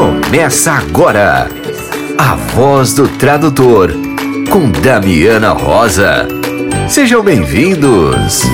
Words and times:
Começa 0.00 0.72
agora. 0.72 1.46
A 2.16 2.34
voz 2.54 2.94
do 2.94 3.06
tradutor 3.18 3.90
com 4.50 4.72
Damiana 4.80 5.52
Rosa. 5.52 6.26
Sejam 6.88 7.22
bem-vindos. 7.22 8.44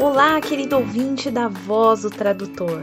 Olá, 0.00 0.40
querido 0.40 0.76
ouvinte 0.76 1.30
da 1.30 1.48
Voz 1.48 2.00
do 2.00 2.10
Tradutor. 2.10 2.80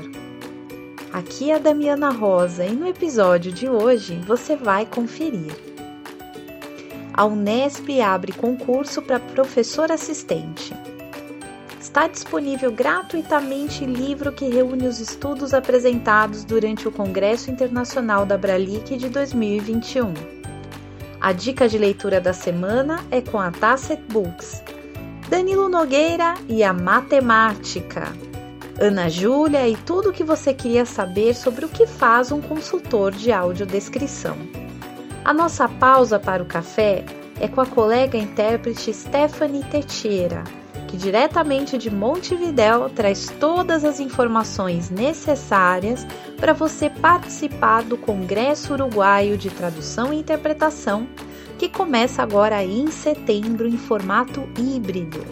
Aqui 1.12 1.50
é 1.50 1.56
a 1.56 1.58
Damiana 1.58 2.12
Rosa 2.12 2.64
e 2.64 2.76
no 2.76 2.88
episódio 2.88 3.52
de 3.52 3.68
hoje 3.68 4.22
você 4.28 4.56
vai 4.56 4.86
conferir. 4.86 5.56
A 7.12 7.26
Unesp 7.26 7.90
abre 8.00 8.32
concurso 8.34 9.02
para 9.02 9.20
professor 9.20 9.92
assistente. 9.92 10.76
Está 11.94 12.08
disponível 12.08 12.72
gratuitamente 12.72 13.86
livro 13.86 14.32
que 14.32 14.50
reúne 14.50 14.88
os 14.88 15.00
estudos 15.00 15.54
apresentados 15.54 16.44
durante 16.44 16.88
o 16.88 16.92
Congresso 16.92 17.52
Internacional 17.52 18.26
da 18.26 18.36
Bralic 18.36 18.98
de 18.98 19.10
2021. 19.10 20.12
A 21.22 21.32
dica 21.32 21.70
de 21.70 21.78
leitura 21.78 22.20
da 22.20 22.34
semana 22.34 23.00
é 23.12 23.22
com 23.22 23.40
a 23.40 23.52
Tasset 23.52 24.02
Books. 24.12 24.64
Danilo 25.30 25.70
Nogueira 25.70 26.34
e 26.50 26.64
a 26.64 26.74
matemática. 26.74 28.12
Ana 28.82 29.08
Júlia 29.08 29.70
e 29.70 29.78
tudo 29.78 30.10
o 30.10 30.14
que 30.14 30.24
você 30.24 30.52
queria 30.52 30.88
saber 30.88 31.36
sobre 31.36 31.64
o 31.64 31.70
que 31.70 31.86
faz 31.86 32.32
um 32.32 32.42
consultor 32.42 33.12
de 33.12 33.32
audiodescrição. 33.32 34.36
A 35.24 35.32
nossa 35.32 35.70
pausa 35.70 36.18
para 36.18 36.42
o 36.42 36.48
café 36.48 37.06
é 37.40 37.48
com 37.48 37.62
a 37.62 37.68
colega 37.68 38.18
intérprete 38.18 38.92
Stephanie 38.92 39.64
Teixeira, 39.66 40.44
que 40.94 40.98
diretamente 40.98 41.76
de 41.76 41.90
Montevidéu 41.90 42.88
traz 42.88 43.26
todas 43.40 43.84
as 43.84 44.00
informações 44.00 44.92
necessárias 44.92 46.06
para 46.38 46.54
você 46.54 46.88
participar 46.88 47.82
do 47.82 47.98
Congresso 47.98 48.74
Uruguaio 48.74 49.36
de 49.36 49.50
Tradução 49.50 50.14
e 50.14 50.20
Interpretação, 50.20 51.08
que 51.58 51.68
começa 51.68 52.22
agora 52.22 52.64
em 52.64 52.92
setembro 52.92 53.68
em 53.68 53.76
formato 53.76 54.48
híbrido. 54.56 55.26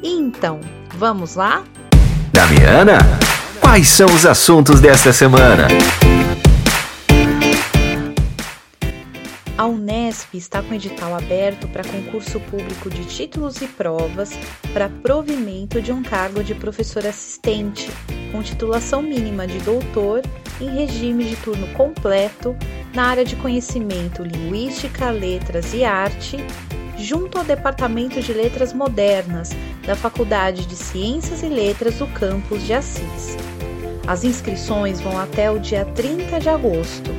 E 0.00 0.12
então, 0.12 0.60
vamos 0.94 1.34
lá? 1.34 1.64
Damiana, 2.32 2.98
quais 3.60 3.88
são 3.88 4.06
os 4.06 4.24
assuntos 4.24 4.78
desta 4.78 5.12
semana? 5.12 5.66
A 9.62 9.66
Unesp 9.66 10.34
está 10.34 10.60
com 10.60 10.74
edital 10.74 11.14
aberto 11.14 11.68
para 11.68 11.84
concurso 11.84 12.40
público 12.40 12.90
de 12.90 13.04
títulos 13.04 13.62
e 13.62 13.68
provas 13.68 14.32
para 14.72 14.88
provimento 14.88 15.80
de 15.80 15.92
um 15.92 16.02
cargo 16.02 16.42
de 16.42 16.52
professor 16.52 17.06
assistente, 17.06 17.88
com 18.32 18.42
titulação 18.42 19.00
mínima 19.00 19.46
de 19.46 19.60
doutor 19.60 20.20
em 20.60 20.68
regime 20.68 21.26
de 21.26 21.36
turno 21.36 21.68
completo 21.74 22.56
na 22.92 23.04
área 23.04 23.24
de 23.24 23.36
conhecimento 23.36 24.24
linguística, 24.24 25.10
letras 25.10 25.72
e 25.72 25.84
arte 25.84 26.38
junto 26.98 27.38
ao 27.38 27.44
Departamento 27.44 28.20
de 28.20 28.32
Letras 28.32 28.72
Modernas 28.72 29.50
da 29.86 29.94
Faculdade 29.94 30.66
de 30.66 30.74
Ciências 30.74 31.44
e 31.44 31.46
Letras 31.46 32.00
do 32.00 32.08
campus 32.08 32.64
de 32.64 32.72
Assis. 32.74 33.36
As 34.08 34.24
inscrições 34.24 35.00
vão 35.00 35.16
até 35.16 35.52
o 35.52 35.60
dia 35.60 35.84
30 35.84 36.40
de 36.40 36.48
agosto. 36.48 37.12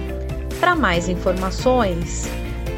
Para 0.63 0.77
mais 0.77 1.09
informações, 1.09 2.23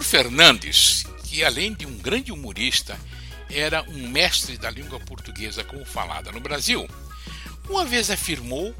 Milor 0.00 0.04
Fernandes, 0.04 1.04
que 1.24 1.44
além 1.44 1.74
de 1.74 1.84
um 1.84 1.98
grande 1.98 2.32
humorista, 2.32 2.98
era 3.50 3.82
um 3.82 4.08
mestre 4.08 4.56
da 4.56 4.70
língua 4.70 4.98
portuguesa 4.98 5.62
como 5.62 5.84
falada 5.84 6.32
no 6.32 6.40
Brasil, 6.40 6.88
uma 7.68 7.84
vez 7.84 8.10
afirmou 8.10 8.74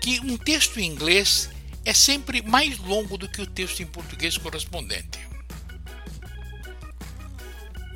que 0.00 0.18
um 0.20 0.36
texto 0.36 0.80
em 0.80 0.86
inglês 0.86 1.48
é 1.84 1.94
sempre 1.94 2.42
mais 2.42 2.78
longo 2.78 3.16
do 3.16 3.28
que 3.28 3.40
o 3.40 3.46
texto 3.46 3.80
em 3.80 3.86
português 3.86 4.36
correspondente. 4.38 5.20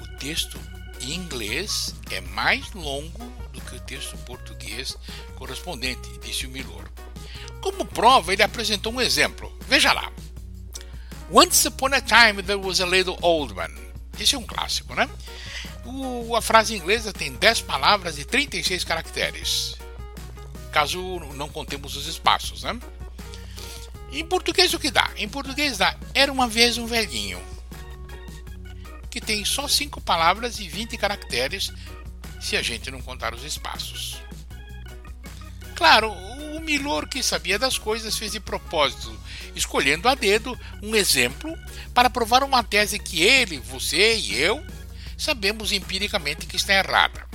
O 0.01 0.07
texto 0.19 0.61
em 1.01 1.13
inglês 1.13 1.93
é 2.13 2.21
mais 2.21 2.71
longo 2.73 3.27
do 3.53 3.61
que 3.63 3.75
o 3.75 3.81
texto 3.81 4.17
português 4.19 4.97
correspondente, 5.35 6.09
disse 6.25 6.47
o 6.47 6.51
Milor. 6.51 6.89
Como 7.61 7.85
prova, 7.85 8.33
ele 8.33 8.45
apresentou 8.45 8.93
um 8.93 9.01
exemplo. 9.01 9.53
Veja 9.69 9.93
lá. 9.93 10.13
Once 11.31 11.67
upon 11.67 11.95
a 11.95 12.01
time 12.01 12.43
there 12.43 12.59
was 12.59 12.81
a 12.81 12.87
little 12.87 13.19
old 13.23 13.55
man. 13.55 13.71
Esse 14.19 14.35
é 14.35 14.39
um 14.39 14.47
clássico, 14.47 14.95
né? 14.95 15.09
O, 15.85 16.37
a 16.37 16.43
frase 16.43 16.77
inglesa 16.77 17.13
tem 17.13 17.33
10 17.33 17.63
palavras 17.63 18.19
e 18.19 18.25
36 18.25 18.85
caracteres. 18.85 19.77
Caso 20.71 21.01
não 21.35 21.49
contemos 21.49 21.97
os 21.97 22.07
espaços, 22.07 22.63
né? 22.63 22.79
Em 24.13 24.25
português 24.25 24.73
o 24.75 24.79
que 24.79 24.91
dá? 24.91 25.11
Em 25.17 25.29
português 25.29 25.77
dá 25.77 25.97
Era 26.15 26.33
uma 26.33 26.47
vez 26.47 26.79
um 26.79 26.87
velhinho. 26.87 27.43
Que 29.11 29.21
tem 29.21 29.45
só 29.45 29.67
5 29.67 30.01
palavras 30.01 30.59
e 30.59 30.69
20 30.69 30.97
caracteres 30.97 31.73
se 32.41 32.57
a 32.57 32.63
gente 32.63 32.91
não 32.91 33.01
contar 33.01 33.35
os 33.35 33.43
espaços. 33.43 34.21
Claro, 35.75 36.13
o 36.13 36.61
Milor, 36.61 37.09
que 37.09 37.23
sabia 37.23 37.59
das 37.59 37.79
coisas, 37.79 38.17
fez 38.17 38.33
de 38.33 38.41
propósito, 38.41 39.19
escolhendo 39.55 40.09
a 40.09 40.15
dedo 40.15 40.59
um 40.83 40.95
exemplo 40.95 41.57
para 41.93 42.11
provar 42.11 42.43
uma 42.43 42.63
tese 42.63 42.99
que 42.99 43.23
ele, 43.23 43.59
você 43.59 44.17
e 44.17 44.35
eu 44.35 44.65
sabemos 45.17 45.73
empiricamente 45.73 46.47
que 46.47 46.57
está 46.57 46.75
errada. 46.75 47.27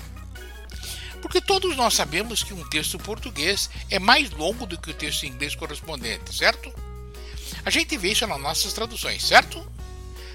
Porque 1.21 1.42
todos 1.42 1.75
nós 1.75 1.94
sabemos 1.94 2.44
que 2.44 2.54
um 2.54 2.68
texto 2.69 2.98
português 2.98 3.69
é 3.89 4.00
mais 4.00 4.31
longo 4.31 4.66
do 4.66 4.80
que 4.80 4.92
o 4.92 4.94
texto 4.94 5.25
inglês 5.25 5.56
correspondente, 5.56 6.33
certo? 6.33 6.74
A 7.66 7.69
gente 7.69 7.98
vê 7.98 8.12
isso 8.12 8.25
nas 8.25 8.39
nossas 8.39 8.74
traduções, 8.74 9.25
certo? 9.25 9.66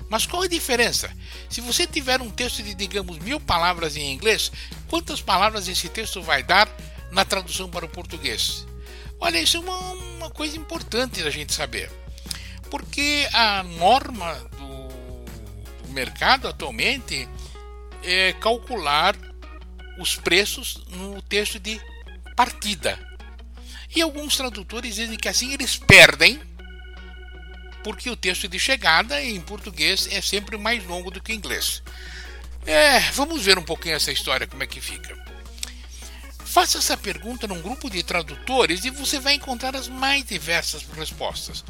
Mas 0.08 0.26
qual 0.26 0.42
a 0.42 0.46
diferença? 0.46 1.10
Se 1.48 1.60
você 1.60 1.86
tiver 1.86 2.20
um 2.20 2.30
texto 2.30 2.62
de, 2.62 2.74
digamos, 2.74 3.18
mil 3.18 3.40
palavras 3.40 3.96
em 3.96 4.12
inglês, 4.12 4.52
quantas 4.88 5.22
palavras 5.22 5.66
esse 5.66 5.88
texto 5.88 6.22
vai 6.22 6.42
dar 6.42 6.68
na 7.10 7.24
tradução 7.24 7.70
para 7.70 7.86
o 7.86 7.88
português? 7.88 8.66
Olha, 9.20 9.40
isso 9.40 9.56
é 9.56 9.60
uma, 9.60 9.78
uma 9.78 10.30
coisa 10.30 10.56
importante 10.56 11.22
da 11.22 11.30
gente 11.30 11.52
saber. 11.52 11.90
Porque 12.70 13.28
a 13.32 13.62
norma 13.62 14.34
do, 14.58 15.86
do 15.86 15.92
mercado 15.92 16.48
atualmente 16.48 17.28
é 18.02 18.32
calcular 18.34 19.16
os 19.98 20.16
preços 20.16 20.82
no 20.88 21.22
texto 21.22 21.58
de 21.58 21.80
partida. 22.36 22.98
E 23.94 24.02
alguns 24.02 24.36
tradutores 24.36 24.96
dizem 24.96 25.16
que 25.16 25.28
assim 25.28 25.52
eles 25.52 25.76
perdem 25.76 26.40
porque 27.84 28.08
o 28.08 28.16
texto 28.16 28.48
de 28.48 28.58
chegada 28.58 29.22
em 29.22 29.40
português 29.40 30.08
é 30.10 30.20
sempre 30.20 30.56
mais 30.56 30.84
longo 30.86 31.10
do 31.10 31.22
que 31.22 31.32
em 31.32 31.36
inglês. 31.36 31.82
É, 32.66 32.98
vamos 33.12 33.44
ver 33.44 33.58
um 33.58 33.62
pouquinho 33.62 33.94
essa 33.94 34.10
história, 34.10 34.46
como 34.46 34.62
é 34.62 34.66
que 34.66 34.80
fica. 34.80 35.23
Faça 36.54 36.78
essa 36.78 36.96
pergunta 36.96 37.48
num 37.48 37.60
grupo 37.60 37.90
de 37.90 38.00
tradutores 38.04 38.84
e 38.84 38.90
você 38.90 39.18
vai 39.18 39.34
encontrar 39.34 39.74
as 39.74 39.88
mais 39.88 40.24
diversas 40.24 40.84
respostas. 40.96 41.64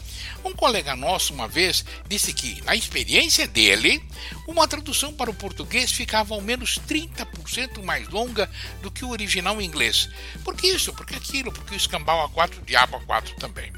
Um 0.45 0.53
colega 0.53 0.95
nosso, 0.95 1.33
uma 1.33 1.49
vez, 1.49 1.83
disse 2.07 2.35
que, 2.35 2.61
na 2.67 2.77
experiência 2.77 3.49
dele, 3.49 4.07
uma 4.47 4.69
tradução 4.69 5.11
para 5.11 5.31
o 5.31 5.35
português 5.35 5.91
ficava 5.91 6.35
ao 6.35 6.43
menos 6.43 6.79
30% 6.87 7.83
mais 7.83 8.07
longa 8.11 8.47
do 8.83 8.91
que 8.91 9.07
o 9.07 9.09
original 9.09 9.59
em 9.59 9.65
inglês. 9.65 10.11
Por 10.45 10.55
que 10.55 10.67
isso? 10.67 10.93
Porque 10.93 11.15
aquilo, 11.15 11.51
porque 11.51 11.73
o 11.73 11.79
escambau 11.79 12.29
A4, 12.29 12.59
o 12.59 12.67
diabo 12.67 13.01
A4 13.01 13.37
também. 13.37 13.73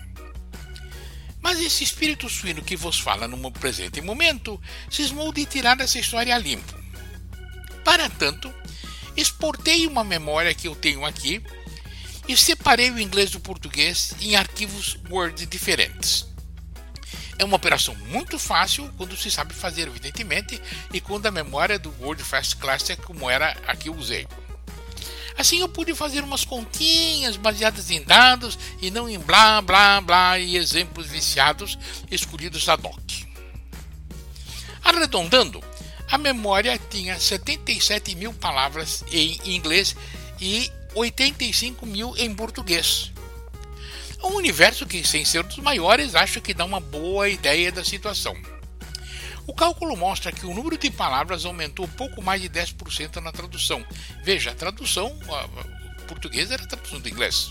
Mas 1.40 1.60
esse 1.60 1.84
espírito 1.84 2.28
suíno 2.28 2.64
que 2.64 2.74
vos 2.74 2.98
fala 2.98 3.28
no 3.28 3.52
presente 3.52 4.00
momento 4.00 4.60
cismou 4.90 5.32
de 5.32 5.46
tirar 5.46 5.78
essa 5.78 6.00
história 6.00 6.34
a 6.34 6.38
limpo. 6.38 6.74
Para 7.84 8.10
tanto, 8.10 8.52
exportei 9.16 9.86
uma 9.86 10.04
memória 10.04 10.54
que 10.54 10.68
eu 10.68 10.74
tenho 10.74 11.04
aqui 11.04 11.42
e 12.28 12.36
separei 12.36 12.90
o 12.90 12.98
inglês 12.98 13.30
do 13.30 13.40
português 13.40 14.14
em 14.20 14.36
arquivos 14.36 14.98
Word 15.08 15.46
diferentes. 15.46 16.26
É 17.38 17.44
uma 17.44 17.56
operação 17.56 17.94
muito 18.08 18.38
fácil 18.38 18.90
quando 18.96 19.16
se 19.16 19.30
sabe 19.30 19.52
fazer, 19.52 19.88
evidentemente, 19.88 20.60
e 20.92 21.00
quando 21.00 21.26
a 21.26 21.30
memória 21.30 21.78
do 21.78 21.94
Word 22.00 22.22
Fast 22.22 22.56
Classic, 22.56 23.00
como 23.02 23.28
era 23.28 23.56
a 23.66 23.76
que 23.76 23.88
eu 23.88 23.94
usei. 23.94 24.26
Assim 25.36 25.60
eu 25.60 25.68
pude 25.68 25.94
fazer 25.94 26.24
umas 26.24 26.44
continhas 26.46 27.36
baseadas 27.36 27.90
em 27.90 28.02
dados 28.02 28.58
e 28.80 28.90
não 28.90 29.06
em 29.08 29.18
blá 29.18 29.60
blá 29.60 30.00
blá 30.00 30.38
e 30.38 30.56
exemplos 30.56 31.06
viciados 31.06 31.78
escolhidos 32.10 32.66
ad 32.68 32.82
hoc. 32.86 33.26
Arredondando, 34.82 35.62
a 36.10 36.18
memória 36.18 36.78
tinha 36.90 37.18
77 37.18 38.14
mil 38.14 38.32
palavras 38.32 39.04
em 39.10 39.38
inglês 39.44 39.96
e 40.40 40.70
85 40.94 41.84
mil 41.84 42.16
em 42.16 42.34
português. 42.34 43.12
Um 44.22 44.34
universo 44.36 44.86
que, 44.86 45.06
sem 45.06 45.24
ser 45.24 45.42
dos 45.42 45.58
maiores, 45.58 46.14
acho 46.14 46.40
que 46.40 46.54
dá 46.54 46.64
uma 46.64 46.80
boa 46.80 47.28
ideia 47.28 47.70
da 47.70 47.84
situação. 47.84 48.34
O 49.46 49.54
cálculo 49.54 49.96
mostra 49.96 50.32
que 50.32 50.46
o 50.46 50.54
número 50.54 50.76
de 50.76 50.90
palavras 50.90 51.44
aumentou 51.44 51.86
pouco 51.86 52.20
mais 52.20 52.42
de 52.42 52.48
10% 52.48 53.16
na 53.16 53.30
tradução. 53.30 53.84
Veja, 54.24 54.50
a 54.50 54.54
tradução, 54.54 55.16
o 55.98 56.02
português 56.06 56.50
era 56.50 56.62
a 56.62 56.66
tradução 56.66 56.98
do 56.98 57.08
inglês. 57.08 57.50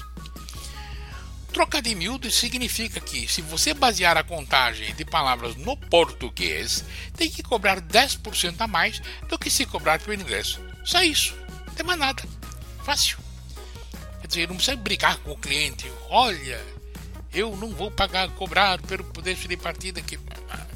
Troca 1.56 1.82
de 1.82 1.96
miúdos 1.96 2.36
significa 2.36 3.00
que, 3.00 3.30
se 3.30 3.42
você 3.42 3.74
basear 3.74 4.18
a 4.18 4.24
contagem 4.26 4.94
de 4.94 5.06
palavras 5.06 5.56
no 5.56 5.78
português, 5.78 6.84
tem 7.16 7.30
que 7.30 7.42
cobrar 7.42 7.80
10% 7.80 8.56
a 8.60 8.68
mais 8.68 9.02
do 9.30 9.40
que 9.40 9.50
se 9.50 9.66
cobrar 9.66 9.98
pelo 10.02 10.22
inglês. 10.22 10.60
Só 10.84 11.02
isso, 11.02 11.34
não 11.66 11.74
tem 11.74 11.86
mais 11.86 11.98
nada. 11.98 12.22
Fácil. 12.84 13.18
Quer 14.20 14.28
dizer, 14.28 14.50
não 14.50 14.58
precisa 14.58 14.76
brigar 14.76 15.18
com 15.20 15.32
o 15.32 15.38
cliente. 15.38 15.90
Olha, 16.10 16.62
eu 17.32 17.56
não 17.56 17.70
vou 17.70 17.90
pagar, 17.90 18.28
cobrar 18.32 18.82
pelo 18.82 19.06
poder 19.06 19.36
de 19.36 19.56
partida 19.56 20.02
que. 20.02 20.20
Ah, 20.50 20.68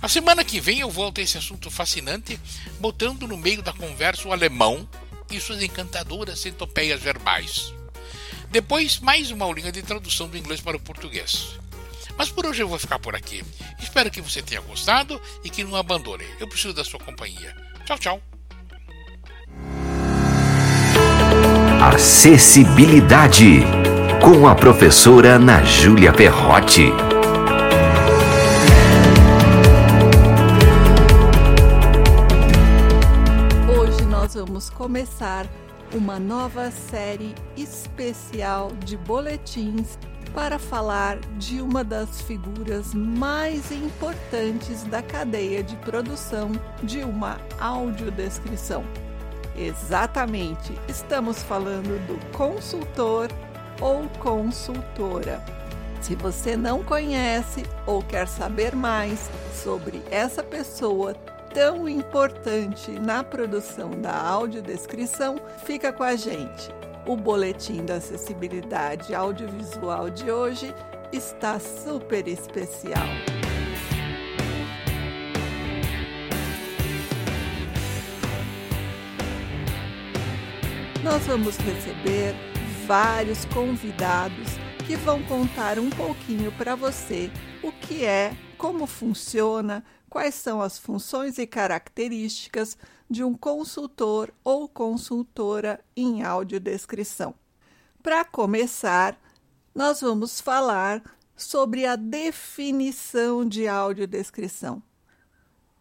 a 0.00 0.08
semana 0.08 0.44
que 0.44 0.60
vem 0.60 0.78
eu 0.78 0.90
volto 0.92 1.20
a 1.20 1.24
esse 1.24 1.36
assunto 1.36 1.72
fascinante, 1.72 2.38
botando 2.78 3.26
no 3.26 3.36
meio 3.36 3.62
da 3.62 3.72
conversa 3.72 4.28
o 4.28 4.32
alemão 4.32 4.88
e 5.28 5.40
suas 5.40 5.60
encantadoras 5.60 6.38
centopeias 6.38 7.02
verbais. 7.02 7.74
Depois, 8.54 9.00
mais 9.00 9.32
uma 9.32 9.46
aulinha 9.46 9.72
de 9.72 9.82
tradução 9.82 10.28
do 10.28 10.38
inglês 10.38 10.60
para 10.60 10.76
o 10.76 10.80
português. 10.80 11.58
Mas 12.16 12.30
por 12.30 12.46
hoje 12.46 12.62
eu 12.62 12.68
vou 12.68 12.78
ficar 12.78 13.00
por 13.00 13.16
aqui. 13.16 13.42
Espero 13.82 14.12
que 14.12 14.20
você 14.20 14.40
tenha 14.40 14.60
gostado 14.60 15.20
e 15.42 15.50
que 15.50 15.64
não 15.64 15.74
abandone. 15.74 16.24
Eu 16.38 16.46
preciso 16.46 16.72
da 16.72 16.84
sua 16.84 17.00
companhia. 17.00 17.52
Tchau, 17.84 17.98
tchau. 17.98 18.22
Acessibilidade 21.82 23.62
com 24.22 24.46
a 24.46 24.54
professora 24.54 25.30
Ana 25.30 25.64
Júlia 25.64 26.12
Perrotti. 26.12 26.92
vamos 34.54 34.70
começar 34.70 35.46
uma 35.94 36.18
nova 36.18 36.72
série 36.72 37.36
especial 37.56 38.72
de 38.84 38.96
boletins 38.96 39.96
para 40.34 40.58
falar 40.58 41.20
de 41.38 41.60
uma 41.60 41.84
das 41.84 42.20
figuras 42.22 42.92
mais 42.92 43.70
importantes 43.70 44.82
da 44.84 45.00
cadeia 45.00 45.62
de 45.62 45.76
produção 45.76 46.50
de 46.82 47.04
uma 47.04 47.38
audiodescrição. 47.60 48.84
Exatamente, 49.56 50.72
estamos 50.88 51.44
falando 51.44 52.04
do 52.08 52.18
consultor 52.36 53.28
ou 53.80 54.08
consultora. 54.18 55.40
Se 56.00 56.16
você 56.16 56.56
não 56.56 56.82
conhece 56.82 57.62
ou 57.86 58.02
quer 58.02 58.26
saber 58.26 58.74
mais 58.74 59.30
sobre 59.54 60.02
essa 60.10 60.42
pessoa 60.42 61.14
tão 61.54 61.88
importante 61.88 62.90
na 62.90 63.22
produção 63.22 63.92
da 63.92 64.12
audiodescrição, 64.12 65.36
fica 65.64 65.92
com 65.92 66.02
a 66.02 66.16
gente. 66.16 66.68
O 67.06 67.16
Boletim 67.16 67.84
da 67.84 67.94
Acessibilidade 67.94 69.14
Audiovisual 69.14 70.10
de 70.10 70.32
hoje 70.32 70.74
está 71.12 71.60
super 71.60 72.26
especial. 72.26 73.06
Nós 81.04 81.24
vamos 81.26 81.56
receber 81.58 82.34
vários 82.84 83.44
convidados 83.44 84.56
que 84.84 84.96
vão 84.96 85.22
contar 85.22 85.78
um 85.78 85.88
pouquinho 85.88 86.50
para 86.52 86.74
você 86.74 87.30
o 87.62 87.70
que 87.70 88.04
é, 88.04 88.34
como 88.58 88.86
funciona, 88.86 89.84
quais 90.14 90.36
são 90.36 90.62
as 90.62 90.78
funções 90.78 91.38
e 91.38 91.44
características 91.44 92.78
de 93.10 93.24
um 93.24 93.34
consultor 93.34 94.32
ou 94.44 94.68
consultora 94.68 95.84
em 95.96 96.22
audiodescrição. 96.22 97.34
Para 98.00 98.24
começar, 98.24 99.20
nós 99.74 100.02
vamos 100.02 100.40
falar 100.40 101.02
sobre 101.34 101.84
a 101.84 101.96
definição 101.96 103.44
de 103.44 103.66
audiodescrição. 103.66 104.80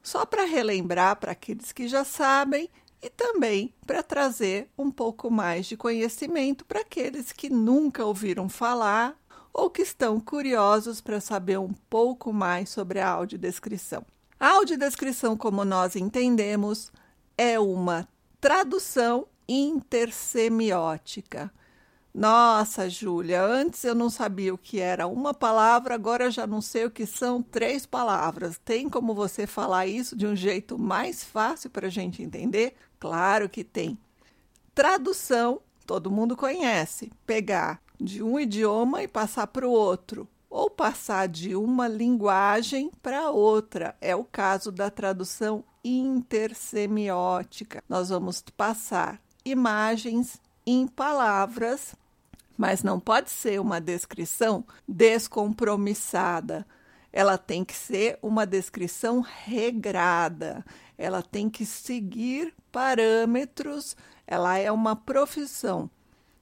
Só 0.02 0.26
para 0.26 0.46
relembrar 0.46 1.18
para 1.18 1.34
aqueles 1.34 1.72
que 1.72 1.88
já 1.88 2.04
sabem 2.04 2.72
e 3.04 3.12
também 3.12 3.72
para 3.86 4.02
trazer 4.02 4.68
um 4.76 4.90
pouco 4.90 5.30
mais 5.30 5.68
de 5.68 5.78
conhecimento 5.78 6.66
para 6.66 6.80
aqueles 6.80 7.32
que 7.32 7.52
nunca 7.52 8.04
ouviram 8.04 8.50
falar 8.50 9.16
ou 9.54 9.70
que 9.70 9.84
estão 9.84 10.20
curiosos 10.20 11.02
para 11.02 11.22
saber 11.22 11.60
um 11.60 11.72
pouco 11.88 12.34
mais 12.34 12.72
sobre 12.72 13.00
a 13.00 13.08
audiodescrição. 13.08 14.04
A 14.44 14.56
audiodescrição, 14.56 15.38
como 15.38 15.64
nós 15.64 15.96
entendemos, 15.96 16.92
é 17.38 17.58
uma 17.58 18.06
tradução 18.42 19.26
intersemiótica. 19.48 21.50
Nossa, 22.14 22.90
Júlia, 22.90 23.42
antes 23.42 23.86
eu 23.86 23.96
não 23.96 24.10
sabia 24.10 24.54
o 24.54 24.58
que 24.58 24.82
era 24.82 25.08
uma 25.08 25.34
palavra, 25.34 25.96
agora 25.96 26.26
eu 26.26 26.32
já 26.32 26.46
não 26.46 26.60
sei 26.60 26.84
o 26.84 26.92
que 26.92 27.06
são 27.06 27.42
três 27.42 27.86
palavras. 27.86 28.60
Tem 28.66 28.90
como 28.90 29.16
você 29.16 29.48
falar 29.48 29.88
isso 29.88 30.14
de 30.14 30.28
um 30.28 30.36
jeito 30.36 30.78
mais 30.78 31.24
fácil 31.24 31.70
para 31.70 31.88
a 31.88 31.90
gente 31.90 32.22
entender? 32.22 32.76
Claro 33.00 33.48
que 33.48 33.64
tem. 33.64 33.98
Tradução 34.76 35.62
todo 35.88 36.12
mundo 36.12 36.36
conhece: 36.36 37.14
pegar 37.26 37.82
de 37.98 38.22
um 38.22 38.38
idioma 38.38 39.04
e 39.04 39.08
passar 39.08 39.48
para 39.48 39.66
o 39.66 39.72
outro, 39.72 40.28
ou 40.54 40.70
passar 40.70 41.28
de 41.28 41.56
uma 41.56 41.88
linguagem 41.88 42.92
para 43.02 43.32
outra. 43.32 43.96
É 44.00 44.16
o 44.16 44.24
caso 44.24 44.72
da 44.72 44.92
tradução 44.92 45.64
intersemiótica. 45.84 47.84
Nós 47.90 48.10
vamos 48.10 48.44
passar 48.56 49.20
imagens 49.44 50.40
em 50.64 50.86
palavras, 50.86 51.96
mas 52.56 52.84
não 52.84 53.00
pode 53.00 53.32
ser 53.32 53.60
uma 53.60 53.82
descrição 53.82 54.64
descompromissada. 54.88 56.68
Ela 57.12 57.36
tem 57.36 57.66
que 57.66 57.74
ser 57.74 58.20
uma 58.22 58.46
descrição 58.46 59.22
regrada, 59.22 60.64
ela 60.96 61.24
tem 61.24 61.50
que 61.50 61.66
seguir 61.66 62.54
parâmetros, 62.72 63.98
ela 64.28 64.60
é 64.60 64.72
uma 64.72 64.96
profissão. 64.96 65.90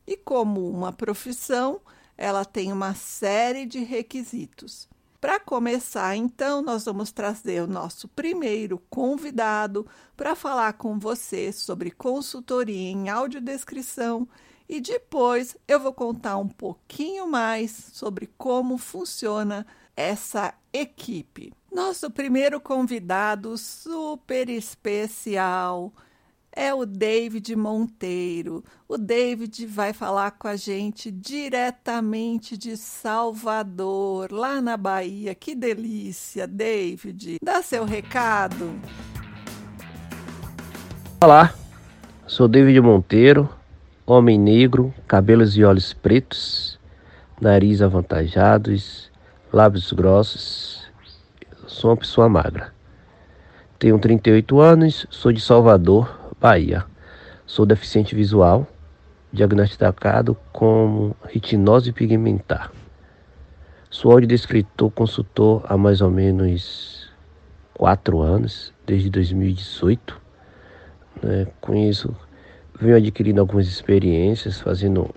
E 0.05 0.17
como 0.17 0.69
uma 0.69 0.91
profissão, 0.91 1.79
ela 2.21 2.45
tem 2.45 2.71
uma 2.71 2.93
série 2.93 3.65
de 3.65 3.79
requisitos. 3.79 4.87
Para 5.19 5.39
começar, 5.39 6.15
então, 6.15 6.61
nós 6.61 6.85
vamos 6.85 7.11
trazer 7.11 7.63
o 7.63 7.67
nosso 7.67 8.07
primeiro 8.07 8.79
convidado 8.91 9.87
para 10.15 10.35
falar 10.35 10.73
com 10.73 10.99
você 10.99 11.51
sobre 11.51 11.89
consultoria 11.89 12.91
em 12.91 13.09
audiodescrição 13.09 14.27
e 14.69 14.79
depois 14.79 15.57
eu 15.67 15.79
vou 15.79 15.93
contar 15.93 16.37
um 16.37 16.47
pouquinho 16.47 17.27
mais 17.27 17.71
sobre 17.91 18.29
como 18.37 18.77
funciona 18.77 19.65
essa 19.97 20.53
equipe. 20.71 21.51
Nosso 21.71 22.11
primeiro 22.11 22.61
convidado 22.61 23.57
super 23.57 24.47
especial 24.47 25.91
é 26.53 26.73
o 26.73 26.85
David 26.85 27.55
Monteiro. 27.55 28.63
O 28.87 28.97
David 28.97 29.65
vai 29.65 29.93
falar 29.93 30.31
com 30.31 30.47
a 30.47 30.55
gente 30.55 31.09
diretamente 31.09 32.57
de 32.57 32.75
Salvador, 32.75 34.31
lá 34.31 34.61
na 34.61 34.75
Bahia. 34.75 35.33
Que 35.33 35.55
delícia, 35.55 36.45
David! 36.45 37.37
Dá 37.41 37.61
seu 37.61 37.85
recado. 37.85 38.73
Olá, 41.23 41.53
sou 42.27 42.47
David 42.47 42.81
Monteiro, 42.81 43.49
homem 44.05 44.37
negro, 44.37 44.93
cabelos 45.07 45.55
e 45.55 45.63
olhos 45.63 45.93
pretos, 45.93 46.79
nariz 47.39 47.81
avantajados, 47.81 49.09
lábios 49.53 49.91
grossos. 49.93 50.81
Sou 51.67 51.91
uma 51.91 51.97
pessoa 51.97 52.27
magra. 52.27 52.73
Tenho 53.79 53.97
38 53.97 54.59
anos, 54.59 55.07
sou 55.09 55.31
de 55.31 55.39
Salvador, 55.39 56.20
Bahia. 56.41 56.83
Sou 57.45 57.67
deficiente 57.67 58.15
visual, 58.15 58.67
diagnosticado 59.31 60.35
com 60.51 61.13
retinose 61.23 61.91
pigmentar. 61.91 62.71
Sou 63.91 64.11
audiodescritor 64.13 64.89
consultor 64.89 65.63
há 65.65 65.77
mais 65.77 66.01
ou 66.01 66.09
menos 66.09 67.13
quatro 67.75 68.21
anos, 68.21 68.73
desde 68.87 69.07
2018. 69.11 70.19
Né? 71.21 71.45
Com 71.61 71.75
isso, 71.75 72.15
venho 72.73 72.97
adquirindo 72.97 73.39
algumas 73.39 73.67
experiências, 73.67 74.59
fazendo 74.59 75.13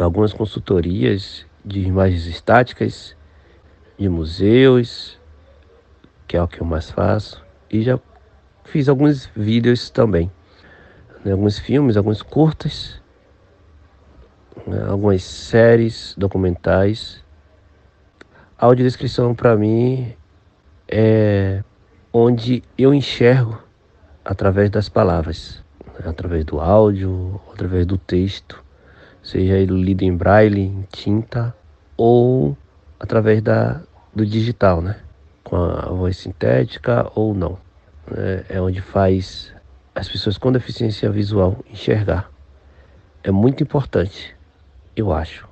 algumas 0.00 0.32
consultorias 0.32 1.44
de 1.62 1.80
imagens 1.80 2.24
estáticas, 2.24 3.14
de 3.98 4.08
museus, 4.08 5.20
que 6.26 6.38
é 6.38 6.42
o 6.42 6.48
que 6.48 6.62
eu 6.62 6.66
mais 6.66 6.90
faço, 6.90 7.44
e 7.70 7.82
já 7.82 7.98
fiz 8.64 8.88
alguns 8.88 9.26
vídeos 9.36 9.90
também, 9.90 10.30
né, 11.24 11.32
alguns 11.32 11.58
filmes, 11.58 11.96
alguns 11.96 12.22
curtas, 12.22 13.00
né, 14.66 14.84
algumas 14.88 15.22
séries 15.22 16.14
documentais. 16.16 17.22
A 18.58 18.66
audiodescrição 18.66 19.34
para 19.34 19.56
mim 19.56 20.14
é 20.88 21.62
onde 22.12 22.62
eu 22.78 22.94
enxergo 22.94 23.62
através 24.24 24.70
das 24.70 24.88
palavras, 24.88 25.62
né, 25.98 26.08
através 26.08 26.44
do 26.44 26.60
áudio, 26.60 27.40
através 27.52 27.86
do 27.86 27.98
texto, 27.98 28.62
seja 29.22 29.54
ele 29.54 29.82
lido 29.82 30.02
em 30.02 30.16
braille, 30.16 30.60
em 30.60 30.86
tinta 30.90 31.54
ou 31.96 32.56
através 32.98 33.42
da, 33.42 33.82
do 34.14 34.24
digital, 34.24 34.80
né? 34.80 35.00
Com 35.42 35.56
a 35.56 35.86
voz 35.88 36.16
sintética 36.16 37.10
ou 37.14 37.34
não 37.34 37.58
é 38.48 38.60
onde 38.60 38.80
faz 38.80 39.52
as 39.94 40.08
pessoas 40.08 40.38
com 40.38 40.50
deficiência 40.50 41.10
visual 41.10 41.64
enxergar. 41.70 42.30
É 43.22 43.30
muito 43.30 43.62
importante, 43.62 44.34
eu 44.96 45.12
acho, 45.12 45.48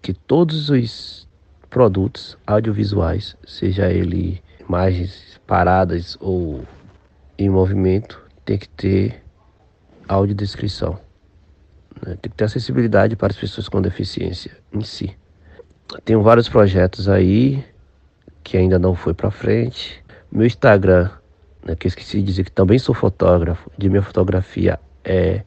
que 0.00 0.12
todos 0.12 0.70
os 0.70 1.26
produtos 1.68 2.36
audiovisuais, 2.46 3.36
seja 3.46 3.90
ele 3.90 4.42
imagens 4.60 5.40
paradas 5.46 6.16
ou 6.20 6.62
em 7.38 7.48
movimento, 7.48 8.22
tem 8.44 8.58
que 8.58 8.68
ter 8.68 9.22
audiodescrição. 10.06 10.98
Né? 12.04 12.16
Tem 12.20 12.30
que 12.30 12.36
ter 12.36 12.44
acessibilidade 12.44 13.16
para 13.16 13.32
as 13.32 13.36
pessoas 13.36 13.68
com 13.68 13.80
deficiência 13.80 14.56
em 14.72 14.82
si. 14.82 15.16
Tenho 16.04 16.22
vários 16.22 16.48
projetos 16.48 17.08
aí 17.08 17.64
que 18.44 18.56
ainda 18.56 18.78
não 18.78 18.94
foi 18.94 19.14
para 19.14 19.30
frente. 19.30 20.02
Meu 20.30 20.46
Instagram 20.46 21.10
né, 21.64 21.74
que 21.76 21.86
eu 21.86 21.88
esqueci 21.88 22.18
de 22.18 22.22
dizer 22.24 22.44
que 22.44 22.52
também 22.52 22.78
sou 22.78 22.94
fotógrafo, 22.94 23.70
de 23.76 23.88
minha 23.88 24.02
fotografia 24.02 24.78
é 25.04 25.42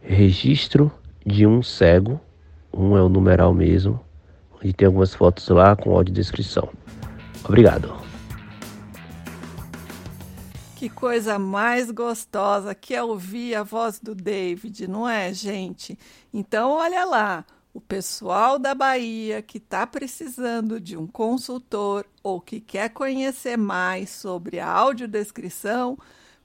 registro 0.00 0.92
de 1.24 1.46
um 1.46 1.62
cego, 1.62 2.20
um 2.72 2.96
é 2.96 3.02
o 3.02 3.08
numeral 3.08 3.52
mesmo, 3.52 4.00
e 4.62 4.72
tem 4.72 4.86
algumas 4.86 5.14
fotos 5.14 5.48
lá 5.48 5.74
com 5.74 5.94
audiodescrição. 5.94 6.68
Obrigado. 7.44 7.94
Que 10.76 10.90
coisa 10.90 11.38
mais 11.38 11.90
gostosa 11.90 12.74
que 12.74 12.94
é 12.94 13.02
ouvir 13.02 13.54
a 13.54 13.62
voz 13.62 13.98
do 13.98 14.14
David, 14.14 14.86
não 14.86 15.08
é, 15.08 15.32
gente? 15.32 15.98
Então, 16.32 16.72
olha 16.72 17.04
lá, 17.04 17.44
o 17.76 17.80
pessoal 17.82 18.58
da 18.58 18.74
Bahia 18.74 19.42
que 19.42 19.58
está 19.58 19.86
precisando 19.86 20.80
de 20.80 20.96
um 20.96 21.06
consultor 21.06 22.06
ou 22.22 22.40
que 22.40 22.58
quer 22.58 22.88
conhecer 22.88 23.58
mais 23.58 24.08
sobre 24.08 24.58
a 24.58 24.66
audiodescrição, 24.66 25.98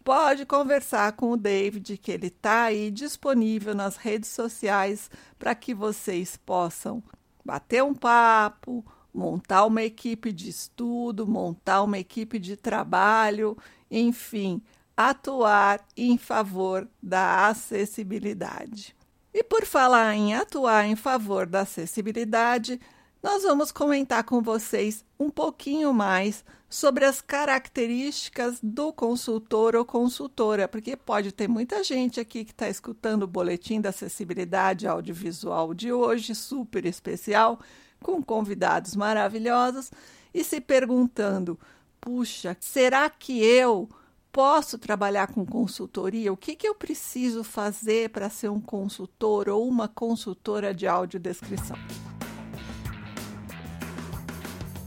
pode 0.04 0.46
conversar 0.46 1.14
com 1.14 1.32
o 1.32 1.38
David, 1.38 1.98
que 1.98 2.12
ele 2.12 2.28
está 2.28 2.64
aí 2.64 2.92
disponível 2.92 3.74
nas 3.74 3.96
redes 3.96 4.30
sociais 4.30 5.10
para 5.40 5.56
que 5.56 5.74
vocês 5.74 6.36
possam 6.36 7.02
bater 7.46 7.82
um 7.82 7.94
papo, 7.94 8.86
montar 9.14 9.66
uma 9.66 9.84
equipe 9.84 10.34
de 10.34 10.50
estudo, 10.50 11.26
montar 11.26 11.82
uma 11.82 11.98
equipe 11.98 12.40
de 12.40 12.58
trabalho, 12.58 13.58
enfim, 13.90 14.62
atuar 14.98 15.80
em 15.96 16.18
favor 16.18 16.90
da 17.02 17.48
acessibilidade. 17.48 18.94
E 19.34 19.44
por 19.44 19.66
falar 19.66 20.14
em 20.14 20.36
atuar 20.36 20.86
em 20.86 20.96
favor 20.96 21.46
da 21.46 21.62
acessibilidade, 21.62 22.80
nós 23.24 23.44
vamos 23.44 23.72
comentar 23.72 24.24
com 24.24 24.42
vocês 24.42 25.06
um 25.20 25.30
pouquinho 25.30 25.94
mais 25.94 26.44
sobre 26.68 27.06
as 27.06 27.22
características 27.22 28.60
do 28.64 28.92
consultor 28.92 29.76
ou 29.76 29.86
consultora, 29.86 30.68
porque 30.68 30.98
pode 30.98 31.32
ter 31.32 31.48
muita 31.48 31.84
gente 31.84 32.20
aqui 32.20 32.44
que 32.44 32.52
está 32.52 32.68
escutando 32.68 33.24
o 33.24 33.28
boletim 33.28 33.80
da 33.80 33.90
acessibilidade 33.90 34.88
audiovisual 34.88 35.74
de 35.74 35.94
hoje, 35.94 36.34
super 36.34 36.86
especial, 36.86 37.60
com 38.02 38.24
convidados 38.24 38.96
maravilhosos, 38.96 39.92
e 40.34 40.44
se 40.44 40.60
perguntando: 40.60 41.60
puxa, 42.00 42.58
será 42.60 43.10
que 43.10 43.44
eu 43.44 43.88
posso 44.32 44.78
trabalhar 44.78 45.28
com 45.28 45.46
consultoria? 45.46 46.32
O 46.32 46.38
que, 46.38 46.56
que 46.56 46.68
eu 46.68 46.74
preciso 46.74 47.44
fazer 47.44 48.10
para 48.10 48.30
ser 48.30 48.50
um 48.50 48.62
consultor 48.62 49.50
ou 49.50 49.68
uma 49.68 49.88
consultora 49.88 50.74
de 50.74 50.88
audiodescrição? 50.88 51.78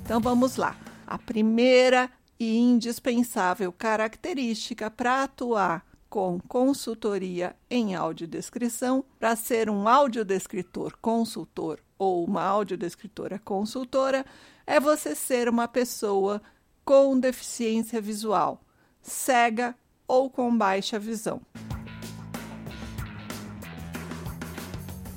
Então 0.02 0.20
vamos 0.20 0.56
lá. 0.56 0.76
A 1.06 1.18
primeira 1.18 2.10
e 2.38 2.56
indispensável 2.56 3.72
característica 3.72 4.90
para 4.90 5.22
atuar 5.22 5.84
com 6.08 6.38
consultoria 6.46 7.56
em 7.68 7.94
audiodescrição, 7.94 9.04
para 9.18 9.34
ser 9.34 9.68
um 9.68 9.88
audiodescritor 9.88 10.96
consultor 11.00 11.80
ou 11.98 12.24
uma 12.24 12.42
audiodescritora 12.42 13.38
consultora, 13.38 14.24
é 14.66 14.78
você 14.78 15.14
ser 15.14 15.48
uma 15.48 15.66
pessoa 15.66 16.40
com 16.84 17.18
deficiência 17.18 18.00
visual 18.00 18.63
cega 19.04 19.76
ou 20.08 20.28
com 20.28 20.56
baixa 20.56 20.98
visão. 20.98 21.40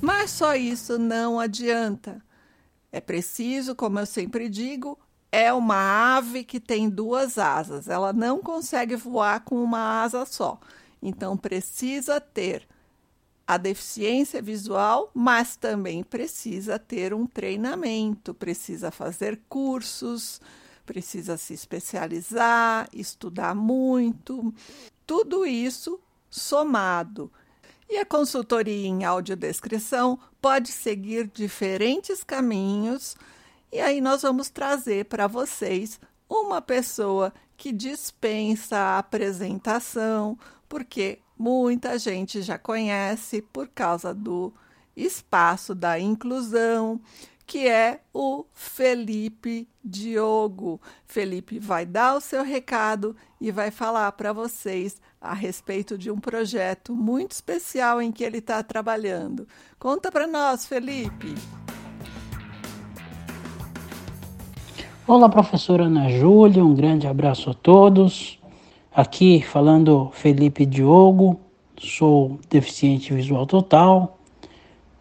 Mas 0.00 0.30
só 0.30 0.54
isso 0.54 0.98
não 0.98 1.40
adianta. 1.40 2.22
É 2.92 3.00
preciso, 3.00 3.74
como 3.74 3.98
eu 3.98 4.06
sempre 4.06 4.48
digo, 4.48 4.98
é 5.32 5.52
uma 5.52 6.16
ave 6.16 6.44
que 6.44 6.60
tem 6.60 6.88
duas 6.88 7.36
asas. 7.36 7.88
Ela 7.88 8.12
não 8.12 8.38
consegue 8.40 8.94
voar 8.94 9.40
com 9.40 9.62
uma 9.62 10.02
asa 10.02 10.24
só. 10.24 10.60
Então 11.02 11.36
precisa 11.36 12.20
ter 12.20 12.66
a 13.46 13.56
deficiência 13.56 14.42
visual, 14.42 15.10
mas 15.14 15.56
também 15.56 16.04
precisa 16.04 16.78
ter 16.78 17.14
um 17.14 17.26
treinamento, 17.26 18.34
precisa 18.34 18.90
fazer 18.90 19.40
cursos, 19.48 20.40
precisa 20.88 21.36
se 21.36 21.52
especializar, 21.52 22.88
estudar 22.94 23.54
muito. 23.54 24.54
Tudo 25.06 25.44
isso 25.44 26.00
somado. 26.30 27.30
E 27.90 27.98
a 27.98 28.06
consultoria 28.06 28.86
em 28.86 29.04
audiodescrição 29.04 30.18
pode 30.40 30.72
seguir 30.72 31.26
diferentes 31.26 32.24
caminhos, 32.24 33.16
e 33.70 33.80
aí 33.80 34.00
nós 34.00 34.22
vamos 34.22 34.48
trazer 34.48 35.04
para 35.04 35.26
vocês 35.26 36.00
uma 36.26 36.62
pessoa 36.62 37.34
que 37.54 37.70
dispensa 37.70 38.78
a 38.78 38.98
apresentação, 38.98 40.38
porque 40.68 41.18
muita 41.38 41.98
gente 41.98 42.40
já 42.40 42.58
conhece 42.58 43.42
por 43.42 43.68
causa 43.68 44.14
do 44.14 44.54
espaço 44.96 45.74
da 45.74 46.00
inclusão, 46.00 46.98
que 47.48 47.66
é 47.66 48.00
o 48.12 48.44
Felipe 48.52 49.66
Diogo. 49.82 50.78
Felipe 51.06 51.58
vai 51.58 51.86
dar 51.86 52.14
o 52.14 52.20
seu 52.20 52.44
recado 52.44 53.16
e 53.40 53.50
vai 53.50 53.70
falar 53.70 54.12
para 54.12 54.34
vocês 54.34 55.00
a 55.18 55.32
respeito 55.32 55.96
de 55.96 56.10
um 56.10 56.20
projeto 56.20 56.94
muito 56.94 57.32
especial 57.32 58.02
em 58.02 58.12
que 58.12 58.22
ele 58.22 58.36
está 58.36 58.62
trabalhando. 58.62 59.48
Conta 59.78 60.12
para 60.12 60.26
nós, 60.26 60.66
Felipe. 60.66 61.34
Olá, 65.06 65.26
professora 65.30 65.84
Ana 65.84 66.10
Júlia, 66.10 66.62
um 66.62 66.74
grande 66.74 67.06
abraço 67.06 67.48
a 67.48 67.54
todos. 67.54 68.38
Aqui 68.94 69.40
falando 69.40 70.10
Felipe 70.12 70.66
Diogo, 70.66 71.40
sou 71.80 72.38
deficiente 72.50 73.14
visual 73.14 73.46
total, 73.46 74.18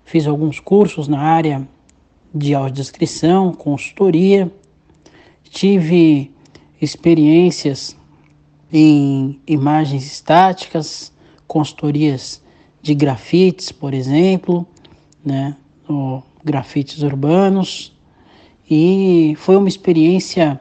fiz 0.06 0.25
alguns 0.25 0.62
cursos 0.62 1.10
na 1.10 1.20
área 1.20 1.68
de 2.38 2.53
audiodescrição, 2.53 3.53
consultoria, 3.53 4.51
tive 5.44 6.32
experiências 6.82 7.98
em 8.72 9.39
imagens 9.48 10.06
estáticas, 10.06 11.12
consultorias 11.48 12.44
de 12.82 12.94
grafites, 12.94 13.72
por 13.72 13.94
exemplo, 13.94 14.67
né, 15.24 15.56
grafites 16.44 17.01
urbanos, 17.01 17.94
e 18.70 19.34
foi 19.38 19.56
uma 19.56 19.70
experiência 19.70 20.60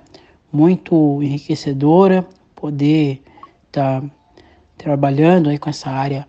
muito 0.53 1.23
enriquecedora 1.23 2.27
poder 2.55 3.23
estar 3.67 4.01
tá 4.01 4.11
trabalhando 4.79 5.49
aí 5.49 5.59
com 5.59 5.69
essa 5.69 5.91
área 5.91 6.27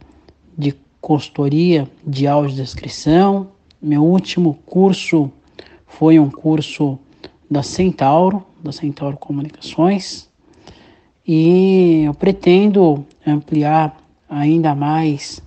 de 0.58 0.75
consultoria 1.00 1.88
de 2.06 2.27
audiodescrição. 2.27 3.48
Meu 3.82 4.04
último 4.04 4.56
curso 4.66 5.32
foi 5.88 6.20
um 6.20 6.29
curso 6.29 7.00
da 7.50 7.63
Centauro, 7.63 8.46
da 8.62 8.72
Centauro 8.72 9.17
Comunicações, 9.17 10.29
e 11.25 12.03
eu 12.06 12.13
pretendo 12.13 13.06
ampliar 13.25 13.98
ainda 14.29 14.75
mais 14.75 15.41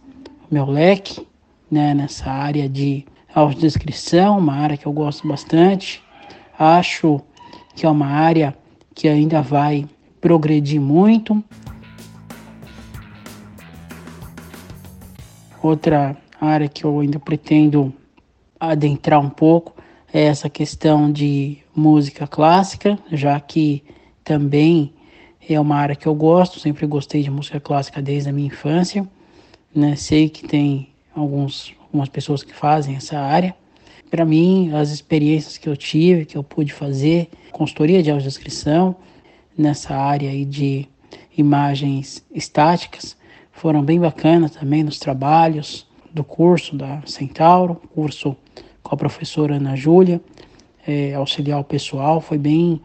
meu 0.50 0.66
leque 0.66 1.26
né, 1.70 1.94
nessa 1.94 2.30
área 2.30 2.68
de 2.68 3.06
audiodescrição, 3.34 4.38
uma 4.38 4.54
área 4.54 4.76
que 4.76 4.86
eu 4.86 4.92
gosto 4.92 5.28
bastante. 5.28 6.02
Acho 6.58 7.20
que 7.74 7.86
é 7.86 7.88
uma 7.88 8.06
área 8.06 8.56
que 8.94 9.08
ainda 9.08 9.40
vai 9.40 9.86
progredir 10.20 10.80
muito. 10.80 11.42
Outra 15.62 16.16
área 16.40 16.68
que 16.68 16.84
eu 16.84 17.00
ainda 17.00 17.18
pretendo 17.18 17.92
adentrar 18.58 19.20
um 19.20 19.30
pouco 19.30 19.79
essa 20.12 20.48
questão 20.48 21.10
de 21.10 21.58
música 21.74 22.26
clássica, 22.26 22.98
já 23.12 23.38
que 23.38 23.82
também 24.24 24.92
é 25.48 25.58
uma 25.58 25.76
área 25.76 25.96
que 25.96 26.06
eu 26.06 26.14
gosto, 26.14 26.58
sempre 26.60 26.86
gostei 26.86 27.22
de 27.22 27.30
música 27.30 27.60
clássica 27.60 28.02
desde 28.02 28.28
a 28.28 28.32
minha 28.32 28.48
infância. 28.48 29.06
Né? 29.74 29.96
Sei 29.96 30.28
que 30.28 30.46
tem 30.46 30.88
alguns, 31.14 31.74
algumas 31.80 32.08
pessoas 32.08 32.42
que 32.42 32.54
fazem 32.54 32.96
essa 32.96 33.18
área, 33.18 33.54
para 34.10 34.24
mim, 34.24 34.72
as 34.74 34.90
experiências 34.90 35.56
que 35.56 35.68
eu 35.68 35.76
tive, 35.76 36.24
que 36.24 36.36
eu 36.36 36.42
pude 36.42 36.72
fazer, 36.72 37.28
consultoria 37.52 38.02
de 38.02 38.10
audiodescrição, 38.10 38.96
nessa 39.56 39.94
área 39.94 40.28
aí 40.28 40.44
de 40.44 40.88
imagens 41.36 42.24
estáticas, 42.34 43.16
foram 43.52 43.84
bem 43.84 44.00
bacanas 44.00 44.50
também 44.52 44.82
nos 44.82 44.98
trabalhos 44.98 45.86
do 46.12 46.24
curso 46.24 46.74
da 46.74 47.00
Centauro, 47.06 47.80
curso 47.94 48.36
com 48.90 48.96
a 48.96 48.98
professora 48.98 49.54
Ana 49.54 49.76
Júlia, 49.76 50.20
é, 50.84 51.14
auxiliar 51.14 51.60
o 51.60 51.64
pessoal, 51.64 52.20
foi 52.20 52.36
bem 52.36 52.80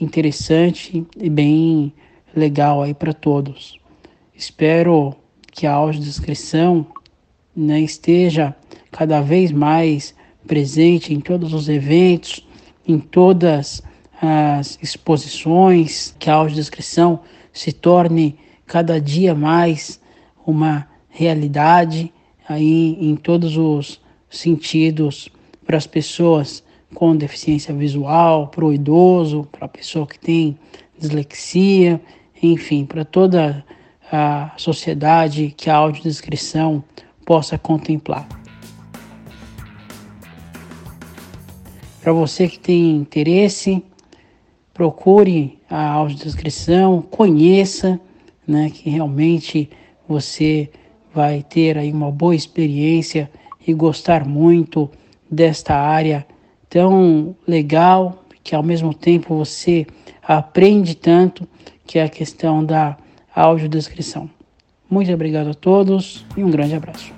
interessante 0.00 1.06
e 1.16 1.30
bem 1.30 1.92
legal 2.34 2.82
aí 2.82 2.92
para 2.92 3.12
todos. 3.12 3.78
Espero 4.34 5.14
que 5.52 5.64
a 5.64 5.72
audiodescrição 5.72 6.84
né, 7.54 7.80
esteja 7.80 8.52
cada 8.90 9.20
vez 9.20 9.52
mais 9.52 10.12
presente 10.44 11.14
em 11.14 11.20
todos 11.20 11.54
os 11.54 11.68
eventos, 11.68 12.44
em 12.84 12.98
todas 12.98 13.80
as 14.20 14.76
exposições, 14.82 16.16
que 16.18 16.28
a 16.28 16.34
audiodescrição 16.34 17.20
se 17.52 17.70
torne 17.70 18.36
cada 18.66 19.00
dia 19.00 19.36
mais 19.36 20.00
uma 20.44 20.88
realidade 21.08 22.12
aí 22.48 22.98
em 23.00 23.14
todos 23.14 23.56
os 23.56 24.00
sentidos 24.28 25.30
para 25.64 25.76
as 25.76 25.86
pessoas 25.86 26.62
com 26.94 27.16
deficiência 27.16 27.74
visual, 27.74 28.48
para 28.48 28.64
o 28.64 28.72
idoso, 28.72 29.48
para 29.50 29.66
a 29.66 29.68
pessoa 29.68 30.06
que 30.06 30.18
tem 30.18 30.56
dislexia, 30.96 32.00
enfim, 32.42 32.84
para 32.84 33.04
toda 33.04 33.64
a 34.10 34.52
sociedade 34.56 35.52
que 35.56 35.68
a 35.68 35.76
audiodescrição 35.76 36.84
possa 37.24 37.58
contemplar. 37.58 38.28
Para 42.00 42.12
você 42.12 42.46
que 42.46 42.58
tem 42.58 42.96
interesse, 42.96 43.82
procure 44.74 45.58
a 45.70 45.90
audiodescrição, 45.92 47.00
conheça, 47.00 47.98
né, 48.46 48.70
que 48.70 48.90
realmente 48.90 49.70
você 50.06 50.70
vai 51.14 51.42
ter 51.42 51.78
aí 51.78 51.90
uma 51.90 52.10
boa 52.10 52.34
experiência 52.34 53.30
e 53.66 53.72
gostar 53.72 54.26
muito 54.26 54.90
desta 55.34 55.74
área 55.74 56.26
tão 56.68 57.36
legal, 57.46 58.24
que 58.42 58.54
ao 58.54 58.62
mesmo 58.62 58.92
tempo 58.94 59.36
você 59.36 59.86
aprende 60.22 60.94
tanto, 60.94 61.48
que 61.86 61.98
é 61.98 62.04
a 62.04 62.08
questão 62.08 62.64
da 62.64 62.96
audiodescrição. 63.34 64.30
Muito 64.88 65.12
obrigado 65.12 65.50
a 65.50 65.54
todos 65.54 66.24
e 66.36 66.44
um 66.44 66.50
grande 66.50 66.74
abraço. 66.74 67.12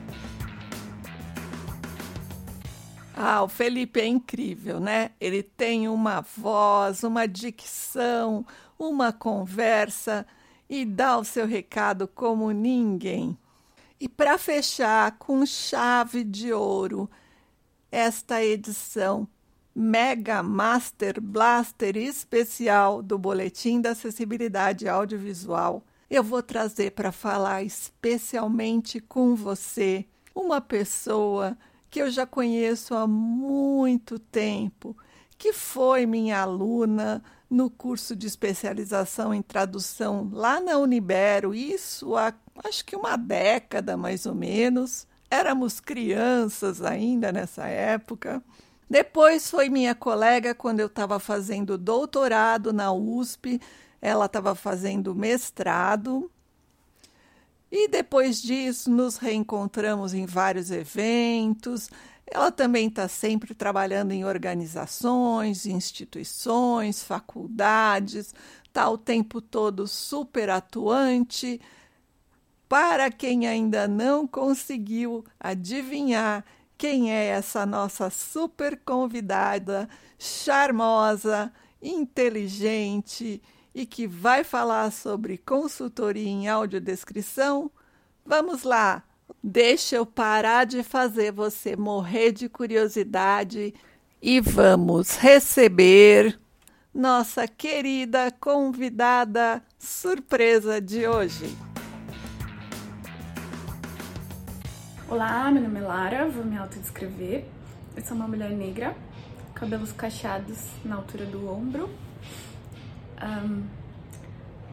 Ah, 3.15 3.43
o 3.43 3.49
Felipe 3.49 3.99
é 3.99 4.07
incrível, 4.07 4.79
né? 4.79 5.11
Ele 5.19 5.43
tem 5.43 5.89
uma 5.89 6.21
voz, 6.21 7.03
uma 7.03 7.27
dicção, 7.27 8.45
uma 8.79 9.13
conversa 9.13 10.27
e 10.69 10.85
dá 10.85 11.17
o 11.17 11.25
seu 11.25 11.47
recado 11.47 12.07
como 12.07 12.51
ninguém. 12.51 13.37
E 13.99 14.07
para 14.07 14.37
fechar 14.37 15.13
com 15.19 15.47
chave 15.47 16.23
de 16.23 16.53
ouro 16.53 17.09
esta 17.91 18.45
edição 18.45 19.29
Mega 19.75 20.43
Master 20.43 21.21
Blaster 21.21 21.97
especial 21.97 23.03
do 23.03 23.19
Boletim 23.19 23.81
da 23.81 23.91
Acessibilidade 23.91 24.89
Audiovisual, 24.89 25.85
eu 26.09 26.23
vou 26.25 26.43
trazer 26.43 26.93
para 26.93 27.13
falar 27.13 27.63
especialmente 27.63 29.01
com 29.01 29.35
você 29.35 30.07
uma 30.35 30.61
pessoa 30.61 31.59
que 31.91 32.01
eu 32.01 32.11
já 32.11 32.27
conheço 32.27 32.95
há 32.95 33.07
muito 33.07 34.19
tempo, 34.19 34.97
que 35.37 35.53
foi 35.53 36.07
minha 36.07 36.41
aluna 36.41 37.23
no 37.49 37.69
curso 37.69 38.17
de 38.17 38.27
especialização 38.27 39.35
em 39.35 39.43
tradução 39.43 40.31
lá 40.33 40.61
na 40.61 40.79
Unibero, 40.79 41.55
isso 41.55 42.17
há 42.17 42.33
acho 42.65 42.85
que 42.85 42.97
uma 42.97 43.17
década 43.17 43.97
mais 43.97 44.27
ou 44.27 44.35
menos. 44.35 45.07
Éramos 45.31 45.81
crianças 45.81 46.83
ainda 46.83 47.33
nessa 47.33 47.67
época. 47.67 48.43
Depois 48.89 49.51
foi 49.51 49.69
minha 49.69 49.95
colega 49.95 50.55
quando 50.55 50.81
eu 50.81 50.87
estava 50.87 51.19
fazendo 51.19 51.77
doutorado 51.77 52.73
na 52.73 52.93
USP, 52.93 53.61
ela 54.01 54.27
estava 54.27 54.55
fazendo 54.55 55.15
mestrado 55.15 56.31
e 57.71 57.89
depois 57.89 58.41
disso, 58.41 58.91
nos 58.91 59.17
reencontramos 59.17 60.15
em 60.15 60.25
vários 60.25 60.71
eventos. 60.71 61.91
Ela 62.27 62.51
também 62.51 62.89
está 62.89 63.09
sempre 63.09 63.55
trabalhando 63.55 64.13
em 64.13 64.25
organizações, 64.25 65.67
instituições, 65.67 67.03
faculdades, 67.03 68.35
está 68.65 68.89
o 68.89 68.97
tempo 68.97 69.41
todo 69.41 69.87
super 69.87 70.49
atuante. 70.51 71.61
Para 72.69 73.11
quem 73.11 73.47
ainda 73.47 73.87
não 73.87 74.27
conseguiu 74.27 75.25
adivinhar 75.39 76.45
quem 76.77 77.13
é 77.13 77.27
essa 77.27 77.65
nossa 77.65 78.11
super 78.11 78.79
convidada, 78.85 79.89
charmosa, 80.19 81.53
inteligente 81.81 83.41
e 83.75 83.87
que 83.87 84.07
vai 84.07 84.43
falar 84.43 84.91
sobre 84.91 85.39
consultoria 85.39 86.29
em 86.29 86.49
audiodescrição, 86.49 87.71
vamos 88.25 88.63
lá! 88.63 89.03
Deixa 89.43 89.97
eu 89.97 90.07
parar 90.07 90.65
de 90.65 90.83
fazer 90.83 91.33
você 91.33 91.77
morrer 91.77 92.33
de 92.33 92.49
curiosidade 92.49 93.75
e 94.21 94.41
vamos 94.41 95.17
receber 95.17 96.39
nossa 96.93 97.47
querida 97.47 98.31
convidada 98.41 99.63
surpresa 99.79 100.81
de 100.81 101.07
hoje. 101.07 101.76
Olá, 105.09 105.49
meu 105.53 105.63
nome 105.63 105.79
é 105.79 105.83
Lara, 105.83 106.29
vou 106.29 106.45
me 106.45 106.59
autodescrever. 106.59 107.45
Eu 107.97 108.05
sou 108.05 108.17
uma 108.17 108.27
mulher 108.27 108.51
negra, 108.51 108.93
cabelos 109.55 109.93
cacheados 109.93 110.59
na 110.85 110.97
altura 110.97 111.25
do 111.27 111.49
ombro. 111.49 111.89
Um, 113.23 113.63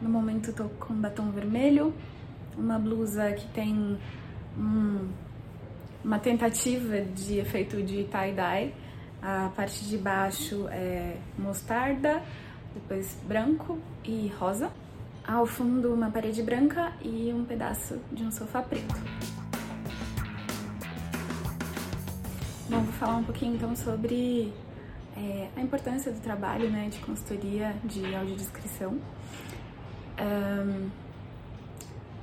no 0.01 0.09
momento 0.09 0.51
tô 0.51 0.63
com 0.79 0.95
batom 0.95 1.29
vermelho, 1.29 1.93
uma 2.57 2.79
blusa 2.79 3.31
que 3.33 3.45
tem 3.49 3.99
um, 4.57 5.07
uma 6.03 6.17
tentativa 6.17 7.01
de 7.01 7.37
efeito 7.37 7.83
de 7.83 8.05
tie-dye. 8.05 8.73
A 9.21 9.51
parte 9.55 9.85
de 9.85 9.99
baixo 9.99 10.67
é 10.69 11.15
mostarda, 11.37 12.23
depois 12.73 13.15
branco 13.27 13.77
e 14.03 14.33
rosa. 14.39 14.71
Ao 15.27 15.45
fundo, 15.45 15.93
uma 15.93 16.09
parede 16.09 16.41
branca 16.41 16.91
e 17.03 17.31
um 17.31 17.45
pedaço 17.45 17.99
de 18.11 18.23
um 18.23 18.31
sofá 18.31 18.63
preto. 18.63 18.95
Bom, 22.73 22.81
vou 22.81 22.93
falar 22.93 23.17
um 23.17 23.23
pouquinho 23.23 23.53
então 23.53 23.75
sobre 23.75 24.51
é, 25.15 25.47
a 25.55 25.61
importância 25.61 26.11
do 26.11 26.19
trabalho 26.19 26.71
né, 26.71 26.89
de 26.89 26.97
consultoria 27.01 27.75
de 27.83 28.15
audiodescrição. 28.15 28.97
Um, 30.19 30.89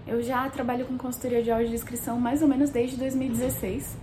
eu 0.09 0.21
já 0.21 0.51
trabalho 0.51 0.87
com 0.87 0.99
consultoria 0.99 1.41
de 1.41 1.53
audiodescrição 1.53 2.19
mais 2.19 2.43
ou 2.43 2.49
menos 2.49 2.71
desde 2.71 2.97
2016 2.97 3.97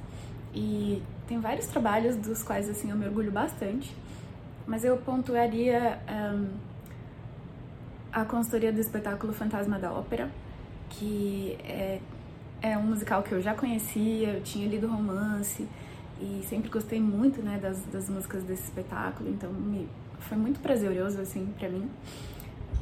e 0.56 1.04
tem 1.28 1.38
vários 1.38 1.66
trabalhos 1.66 2.16
dos 2.16 2.44
quais 2.44 2.70
assim 2.70 2.92
eu 2.92 2.96
me 2.96 3.06
orgulho 3.06 3.30
bastante, 3.30 3.94
mas 4.66 4.86
eu 4.86 4.96
pontuaria 4.96 6.00
um, 6.10 6.48
a 8.10 8.24
consultoria 8.24 8.72
do 8.72 8.80
espetáculo 8.80 9.34
Fantasma 9.34 9.78
da 9.78 9.92
Ópera, 9.92 10.32
que 10.92 11.58
é, 11.66 12.00
é 12.62 12.78
um 12.78 12.84
musical 12.84 13.22
que 13.22 13.34
eu 13.34 13.42
já 13.42 13.54
conhecia, 13.54 14.30
eu 14.30 14.42
tinha 14.44 14.66
lido 14.66 14.88
romance, 14.88 15.68
e 16.20 16.44
sempre 16.48 16.70
gostei 16.70 17.00
muito, 17.00 17.42
né, 17.42 17.60
das, 17.62 17.84
das 17.86 18.10
músicas 18.10 18.44
desse 18.44 18.64
espetáculo, 18.64 19.30
então 19.30 19.52
me, 19.52 19.88
foi 20.20 20.38
muito 20.38 20.60
prazeroso, 20.60 21.20
assim, 21.20 21.54
para 21.58 21.70
mim. 21.70 21.90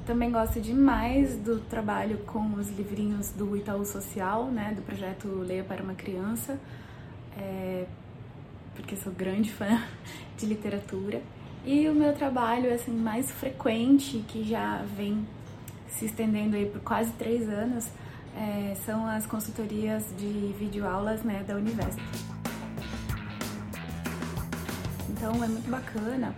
Também 0.05 0.31
gosto 0.31 0.61
demais 0.61 1.35
do 1.37 1.59
trabalho 1.59 2.19
com 2.19 2.53
os 2.53 2.69
livrinhos 2.69 3.31
do 3.31 3.57
Itaú 3.57 3.83
Social, 3.85 4.45
né, 4.45 4.73
do 4.75 4.81
projeto 4.81 5.27
Leia 5.27 5.63
para 5.63 5.81
uma 5.83 5.95
Criança, 5.95 6.59
é, 7.37 7.85
porque 8.75 8.95
sou 8.95 9.11
grande 9.11 9.51
fã 9.51 9.81
de 10.37 10.45
literatura. 10.45 11.21
E 11.65 11.89
o 11.89 11.95
meu 11.95 12.13
trabalho, 12.13 12.71
assim, 12.71 12.91
mais 12.91 13.31
frequente, 13.31 14.23
que 14.27 14.43
já 14.43 14.83
vem 14.95 15.25
se 15.87 16.05
estendendo 16.05 16.55
aí 16.55 16.67
por 16.67 16.81
quase 16.81 17.11
três 17.13 17.49
anos, 17.49 17.89
é, 18.37 18.75
são 18.85 19.07
as 19.07 19.25
consultorias 19.25 20.05
de 20.17 20.53
videoaulas, 20.59 21.23
né, 21.23 21.43
da 21.47 21.55
Univesp. 21.55 21.99
Então 25.15 25.41
é 25.41 25.47
muito 25.47 25.71
bacana 25.71 26.35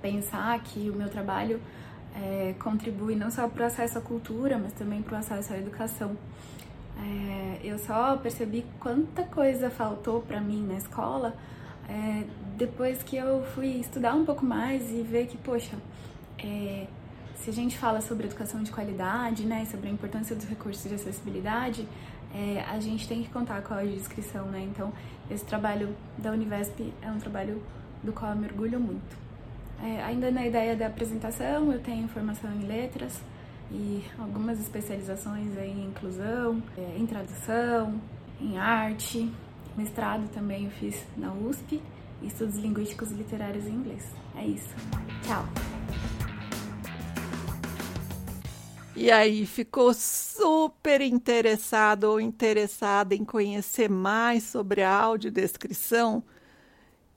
pensar 0.00 0.58
que 0.60 0.88
o 0.88 0.94
meu 0.94 1.10
trabalho 1.10 1.60
é, 2.14 2.54
contribui 2.58 3.14
não 3.14 3.30
só 3.30 3.46
para 3.48 3.64
o 3.64 3.66
acesso 3.66 3.98
à 3.98 4.00
cultura, 4.00 4.56
mas 4.56 4.72
também 4.72 5.02
para 5.02 5.16
o 5.16 5.18
acesso 5.18 5.52
à 5.52 5.58
educação. 5.58 6.16
É, 6.98 7.60
eu 7.62 7.78
só 7.78 8.16
percebi 8.16 8.64
quanta 8.80 9.24
coisa 9.24 9.68
faltou 9.68 10.22
para 10.22 10.40
mim 10.40 10.66
na 10.66 10.78
escola 10.78 11.36
é, 11.86 12.24
depois 12.56 13.02
que 13.02 13.14
eu 13.14 13.44
fui 13.54 13.78
estudar 13.78 14.14
um 14.14 14.24
pouco 14.24 14.42
mais 14.42 14.90
e 14.90 15.02
ver 15.02 15.26
que, 15.26 15.36
poxa, 15.36 15.76
é, 16.38 16.86
se 17.34 17.50
a 17.50 17.52
gente 17.52 17.76
fala 17.76 18.00
sobre 18.00 18.26
educação 18.26 18.62
de 18.62 18.70
qualidade, 18.70 19.44
né, 19.44 19.66
sobre 19.66 19.88
a 19.88 19.92
importância 19.92 20.34
dos 20.34 20.46
recursos 20.46 20.88
de 20.88 20.94
acessibilidade, 20.94 21.86
é, 22.34 22.64
a 22.68 22.80
gente 22.80 23.06
tem 23.06 23.22
que 23.22 23.28
contar 23.28 23.60
com 23.62 23.74
a 23.74 23.78
audiodescrição, 23.78 24.46
né? 24.46 24.60
Então, 24.60 24.92
esse 25.30 25.44
trabalho 25.44 25.94
da 26.18 26.30
Univesp 26.32 26.92
é 27.02 27.10
um 27.10 27.18
trabalho 27.18 27.62
do 28.02 28.12
qual 28.12 28.32
eu 28.32 28.36
me 28.36 28.46
orgulho 28.46 28.80
muito. 28.80 29.16
É, 29.82 30.02
ainda 30.02 30.30
na 30.30 30.46
ideia 30.46 30.74
da 30.74 30.86
apresentação, 30.86 31.72
eu 31.72 31.80
tenho 31.80 32.08
formação 32.08 32.50
em 32.52 32.66
letras 32.66 33.20
e 33.70 34.04
algumas 34.18 34.58
especializações 34.60 35.56
em 35.58 35.86
inclusão, 35.86 36.62
é, 36.78 36.96
em 36.96 37.06
tradução, 37.06 38.00
em 38.40 38.56
arte. 38.58 39.30
Mestrado 39.76 40.28
também 40.32 40.64
eu 40.64 40.70
fiz 40.70 41.04
na 41.16 41.32
USP, 41.32 41.82
estudos 42.22 42.56
linguísticos 42.56 43.10
literários 43.10 43.66
em 43.66 43.72
inglês. 43.72 44.10
É 44.34 44.44
isso. 44.46 44.74
Tchau! 45.22 45.75
E 48.98 49.10
aí, 49.10 49.44
ficou 49.44 49.92
super 49.92 51.02
interessado 51.02 52.04
ou 52.04 52.18
interessada 52.18 53.14
em 53.14 53.26
conhecer 53.26 53.90
mais 53.90 54.44
sobre 54.44 54.82
a 54.82 54.90
audiodescrição? 54.90 56.24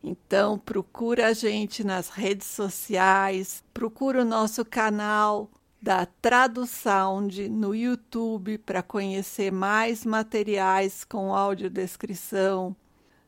Então, 0.03 0.59
procura 0.59 1.27
a 1.27 1.33
gente 1.33 1.81
nas 1.81 2.09
redes 2.09 2.47
sociais, 2.47 3.63
procura 3.73 4.23
o 4.23 4.25
nosso 4.25 4.65
canal 4.65 5.49
da 5.81 6.05
Tradução 6.05 7.21
no 7.49 7.73
YouTube 7.73 8.57
para 8.57 8.83
conhecer 8.83 9.49
mais 9.49 10.05
materiais 10.05 11.05
com 11.05 11.33
audiodescrição. 11.33 12.75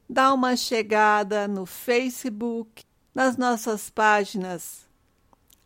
Dá 0.09 0.33
uma 0.33 0.57
chegada 0.57 1.47
no 1.47 1.65
Facebook, 1.65 2.83
nas 3.15 3.37
nossas 3.37 3.89
páginas 3.89 4.85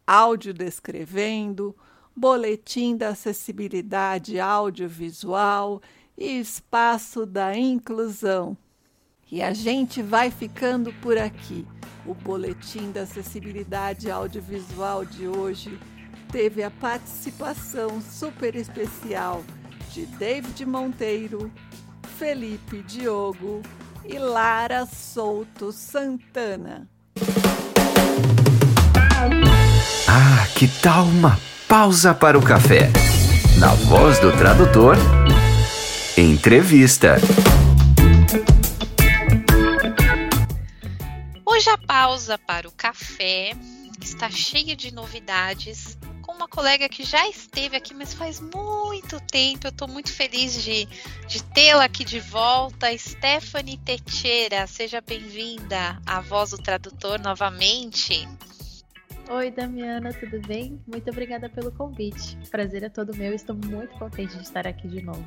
Audiodescrevendo, 0.06 1.76
Boletim 2.16 2.96
da 2.96 3.10
Acessibilidade 3.10 4.40
Audiovisual 4.40 5.82
e 6.18 6.40
Espaço 6.40 7.26
da 7.26 7.54
Inclusão. 7.58 8.58
E 9.30 9.42
a 9.42 9.52
gente 9.52 10.02
vai 10.02 10.32
ficando 10.32 10.94
por 11.02 11.18
aqui. 11.18 11.68
O 12.06 12.14
Boletim 12.14 12.90
da 12.92 13.02
Acessibilidade 13.02 14.10
Audiovisual 14.10 15.04
de 15.04 15.28
hoje 15.28 15.78
teve 16.32 16.64
a 16.64 16.72
participação 16.72 18.02
super 18.02 18.56
especial 18.56 19.44
de 19.92 20.06
David 20.06 20.66
Monteiro, 20.66 21.52
Felipe 22.18 22.82
Diogo 22.84 23.62
e 24.06 24.18
Lara 24.18 24.86
Souto 24.86 25.74
Santana. 25.74 26.88
Ah, 30.08 30.48
que 30.58 30.68
tal 30.82 31.04
uma 31.06 31.38
pausa 31.78 32.16
para 32.16 32.40
o 32.40 32.42
café? 32.42 32.90
Na 33.60 33.74
voz 33.74 34.18
do 34.20 34.32
tradutor, 34.38 34.96
entrevista. 36.18 37.18
Hoje 41.46 41.70
a 41.70 41.78
pausa 41.78 42.38
para 42.38 42.66
o 42.66 42.72
café 42.72 43.52
está 44.02 44.30
cheia 44.30 44.74
de 44.74 44.94
novidades 44.94 45.98
com 46.22 46.32
uma 46.32 46.48
colega 46.48 46.88
que 46.88 47.04
já 47.04 47.28
esteve 47.28 47.76
aqui, 47.76 47.94
mas 47.94 48.14
faz 48.14 48.40
muito 48.40 49.20
tempo. 49.30 49.68
Eu 49.68 49.72
estou 49.72 49.90
muito 49.90 50.14
feliz 50.14 50.64
de, 50.64 50.86
de 51.28 51.44
tê-la 51.44 51.84
aqui 51.84 52.06
de 52.06 52.22
volta. 52.22 52.98
Stephanie 52.98 53.80
Teixeira, 53.80 54.66
seja 54.66 55.02
bem-vinda 55.02 56.02
à 56.06 56.22
Voz 56.22 56.52
do 56.52 56.58
Tradutor 56.58 57.20
novamente. 57.20 58.26
Oi, 59.28 59.50
Damiana, 59.50 60.14
tudo 60.14 60.40
bem? 60.48 60.80
Muito 60.86 61.10
obrigada 61.10 61.50
pelo 61.50 61.72
convite. 61.72 62.38
Prazer 62.52 62.84
é 62.84 62.90
todo 62.90 63.16
meu, 63.16 63.34
estou 63.34 63.56
muito 63.56 63.98
contente 63.98 64.36
de 64.38 64.44
estar 64.44 64.68
aqui 64.68 64.88
de 64.88 65.02
novo. 65.02 65.26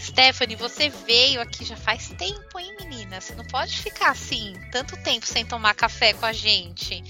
Stephanie, 0.00 0.56
você 0.56 0.88
veio 0.88 1.38
aqui 1.40 1.66
já 1.66 1.76
faz 1.76 2.08
tempo, 2.08 2.58
hein, 2.58 2.74
menina? 2.80 3.20
Você 3.20 3.34
não 3.34 3.44
pode 3.44 3.78
ficar 3.78 4.10
assim, 4.10 4.54
tanto 4.72 4.96
tempo 5.02 5.26
sem 5.26 5.44
tomar 5.44 5.74
café 5.74 6.14
com 6.14 6.24
a 6.24 6.32
gente. 6.32 7.02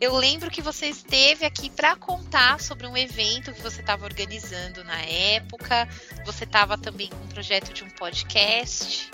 Eu 0.00 0.16
lembro 0.16 0.50
que 0.50 0.60
você 0.60 0.86
esteve 0.86 1.44
aqui 1.44 1.70
para 1.70 1.94
contar 1.94 2.60
sobre 2.60 2.86
um 2.88 2.96
evento 2.96 3.52
que 3.52 3.62
você 3.62 3.82
estava 3.82 4.04
organizando 4.04 4.82
na 4.82 5.00
época. 5.02 5.88
Você 6.26 6.42
estava 6.42 6.76
também 6.76 7.08
com 7.08 7.24
um 7.24 7.28
projeto 7.28 7.72
de 7.72 7.84
um 7.84 7.90
podcast. 7.90 9.10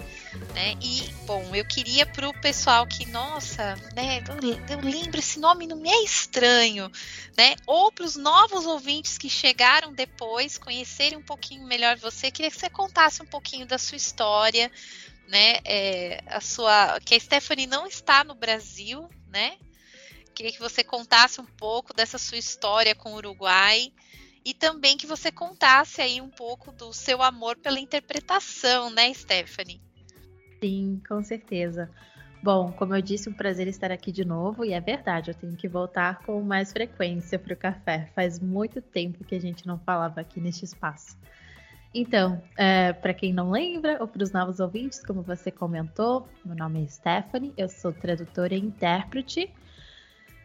Né? 0.54 0.74
E, 0.82 1.14
bom, 1.26 1.54
eu 1.54 1.64
queria 1.64 2.04
para 2.04 2.28
o 2.28 2.40
pessoal 2.40 2.84
que, 2.84 3.06
nossa, 3.06 3.76
né, 3.94 4.20
eu, 4.68 4.80
lembro, 4.80 5.20
esse 5.20 5.38
nome 5.38 5.66
não 5.66 5.76
me 5.76 5.88
é 5.88 6.02
estranho, 6.02 6.90
né? 7.36 7.54
Ou 7.66 7.92
para 7.92 8.04
os 8.04 8.16
novos 8.16 8.66
ouvintes 8.66 9.16
que 9.16 9.30
chegaram 9.30 9.92
depois, 9.92 10.58
conhecerem 10.58 11.16
um 11.16 11.22
pouquinho 11.22 11.64
melhor 11.66 11.96
você, 11.98 12.32
queria 12.32 12.50
que 12.50 12.58
você 12.58 12.68
contasse 12.68 13.22
um 13.22 13.26
pouquinho 13.26 13.64
da 13.64 13.78
sua 13.78 13.96
história, 13.96 14.72
né? 15.28 15.60
É, 15.64 16.20
a 16.26 16.40
sua, 16.40 16.98
que 17.00 17.14
a 17.14 17.20
Stephanie 17.20 17.68
não 17.68 17.86
está 17.86 18.24
no 18.24 18.34
Brasil, 18.34 19.08
né? 19.28 19.56
Queria 20.34 20.52
que 20.52 20.58
você 20.58 20.82
contasse 20.82 21.40
um 21.40 21.46
pouco 21.46 21.94
dessa 21.94 22.18
sua 22.18 22.38
história 22.38 22.94
com 22.94 23.12
o 23.12 23.16
Uruguai 23.16 23.92
e 24.44 24.52
também 24.52 24.96
que 24.96 25.06
você 25.06 25.30
contasse 25.30 26.00
aí 26.00 26.20
um 26.20 26.30
pouco 26.30 26.72
do 26.72 26.92
seu 26.92 27.22
amor 27.22 27.56
pela 27.56 27.78
interpretação, 27.78 28.90
né, 28.90 29.12
Stephanie? 29.14 29.80
Sim, 30.62 31.00
com 31.08 31.22
certeza. 31.22 31.90
Bom, 32.42 32.72
como 32.72 32.94
eu 32.94 33.02
disse, 33.02 33.28
um 33.28 33.32
prazer 33.32 33.66
estar 33.68 33.90
aqui 33.92 34.10
de 34.10 34.24
novo 34.24 34.64
e 34.64 34.72
é 34.72 34.80
verdade, 34.80 35.30
eu 35.30 35.34
tenho 35.34 35.54
que 35.56 35.68
voltar 35.68 36.22
com 36.22 36.40
mais 36.42 36.72
frequência 36.72 37.38
para 37.38 37.52
o 37.52 37.56
café. 37.56 38.10
Faz 38.14 38.40
muito 38.40 38.80
tempo 38.80 39.24
que 39.24 39.34
a 39.34 39.40
gente 39.40 39.66
não 39.66 39.78
falava 39.78 40.20
aqui 40.20 40.40
neste 40.40 40.64
espaço. 40.64 41.18
Então, 41.92 42.40
é, 42.56 42.92
para 42.92 43.12
quem 43.12 43.32
não 43.32 43.50
lembra, 43.50 43.98
ou 44.00 44.06
para 44.06 44.22
os 44.22 44.32
novos 44.32 44.60
ouvintes, 44.60 45.04
como 45.04 45.22
você 45.22 45.50
comentou, 45.50 46.28
meu 46.44 46.54
nome 46.54 46.84
é 46.84 46.86
Stephanie, 46.86 47.52
eu 47.56 47.68
sou 47.68 47.92
tradutora 47.92 48.54
e 48.54 48.60
intérprete 48.60 49.52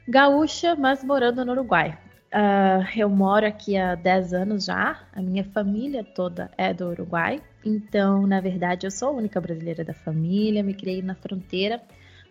gaúcha, 0.07 0.75
mas 0.75 1.03
morando 1.03 1.43
no 1.43 1.51
Uruguai. 1.51 1.97
Uh, 2.33 2.99
eu 2.99 3.09
moro 3.09 3.45
aqui 3.45 3.77
há 3.77 3.95
10 3.95 4.33
anos 4.33 4.65
já, 4.65 4.99
a 5.13 5.21
minha 5.21 5.43
família 5.43 6.03
toda 6.03 6.51
é 6.57 6.73
do 6.73 6.89
Uruguai, 6.89 7.41
então, 7.65 8.27
na 8.27 8.39
verdade, 8.39 8.85
eu 8.85 8.91
sou 8.91 9.09
a 9.09 9.13
única 9.13 9.41
brasileira 9.41 9.83
da 9.83 9.93
família, 9.93 10.63
me 10.63 10.73
criei 10.73 11.01
na 11.01 11.15
fronteira, 11.15 11.81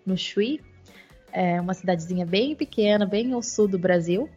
no 0.07 0.17
Chuí, 0.17 0.61
é 1.33 1.61
uma 1.61 1.75
cidadezinha 1.75 2.25
bem 2.25 2.55
pequena, 2.55 3.05
bem 3.05 3.33
ao 3.33 3.43
sul 3.43 3.67
do 3.67 3.79
Brasil. 3.79 4.29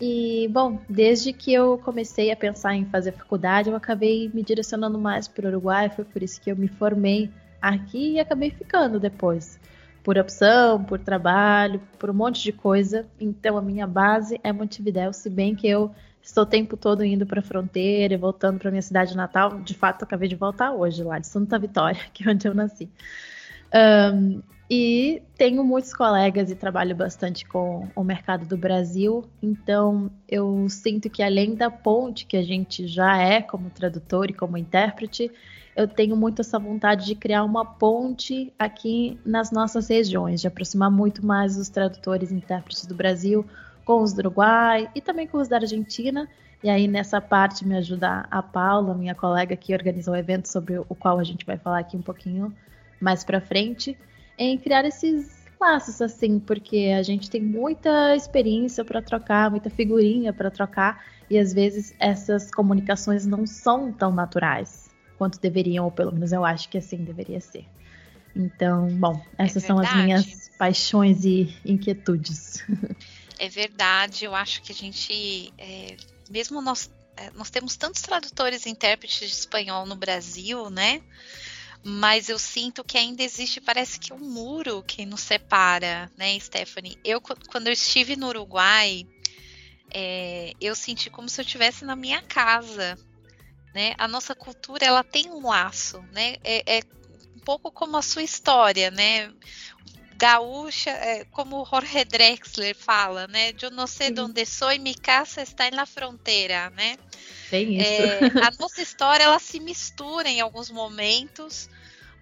E, 0.00 0.48
bom, 0.52 0.78
desde 0.88 1.32
que 1.32 1.52
eu 1.52 1.76
comecei 1.78 2.30
a 2.30 2.36
pensar 2.36 2.74
em 2.74 2.86
fazer 2.86 3.12
faculdade, 3.12 3.68
eu 3.68 3.76
acabei 3.76 4.30
me 4.32 4.42
direcionando 4.42 4.98
mais 4.98 5.28
para 5.28 5.46
o 5.46 5.48
Uruguai, 5.48 5.90
foi 5.90 6.04
por 6.04 6.22
isso 6.22 6.40
que 6.40 6.50
eu 6.50 6.56
me 6.56 6.68
formei 6.68 7.30
aqui 7.60 8.12
e 8.12 8.20
acabei 8.20 8.50
ficando 8.50 8.98
depois 8.98 9.58
por 10.02 10.16
opção, 10.16 10.82
por 10.82 10.98
trabalho, 10.98 11.80
por 11.98 12.08
um 12.08 12.14
monte 12.14 12.42
de 12.42 12.52
coisa. 12.52 13.06
Então 13.20 13.58
a 13.58 13.62
minha 13.62 13.86
base 13.86 14.40
é 14.42 14.52
Montevidéu, 14.52 15.12
se 15.12 15.28
bem 15.28 15.54
que 15.54 15.68
eu 15.68 15.90
estou 16.22 16.44
o 16.44 16.46
tempo 16.46 16.76
todo 16.76 17.04
indo 17.04 17.26
para 17.26 17.40
a 17.40 17.42
fronteira 17.42 18.16
voltando 18.18 18.58
para 18.58 18.70
minha 18.70 18.82
cidade 18.82 19.16
natal. 19.16 19.60
De 19.60 19.74
fato, 19.74 20.04
acabei 20.04 20.28
de 20.28 20.36
voltar 20.36 20.72
hoje 20.72 21.02
lá 21.02 21.18
de 21.18 21.26
Santa 21.26 21.58
Vitória, 21.58 22.00
que 22.12 22.28
é 22.28 22.32
onde 22.32 22.46
eu 22.46 22.54
nasci. 22.54 22.88
Um, 23.74 24.42
e 24.72 25.20
tenho 25.36 25.64
muitos 25.64 25.92
colegas 25.92 26.48
e 26.48 26.54
trabalho 26.54 26.94
bastante 26.94 27.44
com 27.44 27.88
o 27.96 28.04
mercado 28.04 28.46
do 28.46 28.56
Brasil, 28.56 29.24
então 29.42 30.08
eu 30.28 30.68
sinto 30.68 31.10
que 31.10 31.24
além 31.24 31.56
da 31.56 31.68
ponte 31.68 32.24
que 32.24 32.36
a 32.36 32.42
gente 32.42 32.86
já 32.86 33.16
é 33.16 33.42
como 33.42 33.68
tradutor 33.68 34.30
e 34.30 34.32
como 34.32 34.56
intérprete, 34.56 35.28
eu 35.74 35.88
tenho 35.88 36.14
muito 36.16 36.40
essa 36.40 36.56
vontade 36.56 37.04
de 37.04 37.16
criar 37.16 37.42
uma 37.42 37.64
ponte 37.64 38.52
aqui 38.56 39.18
nas 39.26 39.50
nossas 39.50 39.88
regiões, 39.88 40.40
de 40.40 40.46
aproximar 40.46 40.90
muito 40.90 41.26
mais 41.26 41.56
os 41.56 41.68
tradutores 41.68 42.30
e 42.30 42.34
intérpretes 42.34 42.86
do 42.86 42.94
Brasil 42.94 43.44
com 43.90 44.02
os 44.04 44.12
do 44.12 44.20
Uruguai 44.20 44.88
e 44.94 45.00
também 45.00 45.26
com 45.26 45.38
os 45.38 45.48
da 45.48 45.56
Argentina. 45.56 46.28
E 46.62 46.70
aí, 46.70 46.86
nessa 46.86 47.20
parte, 47.20 47.66
me 47.66 47.76
ajuda 47.76 48.24
a 48.30 48.40
Paula, 48.40 48.94
minha 48.94 49.16
colega 49.16 49.56
que 49.56 49.74
organizou 49.74 50.14
o 50.14 50.16
evento, 50.16 50.46
sobre 50.46 50.78
o 50.78 50.94
qual 50.94 51.18
a 51.18 51.24
gente 51.24 51.44
vai 51.44 51.58
falar 51.58 51.80
aqui 51.80 51.96
um 51.96 52.02
pouquinho 52.02 52.54
mais 53.00 53.24
para 53.24 53.40
frente, 53.40 53.98
em 54.38 54.56
criar 54.56 54.84
esses 54.84 55.44
laços, 55.60 56.00
assim, 56.00 56.38
porque 56.38 56.94
a 56.96 57.02
gente 57.02 57.28
tem 57.28 57.42
muita 57.42 58.14
experiência 58.14 58.84
para 58.84 59.02
trocar, 59.02 59.50
muita 59.50 59.68
figurinha 59.68 60.32
para 60.32 60.52
trocar, 60.52 61.04
e 61.28 61.36
às 61.36 61.52
vezes 61.52 61.92
essas 61.98 62.48
comunicações 62.48 63.26
não 63.26 63.44
são 63.44 63.90
tão 63.90 64.12
naturais 64.12 64.88
quanto 65.18 65.40
deveriam, 65.40 65.84
ou 65.84 65.90
pelo 65.90 66.12
menos 66.12 66.30
eu 66.30 66.44
acho 66.44 66.68
que 66.68 66.78
assim 66.78 66.98
deveria 66.98 67.40
ser. 67.40 67.64
Então, 68.36 68.86
bom, 68.86 69.20
essas 69.36 69.64
é 69.64 69.66
são 69.66 69.80
as 69.80 69.92
minhas 69.96 70.48
paixões 70.56 71.24
e 71.24 71.52
inquietudes. 71.64 72.64
É 73.42 73.48
verdade, 73.48 74.26
eu 74.26 74.34
acho 74.34 74.60
que 74.60 74.70
a 74.70 74.74
gente, 74.74 75.50
é, 75.56 75.96
mesmo 76.28 76.60
nós, 76.60 76.90
é, 77.16 77.30
nós 77.30 77.48
temos 77.48 77.74
tantos 77.74 78.02
tradutores 78.02 78.66
e 78.66 78.68
intérpretes 78.68 79.18
de 79.18 79.34
espanhol 79.34 79.86
no 79.86 79.96
Brasil, 79.96 80.68
né? 80.68 81.00
Mas 81.82 82.28
eu 82.28 82.38
sinto 82.38 82.84
que 82.84 82.98
ainda 82.98 83.22
existe, 83.22 83.58
parece 83.58 83.98
que 83.98 84.12
um 84.12 84.18
muro 84.18 84.82
que 84.82 85.06
nos 85.06 85.22
separa, 85.22 86.12
né, 86.18 86.38
Stephanie? 86.38 86.98
Eu, 87.02 87.18
quando 87.22 87.68
eu 87.68 87.72
estive 87.72 88.14
no 88.14 88.28
Uruguai, 88.28 89.06
é, 89.90 90.52
eu 90.60 90.76
senti 90.76 91.08
como 91.08 91.26
se 91.26 91.40
eu 91.40 91.44
estivesse 91.44 91.82
na 91.82 91.96
minha 91.96 92.20
casa, 92.20 92.94
né? 93.74 93.94
A 93.96 94.06
nossa 94.06 94.34
cultura 94.34 94.84
ela 94.84 95.02
tem 95.02 95.30
um 95.30 95.48
laço, 95.48 96.02
né? 96.12 96.36
É, 96.44 96.76
é 96.76 96.82
um 97.34 97.40
pouco 97.40 97.72
como 97.72 97.96
a 97.96 98.02
sua 98.02 98.22
história, 98.22 98.90
né? 98.90 99.32
Gaúcha, 100.20 100.90
é, 100.90 101.24
como 101.24 101.64
Jorge 101.64 102.04
Drexler 102.04 102.76
fala, 102.76 103.26
né? 103.26 103.54
Eu 103.62 103.70
não 103.70 103.86
sei 103.86 104.10
de 104.10 104.20
onde 104.20 104.44
sou 104.44 104.70
e 104.70 104.78
minha 104.78 104.94
casa 104.94 105.40
está 105.40 105.70
na 105.70 105.86
fronteira, 105.86 106.68
né? 106.76 106.98
Tem 107.48 107.80
isso. 107.80 107.90
É, 107.90 108.26
a 108.44 108.50
nossa 108.60 108.82
história 108.82 109.24
ela 109.24 109.38
se 109.38 109.58
mistura 109.58 110.28
em 110.28 110.38
alguns 110.38 110.68
momentos, 110.68 111.70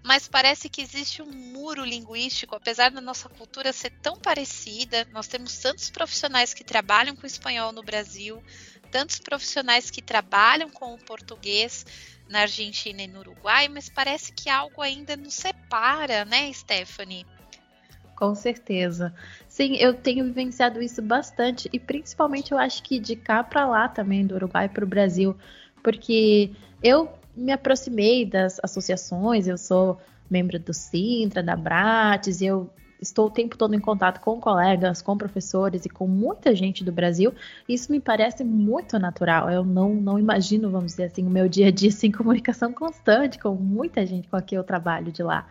mas 0.04 0.28
parece 0.28 0.68
que 0.68 0.80
existe 0.80 1.22
um 1.22 1.32
muro 1.32 1.84
linguístico, 1.84 2.54
apesar 2.54 2.92
da 2.92 3.00
nossa 3.00 3.28
cultura 3.28 3.72
ser 3.72 3.90
tão 4.00 4.14
parecida. 4.14 5.04
Nós 5.10 5.26
temos 5.26 5.58
tantos 5.58 5.90
profissionais 5.90 6.54
que 6.54 6.62
trabalham 6.62 7.16
com 7.16 7.26
espanhol 7.26 7.72
no 7.72 7.82
Brasil, 7.82 8.40
tantos 8.92 9.18
profissionais 9.18 9.90
que 9.90 10.00
trabalham 10.00 10.70
com 10.70 10.94
o 10.94 11.04
português 11.04 11.84
na 12.28 12.42
Argentina 12.42 13.02
e 13.02 13.08
no 13.08 13.18
Uruguai, 13.18 13.66
mas 13.66 13.88
parece 13.88 14.30
que 14.30 14.48
algo 14.48 14.82
ainda 14.82 15.16
nos 15.16 15.34
separa, 15.34 16.24
né, 16.24 16.52
Stephanie? 16.52 17.26
Com 18.18 18.34
certeza. 18.34 19.14
Sim, 19.46 19.76
eu 19.76 19.94
tenho 19.94 20.24
vivenciado 20.24 20.82
isso 20.82 21.00
bastante 21.00 21.70
e 21.72 21.78
principalmente 21.78 22.50
eu 22.50 22.58
acho 22.58 22.82
que 22.82 22.98
de 22.98 23.14
cá 23.14 23.44
para 23.44 23.64
lá 23.64 23.88
também, 23.88 24.26
do 24.26 24.34
Uruguai 24.34 24.68
para 24.68 24.84
o 24.84 24.88
Brasil, 24.88 25.36
porque 25.84 26.50
eu 26.82 27.08
me 27.36 27.52
aproximei 27.52 28.26
das 28.26 28.58
associações, 28.60 29.46
eu 29.46 29.56
sou 29.56 30.00
membro 30.28 30.58
do 30.58 30.74
Sintra, 30.74 31.44
da 31.44 31.54
Bratis, 31.54 32.42
eu 32.42 32.68
estou 33.00 33.28
o 33.28 33.30
tempo 33.30 33.56
todo 33.56 33.72
em 33.76 33.78
contato 33.78 34.20
com 34.20 34.40
colegas, 34.40 35.00
com 35.00 35.16
professores 35.16 35.84
e 35.84 35.88
com 35.88 36.08
muita 36.08 36.56
gente 36.56 36.82
do 36.82 36.90
Brasil. 36.90 37.32
Isso 37.68 37.92
me 37.92 38.00
parece 38.00 38.42
muito 38.42 38.98
natural. 38.98 39.48
Eu 39.48 39.64
não, 39.64 39.94
não 39.94 40.18
imagino, 40.18 40.72
vamos 40.72 40.90
dizer 40.90 41.04
assim, 41.04 41.24
o 41.24 41.30
meu 41.30 41.48
dia 41.48 41.68
a 41.68 41.70
dia 41.70 41.92
sem 41.94 42.10
comunicação 42.10 42.72
constante 42.72 43.38
com 43.38 43.54
muita 43.54 44.04
gente 44.04 44.26
com 44.26 44.34
a 44.34 44.42
que 44.42 44.56
eu 44.56 44.64
trabalho 44.64 45.12
de 45.12 45.22
lá. 45.22 45.46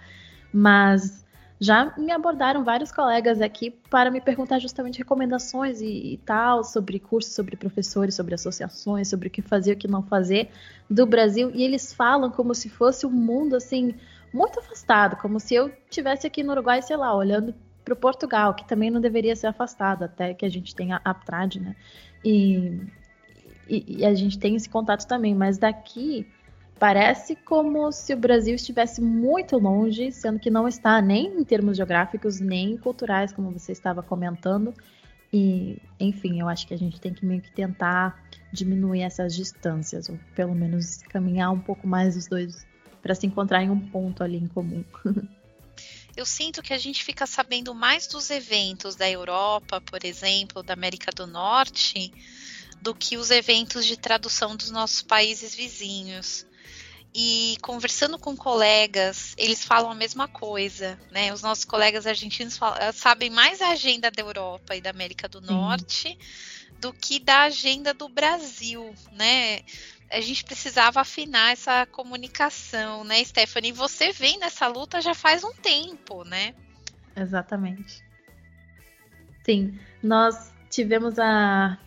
Mas 0.52 1.26
já 1.60 1.94
me 1.98 2.12
abordaram 2.12 2.64
vários 2.64 2.92
colegas 2.92 3.42
aqui 3.42 3.72
para 3.90 4.12
me 4.12 4.22
perguntar 4.22 4.60
justamente 4.60 5.00
recomendações 5.00 5.82
e, 5.82 6.14
e, 6.14 6.18
tal 6.18 6.64
sobre 6.64 7.00
cursos, 7.00 7.34
sobre 7.34 7.56
professores, 7.56 8.14
sobre 8.14 8.36
associações, 8.36 9.08
sobre 9.08 9.28
o 9.28 9.32
que 9.32 9.42
fazer 9.42 9.72
e 9.72 9.74
o 9.74 9.78
que 9.78 9.88
não 9.88 10.04
fazer 10.04 10.50
do 10.90 11.06
Brasil. 11.06 11.52
E 11.54 11.64
eles 11.64 11.92
falam 11.94 12.30
como 12.30 12.54
se 12.54 12.70
fosse 12.70 13.06
um 13.06 13.12
mundo 13.12 13.56
assim 13.56 13.96
muito 14.32 14.60
afastado, 14.60 15.16
como 15.18 15.40
se 15.40 15.56
eu 15.56 15.72
tivesse 15.90 16.28
aqui 16.28 16.44
no 16.44 16.52
Uruguai, 16.52 16.82
sei 16.82 16.96
lá, 16.96 17.16
olhando 17.16 17.56
para 17.84 17.94
o 17.94 17.98
Portugal, 17.98 18.54
que 18.54 18.68
também 18.68 18.92
não 18.92 19.02
deveria 19.02 19.36
ser 19.36 19.48
afastado, 19.48 20.04
até 20.04 20.34
que 20.34 20.46
a 20.46 20.50
gente 20.50 20.76
tenha 20.76 21.02
a 21.04 21.10
Aptrad, 21.10 21.56
né? 21.56 21.76
E, 22.24 22.82
e, 23.68 24.00
e, 24.00 24.06
a 24.06 24.14
gente 24.14 24.38
tem 24.38 24.56
esse 24.56 24.70
contato 24.70 25.08
também, 25.08 25.34
mas 25.34 25.58
daqui 25.58 26.28
parece 26.80 27.36
como 27.36 27.92
se 27.92 28.14
o 28.14 28.18
Brasil 28.18 28.56
estivesse 28.56 29.02
muito 29.02 29.58
longe, 29.58 30.12
sendo 30.12 30.40
que 30.40 30.50
não 30.50 30.68
está 30.68 31.02
nem 31.02 31.28
em 31.40 31.44
termos 31.44 31.78
geográficos, 31.78 32.40
nem 32.40 32.78
culturais, 32.78 33.34
como 33.34 33.52
você 33.52 33.72
estava 33.72 34.04
comentando. 34.04 34.74
E, 35.32 35.82
enfim, 36.00 36.40
eu 36.40 36.48
acho 36.48 36.66
que 36.68 36.74
a 36.74 36.78
gente 36.78 37.02
tem 37.02 37.14
que 37.14 37.26
meio 37.26 37.42
que 37.42 37.52
tentar 37.52 38.24
diminuir 38.52 39.02
essas 39.02 39.36
distâncias, 39.36 40.10
ou 40.10 40.18
pelo 40.36 40.56
menos 40.56 40.98
caminhar 41.04 41.52
um 41.52 41.60
pouco 41.60 41.88
mais 41.88 42.16
os 42.16 42.28
dois 42.28 42.66
para 43.02 43.14
se 43.14 43.28
encontrar 43.28 43.64
em 43.64 43.70
um 43.70 43.80
ponto 43.80 44.24
ali 44.24 44.38
em 44.38 44.48
comum. 44.48 44.84
Eu 46.16 46.26
sinto 46.26 46.64
que 46.64 46.74
a 46.74 46.80
gente 46.80 47.04
fica 47.04 47.28
sabendo 47.28 47.76
mais 47.76 48.08
dos 48.08 48.32
eventos 48.32 48.96
da 48.96 49.08
Europa, 49.08 49.80
por 49.80 50.04
exemplo, 50.04 50.64
da 50.64 50.74
América 50.74 51.12
do 51.16 51.28
Norte, 51.28 52.12
do 52.82 52.96
que 52.96 53.18
os 53.18 53.30
eventos 53.30 53.86
de 53.86 53.96
tradução 53.96 54.56
dos 54.56 54.72
nossos 54.72 55.04
países 55.04 55.54
vizinhos. 55.54 56.47
E 57.20 57.58
conversando 57.64 58.20
com 58.20 58.38
colegas, 58.38 59.34
eles 59.40 59.66
falam 59.66 59.90
a 59.90 59.96
mesma 59.96 60.28
coisa, 60.28 61.00
né? 61.10 61.34
Os 61.34 61.42
nossos 61.42 61.66
colegas 61.66 62.06
argentinos 62.06 62.56
falam, 62.56 62.78
sabem 62.94 63.32
mais 63.32 63.60
a 63.60 63.70
agenda 63.70 64.12
da 64.12 64.22
Europa 64.22 64.76
e 64.76 64.82
da 64.82 64.92
América 64.92 65.28
do 65.28 65.42
Norte 65.42 66.16
do 66.80 66.94
que 66.94 67.20
da 67.20 67.42
agenda 67.42 67.92
do 67.92 68.08
Brasil, 68.08 68.94
né? 69.12 69.62
a 70.10 70.22
gente 70.22 70.44
precisava 70.44 71.02
afinar 71.02 71.52
essa 71.52 71.86
comunicação, 71.88 73.04
né, 73.04 73.24
Stephanie? 73.24 73.72
Você 73.72 74.12
vem 74.12 74.40
nessa 74.40 74.68
luta 74.68 75.02
já 75.02 75.14
faz 75.14 75.44
um 75.44 75.54
tempo, 75.54 76.24
né? 76.24 76.54
Exatamente. 77.16 78.04
Sim, 79.44 79.78
nós 80.02 80.54
tivemos 80.70 81.20
a. 81.20 81.78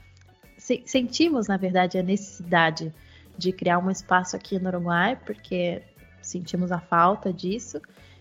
Sentimos, 0.59 1.49
na 1.49 1.57
verdade, 1.57 1.99
a 1.99 2.03
necessidade 2.03 2.93
de 3.41 3.53
criar 3.53 3.79
um 3.79 3.91
espaço 3.91 4.37
aqui 4.37 4.59
no 4.59 4.69
Uruguai, 4.69 5.19
porque 5.25 5.83
sentimos 6.21 6.71
a 6.71 6.79
falta 6.79 7.33
disso. 7.33 7.81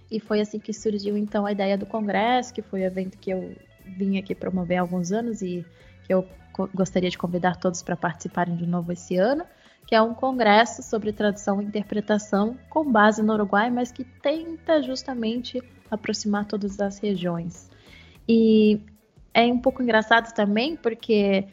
E 0.09 0.19
foi 0.19 0.39
assim 0.39 0.59
que 0.59 0.73
surgiu 0.73 1.17
então 1.17 1.45
a 1.45 1.51
ideia 1.51 1.77
do 1.77 1.85
congresso, 1.85 2.53
que 2.53 2.61
foi 2.61 2.81
o 2.81 2.85
evento 2.85 3.17
que 3.17 3.29
eu 3.29 3.53
vim 3.85 4.17
aqui 4.17 4.33
promover 4.33 4.77
há 4.77 4.81
alguns 4.81 5.11
anos 5.11 5.41
e 5.41 5.65
que 6.05 6.13
eu 6.13 6.25
gostaria 6.73 7.09
de 7.09 7.17
convidar 7.17 7.57
todos 7.57 7.83
para 7.83 7.95
participarem 7.95 8.55
de 8.55 8.65
novo 8.65 8.91
esse 8.91 9.17
ano, 9.17 9.43
que 9.85 9.93
é 9.93 10.01
um 10.01 10.13
congresso 10.13 10.81
sobre 10.81 11.11
tradução 11.11 11.61
e 11.61 11.65
interpretação 11.65 12.57
com 12.69 12.89
base 12.89 13.21
no 13.21 13.33
Uruguai, 13.33 13.69
mas 13.69 13.91
que 13.91 14.03
tenta 14.03 14.81
justamente 14.81 15.61
aproximar 15.91 16.45
todas 16.45 16.79
as 16.79 16.97
regiões. 16.97 17.69
E 18.27 18.79
é 19.33 19.43
um 19.45 19.59
pouco 19.59 19.83
engraçado 19.83 20.33
também, 20.33 20.75
porque, 20.75 21.45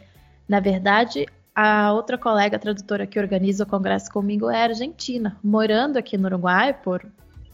na 0.49 0.61
verdade, 0.61 1.27
a 1.57 1.91
outra 1.91 2.19
colega 2.19 2.59
tradutora 2.59 3.07
que 3.07 3.19
organiza 3.19 3.65
o 3.65 3.67
congresso 3.67 4.13
comigo 4.13 4.51
é 4.51 4.65
argentina, 4.65 5.39
morando 5.43 5.97
aqui 5.97 6.19
no 6.19 6.27
Uruguai 6.27 6.75
por 6.75 7.03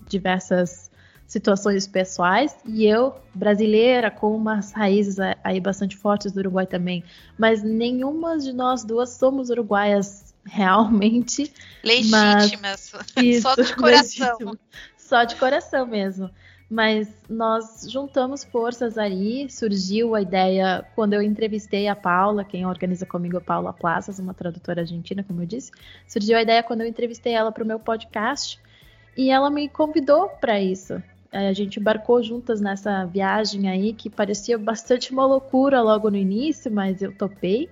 diversas 0.08 0.90
situações 1.24 1.86
pessoais. 1.86 2.56
E 2.66 2.84
eu 2.84 3.14
brasileira 3.32 4.10
com 4.10 4.34
umas 4.34 4.72
raízes 4.72 5.18
aí 5.44 5.60
bastante 5.60 5.96
fortes 5.96 6.32
do 6.32 6.40
Uruguai 6.40 6.66
também, 6.66 7.04
mas 7.38 7.62
nenhuma 7.62 8.36
de 8.38 8.52
nós 8.52 8.82
duas 8.82 9.10
somos 9.10 9.50
uruguaias 9.50 10.34
realmente. 10.44 11.52
Legítimas, 11.84 12.92
mas... 13.14 13.38
só 13.40 13.54
de 13.54 13.76
coração, 13.76 14.36
legítimo. 14.40 14.58
só 14.98 15.22
de 15.22 15.36
coração 15.36 15.86
mesmo. 15.86 16.28
Mas 16.72 17.14
nós 17.28 17.86
juntamos 17.86 18.44
forças 18.44 18.96
aí, 18.96 19.46
surgiu 19.50 20.14
a 20.14 20.22
ideia 20.22 20.82
quando 20.94 21.12
eu 21.12 21.20
entrevistei 21.20 21.86
a 21.86 21.94
Paula, 21.94 22.44
quem 22.44 22.64
organiza 22.64 23.04
comigo 23.04 23.36
é 23.36 23.38
a 23.40 23.42
Paula 23.42 23.74
Plazas, 23.74 24.18
uma 24.18 24.32
tradutora 24.32 24.80
argentina, 24.80 25.22
como 25.22 25.42
eu 25.42 25.46
disse. 25.46 25.70
Surgiu 26.08 26.34
a 26.34 26.40
ideia 26.40 26.62
quando 26.62 26.80
eu 26.80 26.86
entrevistei 26.86 27.34
ela 27.34 27.52
para 27.52 27.62
o 27.62 27.66
meu 27.66 27.78
podcast 27.78 28.58
e 29.14 29.30
ela 29.30 29.50
me 29.50 29.68
convidou 29.68 30.30
para 30.40 30.58
isso. 30.62 30.94
É, 31.30 31.48
a 31.48 31.52
gente 31.52 31.78
embarcou 31.78 32.22
juntas 32.22 32.58
nessa 32.58 33.04
viagem 33.04 33.68
aí 33.68 33.92
que 33.92 34.08
parecia 34.08 34.56
bastante 34.56 35.12
uma 35.12 35.26
loucura 35.26 35.82
logo 35.82 36.10
no 36.10 36.16
início, 36.16 36.72
mas 36.72 37.02
eu 37.02 37.12
topei 37.14 37.68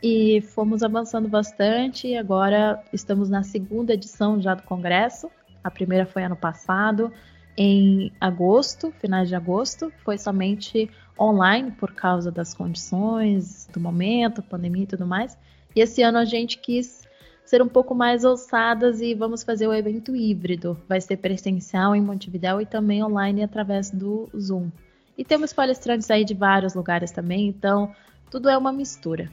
e 0.00 0.40
fomos 0.40 0.84
avançando 0.84 1.26
bastante. 1.26 2.06
E 2.06 2.16
agora 2.16 2.80
estamos 2.92 3.28
na 3.28 3.42
segunda 3.42 3.92
edição 3.92 4.40
já 4.40 4.54
do 4.54 4.62
congresso. 4.62 5.28
A 5.64 5.70
primeira 5.70 6.06
foi 6.06 6.22
ano 6.22 6.36
passado, 6.36 7.12
em 7.56 8.12
agosto, 8.20 8.92
finais 9.00 9.28
de 9.28 9.34
agosto, 9.34 9.92
foi 10.04 10.18
somente 10.18 10.90
online 11.18 11.70
por 11.70 11.92
causa 11.92 12.30
das 12.30 12.52
condições 12.52 13.66
do 13.72 13.80
momento, 13.80 14.42
pandemia 14.42 14.84
e 14.84 14.86
tudo 14.86 15.06
mais. 15.06 15.36
E 15.74 15.80
esse 15.80 16.02
ano 16.02 16.18
a 16.18 16.24
gente 16.24 16.58
quis 16.58 17.06
ser 17.44 17.62
um 17.62 17.68
pouco 17.68 17.94
mais 17.94 18.24
ousadas 18.24 19.00
e 19.00 19.14
vamos 19.14 19.42
fazer 19.42 19.66
o 19.66 19.72
evento 19.72 20.14
híbrido. 20.14 20.78
Vai 20.88 21.00
ser 21.00 21.16
presencial 21.16 21.94
em 21.94 22.02
Montevideo 22.02 22.60
e 22.60 22.66
também 22.66 23.02
online 23.02 23.42
através 23.42 23.90
do 23.90 24.28
Zoom. 24.38 24.70
E 25.16 25.24
temos 25.24 25.52
palestrantes 25.52 26.10
aí 26.10 26.24
de 26.24 26.34
vários 26.34 26.74
lugares 26.74 27.10
também, 27.10 27.48
então 27.48 27.94
tudo 28.30 28.50
é 28.50 28.58
uma 28.58 28.72
mistura. 28.72 29.30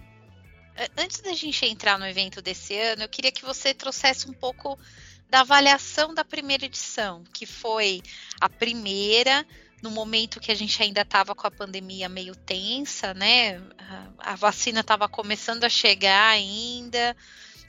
Antes 0.98 1.22
da 1.22 1.34
gente 1.34 1.66
entrar 1.66 2.00
no 2.00 2.06
evento 2.06 2.42
desse 2.42 2.78
ano, 2.80 3.04
eu 3.04 3.10
queria 3.10 3.32
que 3.32 3.44
você 3.44 3.74
trouxesse 3.74 4.30
um 4.30 4.34
pouco 4.34 4.78
da 5.34 5.40
avaliação 5.40 6.14
da 6.14 6.24
primeira 6.24 6.66
edição, 6.66 7.24
que 7.34 7.48
foi 7.48 8.04
a 8.40 8.48
primeira 8.48 9.44
no 9.82 9.90
momento 9.90 10.40
que 10.40 10.52
a 10.52 10.56
gente 10.56 10.80
ainda 10.84 11.02
estava 11.02 11.34
com 11.34 11.48
a 11.48 11.50
pandemia 11.50 12.08
meio 12.08 12.36
tensa, 12.36 13.16
né? 13.16 13.60
A 14.20 14.36
vacina 14.36 14.82
estava 14.82 15.10
começando 15.10 15.64
a 15.64 15.70
chegar 15.70 16.30
ainda 16.30 17.16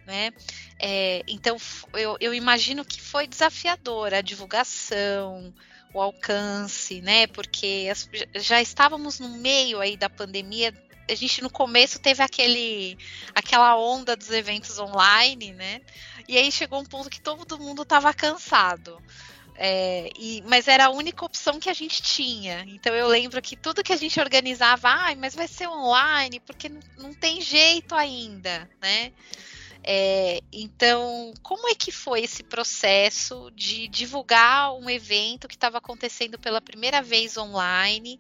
né? 0.07 0.31
É, 0.79 1.23
então 1.27 1.57
eu, 1.95 2.19
eu 2.21 2.35
imagino 2.35 2.85
que 2.85 3.01
foi 3.01 3.27
desafiadora 3.27 4.19
a 4.19 4.21
divulgação, 4.21 5.51
o 5.95 6.03
alcance, 6.03 7.01
né? 7.01 7.27
Porque 7.29 7.89
as, 7.91 8.07
já 8.35 8.61
estávamos 8.61 9.19
no 9.19 9.31
meio 9.39 9.81
aí 9.81 9.97
da 9.97 10.11
pandemia. 10.11 10.75
A 11.09 11.15
gente 11.15 11.43
no 11.43 11.51
começo 11.51 11.99
teve 11.99 12.23
aquele, 12.23 12.97
aquela 13.35 13.77
onda 13.77 14.17
dos 14.17 14.31
eventos 14.31 14.79
online, 14.79 15.53
né? 15.53 15.81
E 16.29 16.39
aí 16.39 16.51
chegou 16.51 16.81
um 16.81 16.85
ponto 16.85 17.11
que 17.11 17.21
todo 17.21 17.59
mundo 17.59 17.83
estava 17.83 18.13
cansado. 18.15 19.01
É, 19.57 20.11
e, 20.19 20.43
mas 20.49 20.67
era 20.67 20.87
a 20.87 20.91
única 20.91 21.25
opção 21.25 21.61
que 21.61 21.71
a 21.71 21.75
gente 21.75 22.03
tinha. 22.03 22.65
Então 22.67 22.95
eu 22.95 23.07
lembro 23.07 23.41
que 23.41 23.57
tudo 23.57 23.85
que 23.85 23.93
a 23.93 23.97
gente 23.97 24.19
organizava, 24.19 24.89
ah, 24.89 25.15
mas 25.17 25.35
vai 25.35 25.47
ser 25.47 25.69
online, 25.69 26.41
porque 26.41 26.69
não, 26.69 26.81
não 26.99 27.15
tem 27.15 27.41
jeito 27.41 27.95
ainda, 27.95 28.69
né? 28.83 29.13
É, 29.87 30.41
então, 30.51 31.35
como 31.43 31.69
é 31.69 31.75
que 31.75 31.93
foi 31.93 32.23
esse 32.23 32.43
processo 32.43 33.51
de 33.55 33.87
divulgar 33.87 34.75
um 34.75 34.89
evento 34.89 35.47
que 35.47 35.55
estava 35.55 35.77
acontecendo 35.77 36.39
pela 36.39 36.61
primeira 36.61 37.03
vez 37.03 37.37
online? 37.37 38.19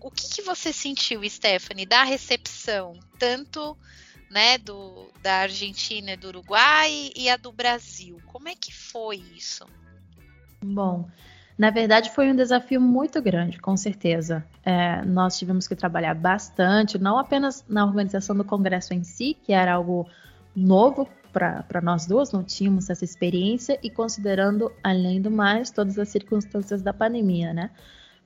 O 0.00 0.10
que, 0.10 0.28
que, 0.36 0.42
você 0.42 0.72
sentiu, 0.72 1.28
Stephanie, 1.28 1.84
da 1.84 2.04
recepção, 2.04 2.98
tanto 3.18 3.76
né, 4.30 4.56
do, 4.56 5.10
da 5.22 5.40
Argentina 5.40 6.12
e 6.12 6.16
do 6.16 6.28
Uruguai 6.28 7.10
e 7.14 7.28
a 7.28 7.36
do 7.36 7.52
Brasil? 7.52 8.18
Como 8.26 8.48
é 8.48 8.54
que 8.54 8.72
foi 8.72 9.16
isso? 9.36 9.66
Bom, 10.62 11.08
na 11.58 11.70
verdade 11.70 12.10
foi 12.10 12.30
um 12.30 12.36
desafio 12.36 12.80
muito 12.80 13.20
grande, 13.20 13.58
com 13.58 13.76
certeza. 13.76 14.44
É, 14.64 15.04
nós 15.04 15.38
tivemos 15.38 15.68
que 15.68 15.76
trabalhar 15.76 16.14
bastante, 16.14 16.98
não 16.98 17.18
apenas 17.18 17.64
na 17.68 17.84
organização 17.84 18.34
do 18.34 18.44
congresso 18.44 18.94
em 18.94 19.04
si, 19.04 19.36
que 19.42 19.52
era 19.52 19.74
algo 19.74 20.08
novo 20.56 21.08
para 21.32 21.80
nós 21.82 22.06
duas, 22.06 22.32
não 22.32 22.42
tínhamos 22.42 22.90
essa 22.90 23.04
experiência 23.04 23.78
e 23.82 23.90
considerando, 23.90 24.72
além 24.82 25.20
do 25.20 25.30
mais, 25.30 25.70
todas 25.70 25.98
as 25.98 26.08
circunstâncias 26.08 26.82
da 26.82 26.92
pandemia, 26.92 27.52
né? 27.52 27.70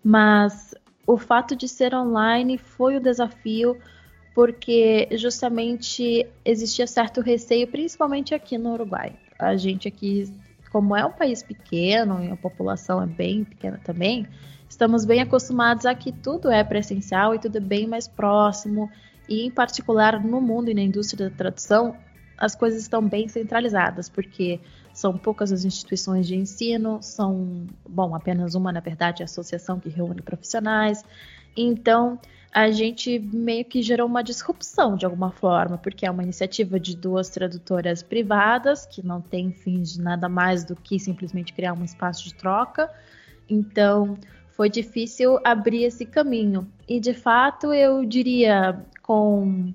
Mas 0.02 0.74
o 1.06 1.16
fato 1.16 1.54
de 1.54 1.68
ser 1.68 1.94
online 1.94 2.58
foi 2.58 2.96
o 2.96 3.00
desafio 3.00 3.76
porque 4.34 5.08
justamente 5.12 6.26
existia 6.44 6.86
certo 6.86 7.20
receio, 7.20 7.68
principalmente 7.68 8.34
aqui 8.34 8.58
no 8.58 8.72
Uruguai. 8.72 9.14
A 9.38 9.56
gente 9.56 9.86
aqui, 9.86 10.32
como 10.72 10.96
é 10.96 11.04
um 11.04 11.12
país 11.12 11.42
pequeno 11.42 12.22
e 12.22 12.30
a 12.30 12.36
população 12.36 13.00
é 13.00 13.06
bem 13.06 13.44
pequena 13.44 13.80
também, 13.84 14.26
estamos 14.68 15.04
bem 15.04 15.20
acostumados 15.20 15.86
a 15.86 15.94
que 15.94 16.10
tudo 16.10 16.50
é 16.50 16.64
presencial 16.64 17.34
e 17.34 17.38
tudo 17.38 17.58
é 17.58 17.60
bem 17.60 17.86
mais 17.86 18.08
próximo. 18.08 18.90
E 19.28 19.46
em 19.46 19.50
particular 19.50 20.22
no 20.22 20.40
mundo 20.40 20.68
e 20.68 20.74
na 20.74 20.82
indústria 20.82 21.30
da 21.30 21.36
tradução, 21.36 21.96
as 22.36 22.54
coisas 22.54 22.82
estão 22.82 23.06
bem 23.06 23.28
centralizadas, 23.28 24.08
porque 24.08 24.60
são 25.04 25.18
poucas 25.18 25.52
as 25.52 25.66
instituições 25.66 26.26
de 26.26 26.34
ensino, 26.34 26.98
são, 27.02 27.66
bom, 27.86 28.14
apenas 28.14 28.54
uma, 28.54 28.72
na 28.72 28.80
verdade, 28.80 29.22
a 29.22 29.26
associação 29.26 29.78
que 29.78 29.90
reúne 29.90 30.22
profissionais. 30.22 31.04
Então, 31.54 32.18
a 32.50 32.70
gente 32.70 33.18
meio 33.18 33.66
que 33.66 33.82
gerou 33.82 34.06
uma 34.06 34.24
disrupção 34.24 34.96
de 34.96 35.04
alguma 35.04 35.30
forma, 35.30 35.76
porque 35.76 36.06
é 36.06 36.10
uma 36.10 36.22
iniciativa 36.22 36.80
de 36.80 36.96
duas 36.96 37.28
tradutoras 37.28 38.02
privadas, 38.02 38.86
que 38.86 39.06
não 39.06 39.20
tem 39.20 39.52
fins 39.52 39.92
de 39.92 40.00
nada 40.00 40.26
mais 40.26 40.64
do 40.64 40.74
que 40.74 40.98
simplesmente 40.98 41.52
criar 41.52 41.74
um 41.74 41.84
espaço 41.84 42.24
de 42.24 42.32
troca. 42.32 42.90
Então, 43.46 44.16
foi 44.52 44.70
difícil 44.70 45.38
abrir 45.44 45.84
esse 45.84 46.06
caminho. 46.06 46.66
E, 46.88 46.98
de 46.98 47.12
fato, 47.12 47.74
eu 47.74 48.06
diria 48.06 48.82
com 49.02 49.74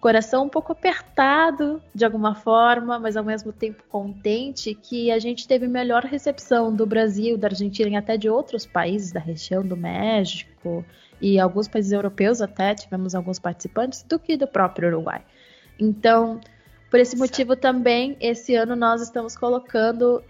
coração 0.00 0.44
um 0.44 0.48
pouco 0.48 0.72
apertado 0.72 1.82
de 1.94 2.04
alguma 2.04 2.34
forma, 2.34 2.98
mas 2.98 3.16
ao 3.16 3.24
mesmo 3.24 3.52
tempo 3.52 3.82
contente 3.88 4.74
que 4.74 5.10
a 5.10 5.18
gente 5.18 5.46
teve 5.46 5.66
melhor 5.66 6.04
recepção 6.04 6.74
do 6.74 6.86
Brasil, 6.86 7.36
da 7.36 7.48
Argentina 7.48 7.90
e 7.90 7.96
até 7.96 8.16
de 8.16 8.28
outros 8.28 8.64
países 8.64 9.10
da 9.10 9.20
região, 9.20 9.62
do 9.62 9.76
México 9.76 10.84
e 11.20 11.38
alguns 11.38 11.66
países 11.66 11.92
europeus 11.92 12.40
até 12.40 12.74
tivemos 12.74 13.14
alguns 13.14 13.38
participantes 13.38 14.02
do 14.02 14.18
que 14.18 14.36
do 14.36 14.46
próprio 14.46 14.88
Uruguai. 14.88 15.22
Então, 15.78 16.40
por 16.90 17.00
esse 17.00 17.16
motivo 17.16 17.56
também, 17.56 18.16
esse 18.20 18.54
ano 18.54 18.76
nós 18.76 19.02
estamos 19.02 19.36
colocando 19.36 20.22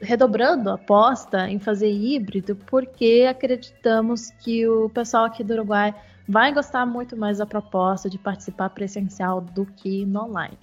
redobrando 0.00 0.68
a 0.68 0.74
aposta 0.74 1.48
em 1.48 1.60
fazer 1.60 1.88
híbrido, 1.88 2.56
porque 2.66 3.24
acreditamos 3.30 4.30
que 4.30 4.66
o 4.66 4.90
pessoal 4.90 5.26
aqui 5.26 5.44
do 5.44 5.54
Uruguai 5.54 5.94
vai 6.32 6.50
gostar 6.50 6.86
muito 6.86 7.14
mais 7.14 7.38
da 7.38 7.46
proposta 7.46 8.08
de 8.08 8.18
participar 8.18 8.70
presencial 8.70 9.38
do 9.38 9.66
que 9.66 10.06
no 10.06 10.22
online. 10.22 10.58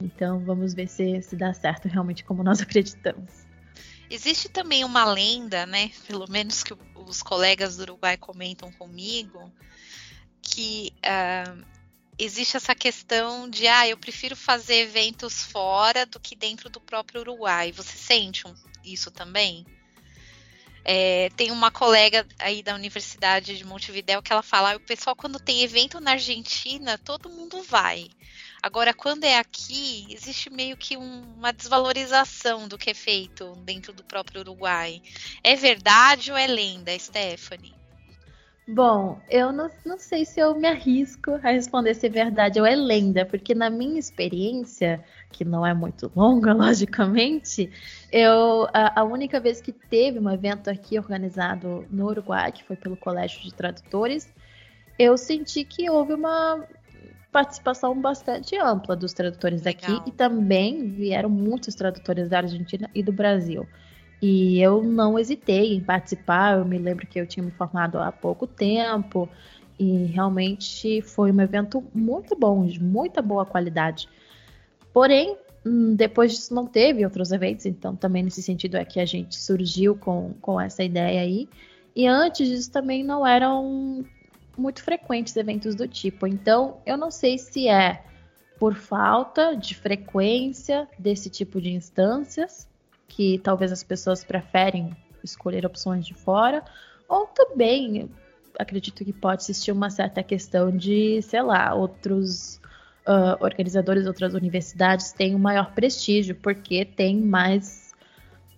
Então 0.00 0.38
vamos 0.44 0.72
ver 0.72 0.86
se, 0.86 1.20
se 1.20 1.34
dá 1.34 1.52
certo 1.52 1.88
realmente 1.88 2.22
como 2.22 2.44
nós 2.44 2.62
acreditamos. 2.62 3.44
Existe 4.08 4.48
também 4.48 4.84
uma 4.84 5.04
lenda, 5.04 5.66
né? 5.66 5.90
Pelo 6.06 6.30
menos 6.30 6.62
que 6.62 6.76
os 6.94 7.22
colegas 7.24 7.76
do 7.76 7.82
Uruguai 7.82 8.16
comentam 8.16 8.70
comigo, 8.72 9.52
que 10.40 10.92
uh, 10.98 11.64
existe 12.16 12.56
essa 12.56 12.74
questão 12.74 13.50
de, 13.50 13.66
ah, 13.66 13.88
eu 13.88 13.96
prefiro 13.96 14.36
fazer 14.36 14.82
eventos 14.82 15.42
fora 15.42 16.06
do 16.06 16.20
que 16.20 16.36
dentro 16.36 16.70
do 16.70 16.80
próprio 16.80 17.20
Uruguai. 17.22 17.72
Você 17.72 17.96
sente 17.96 18.44
isso 18.84 19.10
também? 19.10 19.66
É, 20.84 21.28
tem 21.36 21.50
uma 21.50 21.70
colega 21.70 22.26
aí 22.38 22.62
da 22.62 22.74
Universidade 22.74 23.56
de 23.56 23.64
Montevideo 23.64 24.22
que 24.22 24.32
ela 24.32 24.42
fala: 24.42 24.72
ah, 24.72 24.76
o 24.76 24.80
pessoal, 24.80 25.14
quando 25.14 25.38
tem 25.38 25.62
evento 25.62 26.00
na 26.00 26.12
Argentina, 26.12 26.98
todo 26.98 27.30
mundo 27.30 27.62
vai. 27.62 28.08
Agora, 28.62 28.92
quando 28.92 29.24
é 29.24 29.38
aqui, 29.38 30.06
existe 30.10 30.50
meio 30.50 30.76
que 30.76 30.96
um, 30.96 31.34
uma 31.34 31.52
desvalorização 31.52 32.68
do 32.68 32.76
que 32.76 32.90
é 32.90 32.94
feito 32.94 33.54
dentro 33.64 33.92
do 33.92 34.04
próprio 34.04 34.40
Uruguai. 34.42 35.02
É 35.42 35.56
verdade 35.56 36.30
ou 36.30 36.36
é 36.36 36.46
lenda, 36.46 36.96
Stephanie? 36.98 37.79
Bom, 38.72 39.20
eu 39.28 39.50
não, 39.50 39.68
não 39.84 39.98
sei 39.98 40.24
se 40.24 40.38
eu 40.38 40.54
me 40.54 40.68
arrisco 40.68 41.32
a 41.42 41.50
responder 41.50 41.92
se 41.92 42.06
é 42.06 42.08
verdade 42.08 42.60
ou 42.60 42.64
é 42.64 42.76
lenda, 42.76 43.26
porque 43.26 43.52
na 43.52 43.68
minha 43.68 43.98
experiência, 43.98 45.04
que 45.32 45.44
não 45.44 45.66
é 45.66 45.74
muito 45.74 46.10
longa, 46.14 46.52
logicamente, 46.54 47.68
eu 48.12 48.68
a, 48.72 49.00
a, 49.00 49.04
única 49.04 49.40
vez 49.40 49.60
que 49.60 49.72
teve 49.72 50.20
um 50.20 50.30
evento 50.30 50.70
aqui 50.70 50.96
organizado 50.96 51.84
no 51.90 52.06
Uruguai, 52.06 52.52
que 52.52 52.62
foi 52.62 52.76
pelo 52.76 52.96
Colégio 52.96 53.42
de 53.42 53.52
Tradutores, 53.52 54.32
eu 54.96 55.18
senti 55.18 55.64
que 55.64 55.90
houve 55.90 56.14
uma 56.14 56.64
participação 57.32 58.00
bastante 58.00 58.56
ampla 58.56 58.94
dos 58.94 59.12
tradutores 59.12 59.62
Legal. 59.62 59.96
daqui 59.96 60.10
e 60.10 60.12
também 60.12 60.86
vieram 60.90 61.28
muitos 61.28 61.74
tradutores 61.74 62.28
da 62.28 62.38
Argentina 62.38 62.88
e 62.94 63.02
do 63.02 63.12
Brasil. 63.12 63.66
E 64.22 64.60
eu 64.60 64.82
não 64.82 65.18
hesitei 65.18 65.74
em 65.74 65.80
participar, 65.80 66.58
eu 66.58 66.64
me 66.64 66.78
lembro 66.78 67.06
que 67.06 67.18
eu 67.18 67.26
tinha 67.26 67.42
me 67.42 67.50
formado 67.50 67.98
há 67.98 68.12
pouco 68.12 68.46
tempo 68.46 69.28
e 69.78 70.04
realmente 70.06 71.00
foi 71.00 71.32
um 71.32 71.40
evento 71.40 71.82
muito 71.94 72.36
bom, 72.36 72.66
de 72.66 72.82
muita 72.82 73.22
boa 73.22 73.46
qualidade. 73.46 74.08
Porém, 74.92 75.38
hum, 75.64 75.94
depois 75.94 76.32
disso 76.32 76.54
não 76.54 76.66
teve 76.66 77.02
outros 77.02 77.32
eventos, 77.32 77.64
então 77.64 77.96
também 77.96 78.22
nesse 78.22 78.42
sentido 78.42 78.76
é 78.76 78.84
que 78.84 79.00
a 79.00 79.06
gente 79.06 79.36
surgiu 79.36 79.96
com, 79.96 80.34
com 80.40 80.60
essa 80.60 80.84
ideia 80.84 81.22
aí. 81.22 81.48
E 81.96 82.06
antes 82.06 82.46
disso 82.46 82.70
também 82.70 83.02
não 83.02 83.26
eram 83.26 84.04
muito 84.56 84.82
frequentes 84.82 85.34
eventos 85.36 85.74
do 85.74 85.88
tipo. 85.88 86.26
Então, 86.26 86.76
eu 86.84 86.96
não 86.96 87.10
sei 87.10 87.38
se 87.38 87.66
é 87.66 88.04
por 88.58 88.74
falta 88.74 89.56
de 89.56 89.74
frequência 89.74 90.86
desse 90.98 91.30
tipo 91.30 91.58
de 91.60 91.70
instâncias, 91.70 92.68
que 93.10 93.38
talvez 93.40 93.72
as 93.72 93.82
pessoas 93.82 94.24
preferem 94.24 94.96
escolher 95.22 95.66
opções 95.66 96.06
de 96.06 96.14
fora, 96.14 96.62
ou 97.08 97.26
também 97.26 98.08
acredito 98.58 99.04
que 99.04 99.12
pode 99.12 99.42
existir 99.42 99.72
uma 99.72 99.90
certa 99.90 100.22
questão 100.22 100.70
de, 100.74 101.20
sei 101.22 101.42
lá, 101.42 101.74
outros 101.74 102.60
uh, 103.06 103.36
organizadores, 103.40 104.06
outras 104.06 104.32
universidades 104.32 105.12
têm 105.12 105.34
um 105.34 105.38
maior 105.38 105.72
prestígio, 105.74 106.34
porque 106.36 106.84
tem 106.84 107.16
mais 107.16 107.92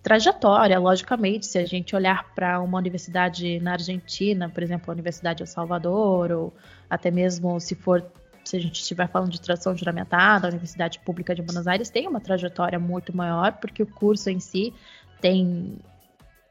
trajetória, 0.03 0.77
logicamente, 0.79 1.45
se 1.45 1.57
a 1.57 1.65
gente 1.65 1.95
olhar 1.95 2.33
para 2.35 2.59
uma 2.59 2.77
universidade 2.77 3.59
na 3.59 3.73
Argentina, 3.73 4.49
por 4.49 4.61
exemplo, 4.61 4.91
a 4.91 4.93
Universidade 4.93 5.37
de 5.37 5.43
El 5.43 5.47
Salvador, 5.47 6.31
ou 6.31 6.53
até 6.89 7.09
mesmo 7.09 7.59
se 7.59 7.73
for 7.73 8.05
se 8.43 8.57
a 8.57 8.59
gente 8.59 8.81
estiver 8.81 9.07
falando 9.07 9.31
de 9.31 9.41
tradução 9.41 9.75
juramentada, 9.75 10.47
a 10.47 10.49
Universidade 10.49 10.99
Pública 10.99 11.33
de 11.33 11.41
Buenos 11.41 11.67
Aires 11.67 11.89
tem 11.89 12.07
uma 12.07 12.19
trajetória 12.19 12.79
muito 12.79 13.15
maior, 13.15 13.53
porque 13.53 13.83
o 13.83 13.87
curso 13.87 14.29
em 14.29 14.39
si 14.39 14.73
tem 15.21 15.77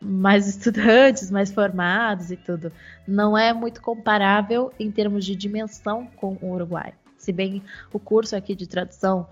mais 0.01 0.49
estudantes, 0.49 1.31
mais 1.31 1.53
formados 1.53 2.31
e 2.31 2.37
tudo. 2.37 2.73
Não 3.07 3.37
é 3.37 3.53
muito 3.53 3.81
comparável 3.81 4.73
em 4.79 4.91
termos 4.91 5.25
de 5.25 5.37
dimensão 5.37 6.07
com 6.17 6.37
o 6.41 6.53
Uruguai. 6.53 6.95
Se 7.17 7.33
bem 7.33 7.63
o 7.93 8.01
curso 8.01 8.35
aqui 8.35 8.55
de 8.55 8.67
tradução 8.67 9.29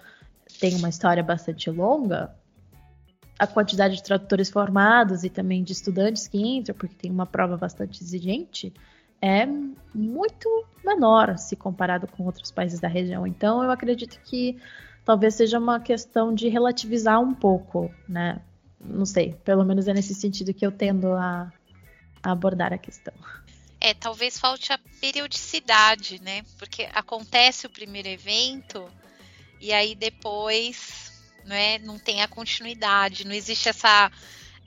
tem 0.60 0.76
uma 0.76 0.88
história 0.88 1.22
bastante 1.22 1.70
longa, 1.70 2.34
a 3.38 3.46
quantidade 3.46 3.96
de 3.96 4.02
tradutores 4.02 4.50
formados 4.50 5.24
e 5.24 5.30
também 5.30 5.64
de 5.64 5.72
estudantes 5.72 6.28
que 6.28 6.38
entram, 6.38 6.74
porque 6.76 6.94
tem 6.94 7.10
uma 7.10 7.26
prova 7.26 7.56
bastante 7.56 8.02
exigente, 8.02 8.72
é 9.20 9.46
muito 9.94 10.66
menor 10.84 11.36
se 11.38 11.56
comparado 11.56 12.06
com 12.06 12.24
outros 12.24 12.50
países 12.50 12.80
da 12.80 12.88
região. 12.88 13.26
Então, 13.26 13.62
eu 13.62 13.70
acredito 13.70 14.18
que 14.22 14.60
talvez 15.04 15.34
seja 15.34 15.58
uma 15.58 15.80
questão 15.80 16.34
de 16.34 16.48
relativizar 16.48 17.20
um 17.20 17.34
pouco, 17.34 17.92
né? 18.08 18.40
Não 18.80 19.04
sei, 19.04 19.34
pelo 19.44 19.64
menos 19.64 19.88
é 19.88 19.92
nesse 19.92 20.14
sentido 20.14 20.54
que 20.54 20.64
eu 20.64 20.72
tendo 20.72 21.12
a, 21.12 21.52
a 22.22 22.30
abordar 22.32 22.72
a 22.72 22.78
questão. 22.78 23.14
É, 23.80 23.92
talvez 23.94 24.38
falte 24.38 24.72
a 24.72 24.78
periodicidade, 25.00 26.20
né? 26.22 26.42
Porque 26.58 26.88
acontece 26.94 27.66
o 27.66 27.70
primeiro 27.70 28.08
evento 28.08 28.88
e 29.60 29.72
aí 29.72 29.94
depois 29.94 31.10
né? 31.44 31.78
Não 31.78 31.98
tem 31.98 32.22
a 32.22 32.28
continuidade, 32.28 33.26
não 33.26 33.34
existe 33.34 33.68
essa 33.68 34.10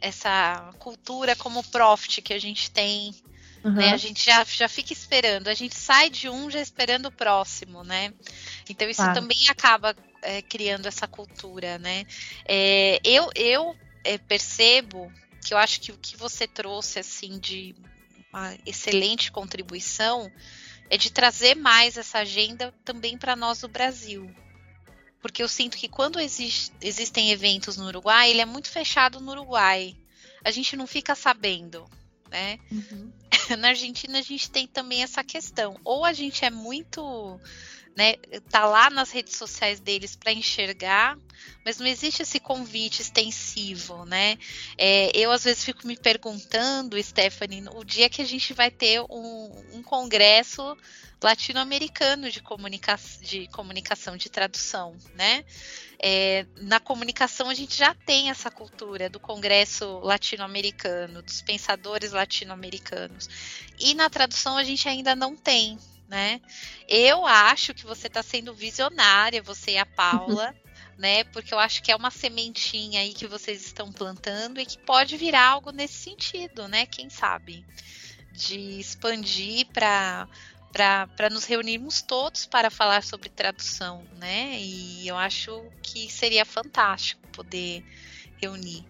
essa 0.02 0.74
cultura 0.80 1.34
como 1.34 1.64
profit 1.64 2.22
que 2.22 2.34
a 2.34 2.40
gente 2.40 2.70
tem, 2.70 3.16
uhum. 3.64 3.74
né? 3.74 3.94
A 3.94 3.98
gente 3.98 4.26
já, 4.26 4.44
já 4.44 4.68
fica 4.68 4.94
esperando, 4.94 5.48
a 5.48 5.54
gente 5.54 5.76
sai 5.76 6.10
de 6.10 6.30
um 6.30 6.50
já 6.50 6.60
esperando 6.60 7.08
o 7.08 7.12
próximo, 7.12 7.84
né? 7.84 8.14
Então 8.70 8.90
isso 8.90 9.02
ah. 9.02 9.14
também 9.14 9.38
acaba 9.50 9.96
é, 10.22 10.42
criando 10.42 10.88
essa 10.88 11.08
cultura, 11.08 11.78
né? 11.78 12.06
É, 12.46 13.00
eu 13.04 13.30
eu 13.36 13.76
é, 14.04 14.18
percebo 14.18 15.12
que 15.46 15.54
eu 15.54 15.58
acho 15.58 15.82
que 15.82 15.92
o 15.92 15.98
que 15.98 16.16
você 16.18 16.48
trouxe 16.48 17.00
assim 17.00 17.40
de 17.40 17.76
uma 18.32 18.56
excelente 18.66 19.32
contribuição 19.32 20.32
é 20.90 20.98
de 20.98 21.12
trazer 21.12 21.56
mais 21.56 21.98
essa 21.98 22.20
agenda 22.20 22.74
também 22.84 23.18
para 23.18 23.36
nós 23.36 23.62
do 23.62 23.68
Brasil, 23.68 24.30
porque 25.22 25.42
eu 25.42 25.48
sinto 25.48 25.78
que 25.78 25.88
quando 25.88 26.20
existe, 26.20 26.72
existem 26.82 27.32
eventos 27.32 27.78
no 27.78 27.86
Uruguai, 27.86 28.30
ele 28.30 28.42
é 28.42 28.46
muito 28.46 28.70
fechado 28.70 29.20
no 29.22 29.32
Uruguai. 29.32 29.96
A 30.44 30.52
gente 30.52 30.76
não 30.76 30.86
fica 30.86 31.16
sabendo, 31.16 31.90
né? 32.30 32.60
Uhum. 32.70 33.14
Na 33.58 33.70
Argentina 33.70 34.20
a 34.20 34.22
gente 34.22 34.50
tem 34.50 34.68
também 34.68 35.04
essa 35.04 35.24
questão. 35.24 35.80
Ou 35.84 36.06
a 36.06 36.14
gente 36.14 36.46
é 36.46 36.50
muito 36.50 37.40
né, 37.96 38.16
tá 38.50 38.66
lá 38.66 38.90
nas 38.90 39.12
redes 39.12 39.36
sociais 39.36 39.80
deles 39.80 40.16
para 40.16 40.32
enxergar, 40.32 41.18
mas 41.64 41.78
não 41.78 41.88
existe 41.88 42.24
esse 42.24 42.40
convite 42.40 43.02
extensivo, 43.02 44.06
né? 44.06 44.38
É, 44.78 45.12
eu 45.16 45.32
às 45.32 45.44
vezes 45.44 45.64
fico 45.64 45.86
me 45.86 45.96
perguntando, 45.96 47.02
Stephanie, 47.02 47.64
o 47.74 47.84
dia 47.84 48.10
que 48.10 48.22
a 48.22 48.26
gente 48.26 48.54
vai 48.54 48.72
ter 48.72 49.02
um, 49.02 49.66
um 49.74 49.84
congresso 49.84 50.76
latino-americano 51.22 52.30
de, 52.30 52.42
comunica 52.42 53.00
de 53.22 53.48
comunicação, 53.48 54.18
de 54.18 54.30
tradução, 54.30 54.96
né? 55.16 55.46
É, 56.06 56.46
na 56.58 56.82
comunicação 56.82 57.50
a 57.50 57.54
gente 57.54 57.78
já 57.78 57.96
tem 57.96 58.30
essa 58.30 58.52
cultura 58.52 59.10
do 59.10 59.22
congresso 59.22 60.00
latino-americano, 60.00 61.22
dos 61.22 61.42
pensadores 61.42 62.12
latino-americanos. 62.12 63.30
E 63.80 63.94
na 63.94 64.10
tradução 64.10 64.58
a 64.58 64.64
gente 64.66 64.90
ainda 64.90 65.16
não 65.16 65.34
tem, 65.34 65.80
né? 66.08 66.42
Eu 66.88 67.26
acho 67.26 67.74
que 67.74 67.86
você 67.86 68.08
está 68.08 68.22
sendo 68.22 68.54
visionária, 68.54 69.42
você 69.42 69.72
e 69.72 69.78
a 69.78 69.86
Paula, 69.86 70.54
né? 70.98 71.24
Porque 71.26 71.54
eu 71.54 71.60
acho 71.60 71.82
que 71.82 71.92
é 71.92 71.96
uma 71.96 72.12
sementinha 72.12 73.02
aí 73.02 73.14
que 73.14 73.28
vocês 73.28 73.66
estão 73.66 73.92
plantando 73.92 74.60
e 74.60 74.66
que 74.66 74.78
pode 74.80 75.18
virar 75.18 75.48
algo 75.48 75.72
nesse 75.72 75.96
sentido, 75.96 76.68
né? 76.68 76.86
Quem 76.86 77.10
sabe? 77.10 77.66
De 78.32 78.80
expandir 78.80 79.68
para 79.68 80.28
para 80.74 81.30
nos 81.30 81.46
reunirmos 81.46 82.02
todos 82.02 82.48
para 82.48 82.72
falar 82.72 83.04
sobre 83.04 83.30
tradução, 83.30 84.04
né? 84.18 84.58
E 84.60 85.08
eu 85.08 85.16
acho 85.16 85.64
que 85.84 86.12
seria 86.12 86.44
fantástico 86.44 87.22
poder 87.28 87.86
reunir. 88.42 88.84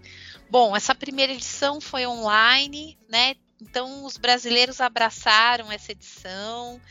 Bom, 0.49 0.75
essa 0.75 0.95
primeira 0.95 1.33
edição 1.33 1.81
foi 1.81 2.07
online, 2.07 2.97
né? 3.09 3.35
Então 3.61 4.05
os 4.05 4.17
brasileiros 4.17 4.81
abraçaram 4.81 5.71
essa 5.71 5.91
edição. 5.91 6.81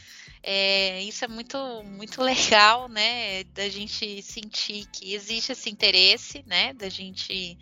É, 0.42 1.00
isso 1.02 1.24
é 1.24 1.28
muito, 1.28 1.56
muito 1.84 2.20
legal, 2.22 2.88
né? 2.88 3.44
Da 3.44 3.68
gente 3.68 4.22
sentir 4.22 4.86
que 4.86 5.14
existe 5.14 5.52
esse 5.52 5.70
interesse, 5.70 6.42
né? 6.46 6.72
Da 6.72 6.88
gente 6.88 7.58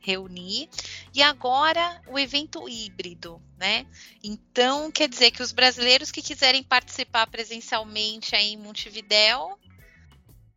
reunir. 0.00 0.68
E 1.14 1.22
agora 1.22 2.00
o 2.08 2.18
evento 2.18 2.68
híbrido, 2.68 3.40
né? 3.56 3.86
Então, 4.22 4.90
quer 4.90 5.08
dizer 5.08 5.30
que 5.30 5.42
os 5.42 5.52
brasileiros 5.52 6.10
que 6.10 6.20
quiserem 6.20 6.62
participar 6.62 7.26
presencialmente 7.26 8.36
aí 8.36 8.52
em 8.52 8.58
Montevidéu, 8.58 9.58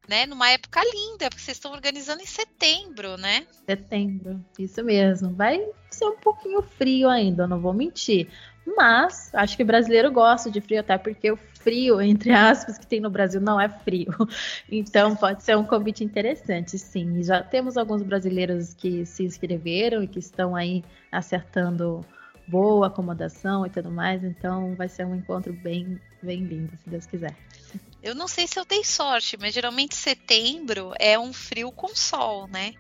né, 0.08 0.26
numa 0.26 0.50
época 0.50 0.82
linda, 0.84 1.30
porque 1.30 1.42
vocês 1.42 1.58
estão 1.58 1.72
organizando 1.72 2.22
em 2.22 2.26
setembro, 2.26 3.18
né? 3.18 3.46
Setembro, 3.66 4.44
isso 4.58 4.84
mesmo. 4.84 5.34
Vai 5.34 5.62
ser 5.92 6.06
um 6.06 6.18
pouquinho 6.18 6.62
frio 6.62 7.10
ainda, 7.10 7.46
não 7.46 7.60
vou 7.60 7.74
mentir. 7.74 8.30
Mas 8.76 9.34
acho 9.34 9.56
que 9.56 9.64
o 9.64 9.66
brasileiro 9.66 10.12
gosta 10.12 10.52
de 10.52 10.60
frio, 10.60 10.80
até 10.80 10.98
porque 10.98 11.32
o 11.32 11.38
frio, 11.38 12.00
entre 12.02 12.32
aspas, 12.32 12.78
que 12.78 12.88
tem 12.88 13.00
no 13.00 13.10
Brasil 13.10 13.42
não 13.42 13.60
é 13.60 13.70
frio. 13.70 14.14
Então 14.70 15.16
pode 15.16 15.44
ser 15.44 15.58
um 15.58 15.64
convite 15.64 16.04
interessante, 16.04 16.78
sim. 16.78 17.24
Já 17.24 17.42
temos 17.42 17.78
alguns 17.78 18.04
brasileiros 18.04 18.74
que 18.74 19.06
se 19.06 19.24
inscreveram 19.24 20.04
e 20.04 20.08
que 20.08 20.20
estão 20.20 20.56
aí 20.56 20.84
acertando 21.12 22.06
boa 22.48 22.88
acomodação 22.88 23.66
e 23.66 23.70
tudo 23.70 23.90
mais. 23.90 24.24
Então 24.24 24.76
vai 24.76 24.88
ser 24.88 25.06
um 25.06 25.16
encontro 25.16 25.54
bem, 25.54 26.00
bem 26.22 26.44
lindo, 26.44 26.72
se 26.78 26.90
Deus 26.90 27.06
quiser. 27.06 27.36
Eu 28.02 28.16
não 28.16 28.28
sei 28.28 28.48
se 28.48 28.60
eu 28.60 28.66
dei 28.66 28.84
sorte, 28.84 29.38
mas 29.38 29.54
geralmente 29.54 29.96
setembro 29.96 30.94
é 31.00 31.18
um 31.18 31.34
frio 31.34 31.72
com 31.72 31.96
sol, 31.96 32.48
né? 32.48 32.74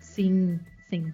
Sim, 0.00 0.58
sim. 0.88 1.12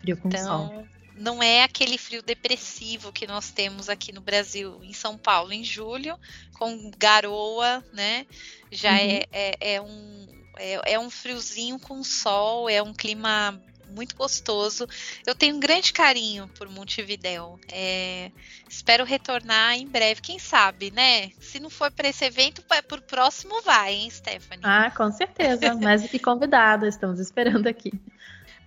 Frio 0.00 0.16
com 0.16 0.28
então, 0.28 0.68
sol. 0.68 0.86
Não 1.16 1.42
é 1.42 1.62
aquele 1.62 1.98
frio 1.98 2.22
depressivo 2.22 3.12
que 3.12 3.26
nós 3.26 3.50
temos 3.50 3.90
aqui 3.90 4.10
no 4.10 4.22
Brasil, 4.22 4.82
em 4.82 4.94
São 4.94 5.18
Paulo, 5.18 5.52
em 5.52 5.62
julho, 5.62 6.18
com 6.54 6.90
garoa, 6.96 7.84
né? 7.92 8.26
Já 8.70 8.92
uhum. 8.92 8.96
é, 8.96 9.26
é, 9.30 9.74
é, 9.74 9.80
um, 9.80 10.26
é, 10.56 10.92
é 10.94 10.98
um 10.98 11.10
friozinho 11.10 11.78
com 11.78 12.02
sol, 12.02 12.70
é 12.70 12.82
um 12.82 12.94
clima 12.94 13.62
muito 13.90 14.16
gostoso. 14.16 14.86
Eu 15.26 15.34
tenho 15.34 15.56
um 15.56 15.60
grande 15.60 15.92
carinho 15.92 16.48
por 16.56 16.68
Montevidéu. 16.68 17.58
É, 17.70 18.30
espero 18.68 19.04
retornar 19.04 19.74
em 19.74 19.86
breve, 19.86 20.20
quem 20.20 20.38
sabe, 20.38 20.90
né? 20.90 21.30
Se 21.40 21.60
não 21.60 21.70
for 21.70 21.90
para 21.90 22.08
esse 22.08 22.24
evento, 22.24 22.62
para 22.62 22.98
o 22.98 23.02
próximo 23.02 23.60
vai, 23.62 23.94
hein, 23.94 24.10
Stephanie? 24.10 24.64
Ah, 24.64 24.90
com 24.90 25.10
certeza. 25.10 25.74
Mais 25.74 26.02
do 26.02 26.08
que 26.08 26.18
convidada, 26.18 26.86
estamos 26.86 27.20
esperando 27.20 27.66
aqui. 27.66 27.92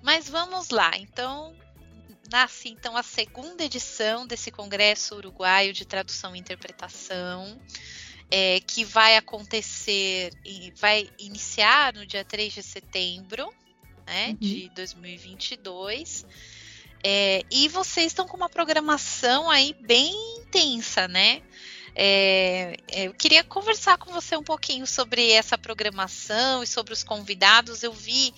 Mas 0.01 0.29
vamos 0.29 0.69
lá. 0.69 0.91
Então, 0.97 1.55
nasce 2.29 2.69
então 2.69 2.97
a 2.97 3.03
segunda 3.03 3.63
edição 3.63 4.27
desse 4.27 4.51
Congresso 4.51 5.15
Uruguaio 5.15 5.71
de 5.71 5.85
Tradução 5.85 6.35
e 6.35 6.39
Interpretação. 6.39 7.57
É, 8.31 8.59
que 8.61 8.83
vai 8.83 9.15
acontecer 9.15 10.31
e 10.43 10.73
vai 10.77 11.07
iniciar 11.19 11.93
no 11.93 12.03
dia 12.03 12.25
3 12.25 12.51
de 12.51 12.63
setembro, 12.63 13.53
né, 14.05 14.29
uhum. 14.29 14.35
de 14.35 14.69
2022. 14.69 16.25
É, 17.03 17.43
e 17.51 17.67
vocês 17.67 18.07
estão 18.07 18.25
com 18.27 18.37
uma 18.37 18.49
programação 18.49 19.49
aí 19.49 19.75
bem 19.81 20.13
intensa, 20.37 21.07
né? 21.07 21.41
É, 21.95 22.77
é, 22.87 23.07
eu 23.07 23.13
queria 23.13 23.43
conversar 23.43 23.97
com 23.97 24.11
você 24.11 24.35
um 24.35 24.43
pouquinho 24.43 24.87
sobre 24.87 25.31
essa 25.31 25.57
programação 25.57 26.63
e 26.63 26.67
sobre 26.67 26.93
os 26.93 27.03
convidados. 27.03 27.83
Eu 27.83 27.93
vi 27.93 28.33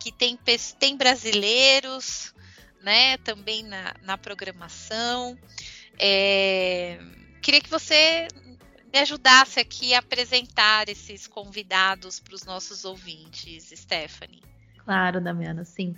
que 0.00 0.12
tem, 0.12 0.38
tem 0.78 0.96
brasileiros, 0.96 2.34
né, 2.82 3.16
também 3.18 3.62
na, 3.62 3.94
na 4.02 4.18
programação. 4.18 5.38
É, 5.98 6.98
queria 7.40 7.60
que 7.60 7.70
você 7.70 8.28
me 8.92 8.98
ajudasse 8.98 9.60
aqui 9.60 9.94
a 9.94 9.98
apresentar 9.98 10.88
esses 10.88 11.26
convidados 11.26 12.20
para 12.20 12.34
os 12.34 12.44
nossos 12.44 12.84
ouvintes, 12.84 13.72
Stephanie. 13.74 14.42
Claro, 14.88 15.20
Damiana, 15.20 15.66
sim. 15.66 15.94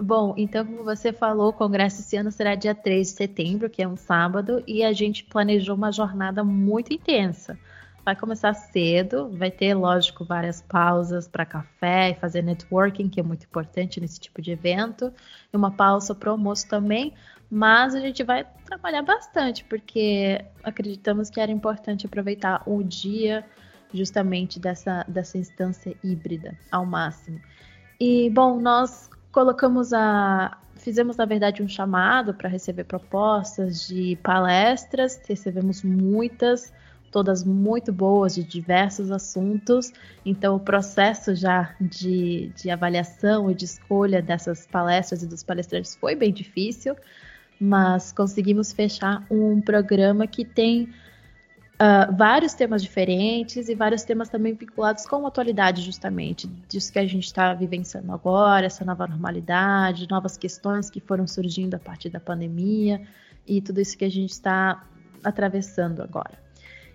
Bom, 0.00 0.32
então, 0.38 0.64
como 0.64 0.84
você 0.84 1.12
falou, 1.12 1.48
o 1.48 1.52
congresso 1.52 2.02
esse 2.02 2.16
ano 2.16 2.30
será 2.30 2.54
dia 2.54 2.72
3 2.72 3.08
de 3.08 3.14
setembro, 3.14 3.68
que 3.68 3.82
é 3.82 3.88
um 3.88 3.96
sábado, 3.96 4.62
e 4.64 4.84
a 4.84 4.92
gente 4.92 5.24
planejou 5.24 5.74
uma 5.74 5.90
jornada 5.90 6.44
muito 6.44 6.92
intensa. 6.92 7.58
Vai 8.04 8.14
começar 8.14 8.54
cedo, 8.54 9.28
vai 9.30 9.50
ter, 9.50 9.74
lógico, 9.74 10.24
várias 10.24 10.62
pausas 10.62 11.26
para 11.26 11.44
café 11.44 12.10
e 12.10 12.14
fazer 12.14 12.42
networking, 12.42 13.08
que 13.08 13.18
é 13.18 13.24
muito 13.24 13.42
importante 13.44 14.00
nesse 14.00 14.20
tipo 14.20 14.40
de 14.40 14.52
evento, 14.52 15.12
e 15.52 15.56
uma 15.56 15.72
pausa 15.72 16.14
para 16.14 16.28
o 16.28 16.32
almoço 16.32 16.68
também, 16.68 17.14
mas 17.50 17.92
a 17.92 17.98
gente 17.98 18.22
vai 18.22 18.46
trabalhar 18.64 19.02
bastante, 19.02 19.64
porque 19.64 20.44
acreditamos 20.62 21.28
que 21.28 21.40
era 21.40 21.50
importante 21.50 22.06
aproveitar 22.06 22.62
o 22.66 22.84
dia 22.84 23.44
justamente 23.92 24.60
dessa, 24.60 25.04
dessa 25.08 25.36
instância 25.38 25.96
híbrida 26.04 26.56
ao 26.70 26.86
máximo. 26.86 27.40
E, 28.00 28.30
bom, 28.30 28.60
nós 28.60 29.10
colocamos 29.32 29.92
a. 29.92 30.56
Fizemos, 30.76 31.16
na 31.16 31.24
verdade, 31.24 31.62
um 31.62 31.68
chamado 31.68 32.32
para 32.32 32.48
receber 32.48 32.84
propostas 32.84 33.88
de 33.88 34.16
palestras, 34.22 35.20
recebemos 35.26 35.82
muitas, 35.82 36.72
todas 37.10 37.42
muito 37.42 37.92
boas, 37.92 38.36
de 38.36 38.44
diversos 38.44 39.10
assuntos. 39.10 39.92
Então, 40.24 40.54
o 40.54 40.60
processo 40.60 41.34
já 41.34 41.74
de, 41.80 42.52
de 42.54 42.70
avaliação 42.70 43.50
e 43.50 43.54
de 43.54 43.64
escolha 43.64 44.22
dessas 44.22 44.64
palestras 44.68 45.24
e 45.24 45.26
dos 45.26 45.42
palestrantes 45.42 45.96
foi 45.96 46.14
bem 46.14 46.32
difícil, 46.32 46.96
mas 47.60 48.12
conseguimos 48.12 48.72
fechar 48.72 49.26
um 49.28 49.60
programa 49.60 50.28
que 50.28 50.44
tem 50.44 50.88
uh, 51.80 52.14
vários 52.16 52.54
temas 52.54 52.82
diferentes 52.82 53.68
e 53.68 53.74
vários 53.74 54.02
temas 54.02 54.28
também 54.28 54.54
vinculados 54.54 55.06
com 55.06 55.24
a 55.24 55.28
atualidade, 55.28 55.82
justamente, 55.82 56.46
disso 56.68 56.92
que 56.92 56.98
a 56.98 57.06
gente 57.06 57.24
está 57.24 57.54
vivenciando 57.54 58.12
agora, 58.12 58.66
essa 58.66 58.84
nova 58.84 59.06
normalidade, 59.06 60.08
novas 60.10 60.36
questões 60.36 60.90
que 60.90 61.00
foram 61.00 61.26
surgindo 61.26 61.74
a 61.74 61.78
partir 61.78 62.10
da 62.10 62.20
pandemia 62.20 63.00
e 63.46 63.60
tudo 63.60 63.80
isso 63.80 63.96
que 63.96 64.04
a 64.04 64.10
gente 64.10 64.30
está 64.30 64.84
atravessando 65.24 66.02
agora. 66.02 66.38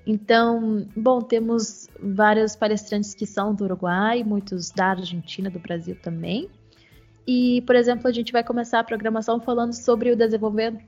Então, 0.06 0.86
bom, 0.96 1.22
temos 1.22 1.88
vários 1.98 2.58
palestrantes 2.58 3.16
que 3.16 3.26
são 3.26 3.56
do 3.56 3.64
Uruguai, 3.64 4.22
muitos 4.22 4.70
da 4.70 4.88
Argentina, 4.88 5.50
do 5.50 5.60
Brasil 5.60 5.98
também. 6.02 6.50
E, 7.26 7.62
por 7.62 7.74
exemplo, 7.74 8.10
a 8.10 8.12
gente 8.12 8.34
vai 8.34 8.44
começar 8.44 8.82
a 8.82 8.84
programação 8.84 9.40
falando 9.40 9.72
sobre 9.72 10.12
o 10.12 10.18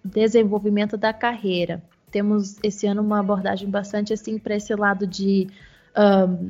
desenvolvimento 0.03 0.97
da 0.97 1.13
carreira 1.13 1.81
temos 2.15 2.55
esse 2.63 2.87
ano 2.87 3.01
uma 3.01 3.19
abordagem 3.19 3.69
bastante 3.69 4.13
assim 4.13 4.39
para 4.39 4.55
esse 4.55 4.73
lado 4.73 5.05
de 5.05 5.49
um, 5.97 6.49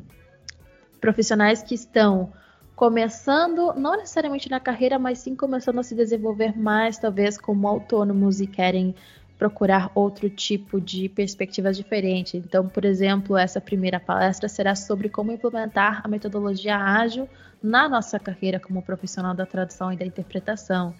profissionais 1.01 1.63
que 1.63 1.73
estão 1.73 2.31
começando, 2.75 3.73
não 3.73 3.97
necessariamente 3.97 4.47
na 4.47 4.59
carreira, 4.59 4.99
mas 4.99 5.17
sim 5.17 5.35
começando 5.35 5.79
a 5.79 5.83
se 5.83 5.95
desenvolver 5.95 6.55
mais, 6.55 6.99
talvez 6.99 7.35
como 7.35 7.67
autônomos 7.67 8.39
e 8.39 8.45
querem 8.45 8.93
procurar 9.39 9.89
outro 9.95 10.29
tipo 10.29 10.79
de 10.79 11.09
perspectivas 11.09 11.75
diferentes. 11.75 12.35
Então, 12.35 12.67
por 12.67 12.85
exemplo, 12.85 13.35
essa 13.35 13.59
primeira 13.59 13.99
palestra 13.99 14.47
será 14.47 14.75
sobre 14.75 15.09
como 15.09 15.31
implementar 15.31 16.01
a 16.03 16.07
metodologia 16.07 16.77
ágil 16.77 17.27
na 17.63 17.89
nossa 17.89 18.19
carreira 18.19 18.59
como 18.59 18.83
profissional 18.83 19.33
da 19.33 19.47
tradução 19.47 19.91
e 19.91 19.97
da 19.97 20.05
interpretação. 20.05 20.93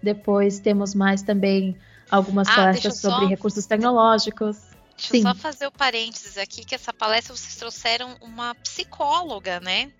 Depois 0.00 0.60
temos 0.60 0.94
mais 0.94 1.20
também 1.20 1.76
algumas 2.14 2.48
ah, 2.48 2.54
palestras 2.54 3.00
sobre 3.00 3.24
só... 3.24 3.26
recursos 3.26 3.66
tecnológicos. 3.66 4.56
Deixa 4.96 5.10
Sim. 5.10 5.18
eu 5.18 5.22
só 5.22 5.34
fazer 5.34 5.66
o 5.66 5.72
parênteses 5.72 6.38
aqui, 6.38 6.64
que 6.64 6.74
essa 6.74 6.92
palestra 6.92 7.36
vocês 7.36 7.56
trouxeram 7.56 8.16
uma 8.20 8.54
psicóloga, 8.56 9.58
né? 9.60 9.90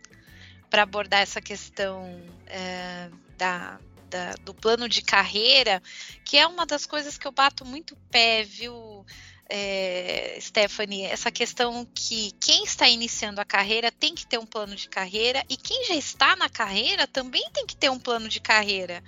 Para 0.71 0.83
abordar 0.83 1.21
essa 1.21 1.41
questão 1.41 2.21
é, 2.47 3.11
da, 3.37 3.79
da, 4.09 4.35
do 4.45 4.55
plano 4.55 4.89
de 4.89 5.03
carreira, 5.03 5.83
que 6.25 6.39
é 6.39 6.47
uma 6.47 6.65
das 6.65 6.87
coisas 6.87 7.19
que 7.19 7.27
eu 7.27 7.33
bato 7.33 7.65
muito 7.65 7.97
pé, 8.11 8.45
viu, 8.45 9.05
é, 9.49 10.39
Stephanie? 10.41 11.05
Essa 11.05 11.31
questão 11.33 11.87
que 11.93 12.33
quem 12.41 12.63
está 12.63 12.89
iniciando 12.89 13.41
a 13.41 13.45
carreira 13.45 13.91
tem 13.91 14.15
que 14.15 14.27
ter 14.27 14.39
um 14.39 14.47
plano 14.47 14.77
de 14.77 14.89
carreira 14.89 15.45
e 15.49 15.57
quem 15.57 15.87
já 15.87 15.95
está 15.97 16.37
na 16.37 16.49
carreira 16.49 17.07
também 17.07 17.49
tem 17.53 17.67
que 17.67 17.77
ter 17.77 17.91
um 17.91 17.99
plano 17.99 18.29
de 18.29 18.41
carreira 18.41 19.03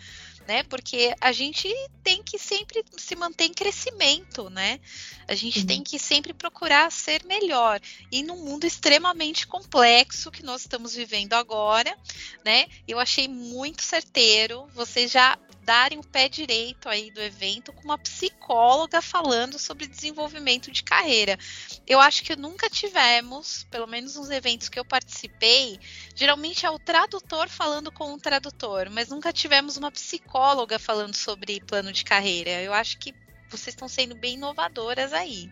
né? 0.47 0.63
Porque 0.65 1.15
a 1.21 1.33
gente 1.33 1.69
tem 2.03 2.23
que 2.23 2.39
sempre 2.39 2.85
se 2.97 3.17
manter 3.17 3.45
em 3.45 3.55
crescimento, 3.55 4.49
né? 4.49 4.81
A 5.27 5.35
gente 5.35 5.61
uhum. 5.61 5.67
tem 5.67 5.83
que 5.83 5.99
sempre 5.99 6.33
procurar 6.33 6.91
ser 6.93 7.25
melhor. 7.25 7.81
E 8.13 8.23
num 8.23 8.45
mundo 8.45 8.65
extremamente 8.65 9.47
complexo 9.47 10.31
que 10.31 10.45
nós 10.45 10.63
estamos 10.63 10.95
vivendo 10.95 11.35
agora, 11.35 11.97
né? 12.45 12.67
Eu 12.87 12.99
achei 12.99 13.27
muito 13.27 13.83
certeiro. 13.83 14.69
Vocês 14.73 15.11
já 15.11 15.37
darem 15.67 15.99
o 15.99 16.05
pé 16.05 16.29
direito 16.29 16.89
aí 16.89 17.11
do 17.11 17.21
evento 17.21 17.73
com 17.73 17.83
uma 17.83 17.99
psicóloga 17.99 19.03
falando 19.03 19.59
sobre 19.59 19.89
desenvolvimento 19.89 20.71
de 20.71 20.85
carreira. 20.85 21.37
Eu 21.85 21.99
acho 21.99 22.23
que 22.23 22.37
nunca 22.37 22.71
tivemos, 22.71 23.67
pelo 23.69 23.89
menos 23.89 24.15
nos 24.15 24.31
eventos 24.31 24.69
que 24.69 24.79
eu 24.79 24.85
participei, 24.85 25.81
geralmente 26.15 26.65
é 26.65 26.71
o 26.71 26.79
tradutor 26.79 27.49
falando 27.49 27.91
com 27.91 28.15
o 28.15 28.19
tradutor, 28.19 28.89
mas 28.91 29.09
nunca 29.09 29.33
tivemos 29.33 29.77
uma 29.77 29.91
psicóloga 29.91 30.36
falando 30.78 31.14
sobre 31.14 31.61
plano 31.61 31.93
de 31.93 32.05
carreira. 32.05 32.51
Eu 32.62 32.72
acho 32.72 32.99
que 32.99 33.14
vocês 33.51 33.68
estão 33.68 33.89
sendo 33.89 34.14
bem 34.14 34.34
inovadoras 34.34 35.12
aí. 35.12 35.51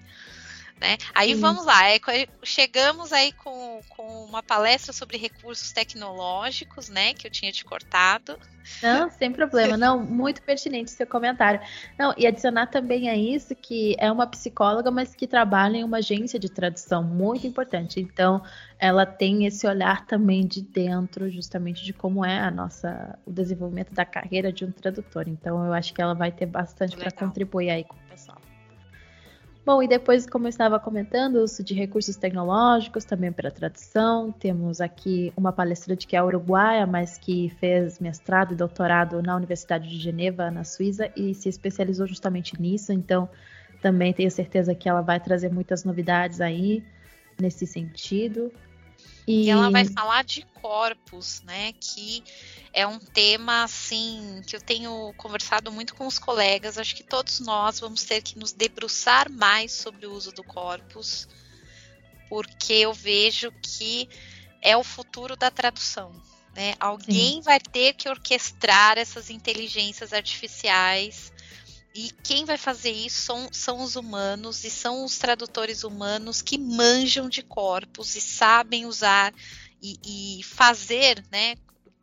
Né? 0.85 0.99
Aí 1.14 1.32
vamos 1.32 1.64
lá, 1.64 1.89
é, 1.89 1.99
chegamos 2.43 3.11
aí 3.11 3.32
com, 3.32 3.80
com 3.89 4.24
uma 4.26 4.43
palestra 4.43 4.93
sobre 4.93 5.16
recursos 5.16 5.72
tecnológicos, 5.72 6.91
né? 6.91 7.14
Que 7.14 7.26
eu 7.26 7.30
tinha 7.30 7.51
te 7.51 7.64
cortado. 7.64 8.39
Não, 8.82 9.11
sem 9.11 9.32
problema, 9.32 9.78
não, 9.78 10.03
muito 10.03 10.43
pertinente 10.43 10.91
seu 10.91 11.07
comentário. 11.07 11.61
Não, 11.99 12.14
e 12.18 12.26
adicionar 12.26 12.66
também 12.66 13.09
a 13.09 13.16
isso 13.16 13.55
que 13.55 13.97
é 13.99 14.12
uma 14.12 14.26
psicóloga, 14.26 14.91
mas 14.91 15.14
que 15.14 15.26
trabalha 15.26 15.78
em 15.78 15.85
uma 15.85 15.99
agência 15.99 16.39
de 16.39 16.51
tradução, 16.51 17.03
muito 17.03 17.47
importante. 17.47 17.99
Então, 17.99 18.43
ela 18.78 19.07
tem 19.07 19.47
esse 19.47 19.66
olhar 19.66 20.07
também 20.07 20.47
de 20.47 20.61
dentro, 20.61 21.30
justamente 21.30 21.82
de 21.82 21.95
como 21.95 22.24
é 22.24 22.41
a 22.41 22.51
nossa 22.51 23.18
o 23.24 23.32
desenvolvimento 23.32 23.95
da 23.95 24.05
carreira 24.05 24.53
de 24.53 24.66
um 24.66 24.70
tradutor. 24.70 25.28
Então, 25.28 25.64
eu 25.64 25.72
acho 25.72 25.95
que 25.95 26.03
ela 26.03 26.14
vai 26.14 26.30
ter 26.30 26.47
bastante 26.47 26.95
para 26.95 27.11
contribuir 27.11 27.70
aí 27.70 27.85
com. 27.85 27.97
Bom, 29.65 29.83
e 29.83 29.89
depois, 29.89 30.27
como 30.27 30.45
eu 30.45 30.51
estava 30.51 30.79
comentando, 30.79 31.37
uso 31.37 31.65
de 31.65 31.73
recursos 31.73 32.17
tecnológicos 32.17 33.07
também 33.07 33.33
para 33.33 33.51
tradução. 33.51 34.31
Temos 34.31 34.79
aqui 34.79 35.33
uma 35.35 35.53
palestrante 35.53 36.07
que 36.07 36.15
é 36.15 36.23
uruguaia, 36.23 36.87
mas 36.87 37.17
que 37.17 37.49
fez 37.59 37.99
mestrado 37.99 38.53
e 38.53 38.57
doutorado 38.57 39.23
na 39.23 39.35
Universidade 39.35 39.89
de 39.89 39.99
Geneva, 39.99 40.51
na 40.51 40.65
Suíça, 40.65 41.11
e 41.17 41.35
se 41.35 41.49
especializou 41.49 42.07
justamente 42.07 42.61
nisso. 42.61 42.93
Então, 42.93 43.27
também 43.81 44.12
tenho 44.12 44.31
certeza 44.31 44.75
que 44.75 44.87
ela 44.87 45.01
vai 45.01 45.19
trazer 45.19 45.51
muitas 45.51 45.83
novidades 45.83 46.43
aí. 46.43 46.85
nesse 47.41 47.67
sentido. 47.67 48.53
E... 49.27 49.45
e 49.45 49.51
ela 49.51 49.71
vai 49.71 49.85
falar 49.85 50.25
de 50.25 50.43
corpos, 50.61 51.43
né? 51.43 51.73
Que 51.81 52.23
é 52.73 52.87
um 52.87 52.99
tema 52.99 53.65
assim 53.65 54.43
que 54.47 54.57
eu 54.57 54.61
tenho 54.61 55.13
conversado 55.17 55.71
muito 55.71 55.95
com 55.95 56.07
os 56.07 56.19
colegas. 56.19 56.79
Acho 56.79 56.95
que 56.95 57.03
todos 57.03 57.41
nós 57.41 57.81
vamos 57.81 58.05
ter 58.05 58.23
que 58.23 58.39
nos 58.39 58.53
debruçar 58.53 59.31
mais 59.31 59.73
sobre 59.73 60.07
o 60.07 60.13
uso 60.13 60.33
do 60.33 60.45
corpus, 60.45 61.29
porque 62.29 62.75
eu 62.75 62.93
vejo 62.93 63.53
que 63.63 64.09
é 64.61 64.77
o 64.77 64.85
futuro 64.85 65.37
da 65.37 65.51
tradução. 65.51 66.13
Né? 66.55 66.75
Alguém 66.79 67.35
Sim. 67.35 67.41
vai 67.43 67.59
ter 67.59 67.95
que 67.95 68.09
orquestrar 68.09 68.97
essas 68.97 69.29
inteligências 69.29 70.13
artificiais 70.13 71.33
e 71.95 72.11
quem 72.25 72.45
vai 72.45 72.59
fazer 72.59 72.91
isso 72.91 73.23
são, 73.23 73.49
são 73.53 73.83
os 73.83 73.95
humanos 73.95 74.65
e 74.65 74.71
são 74.71 75.05
os 75.05 75.17
tradutores 75.17 75.85
humanos 75.85 76.43
que 76.43 76.59
manjam 76.59 77.29
de 77.29 77.41
corpos 77.43 78.17
e 78.17 78.21
sabem 78.21 78.85
usar 78.85 79.33
e, 79.81 80.39
e 80.39 80.43
fazer, 80.43 81.25
né, 81.31 81.55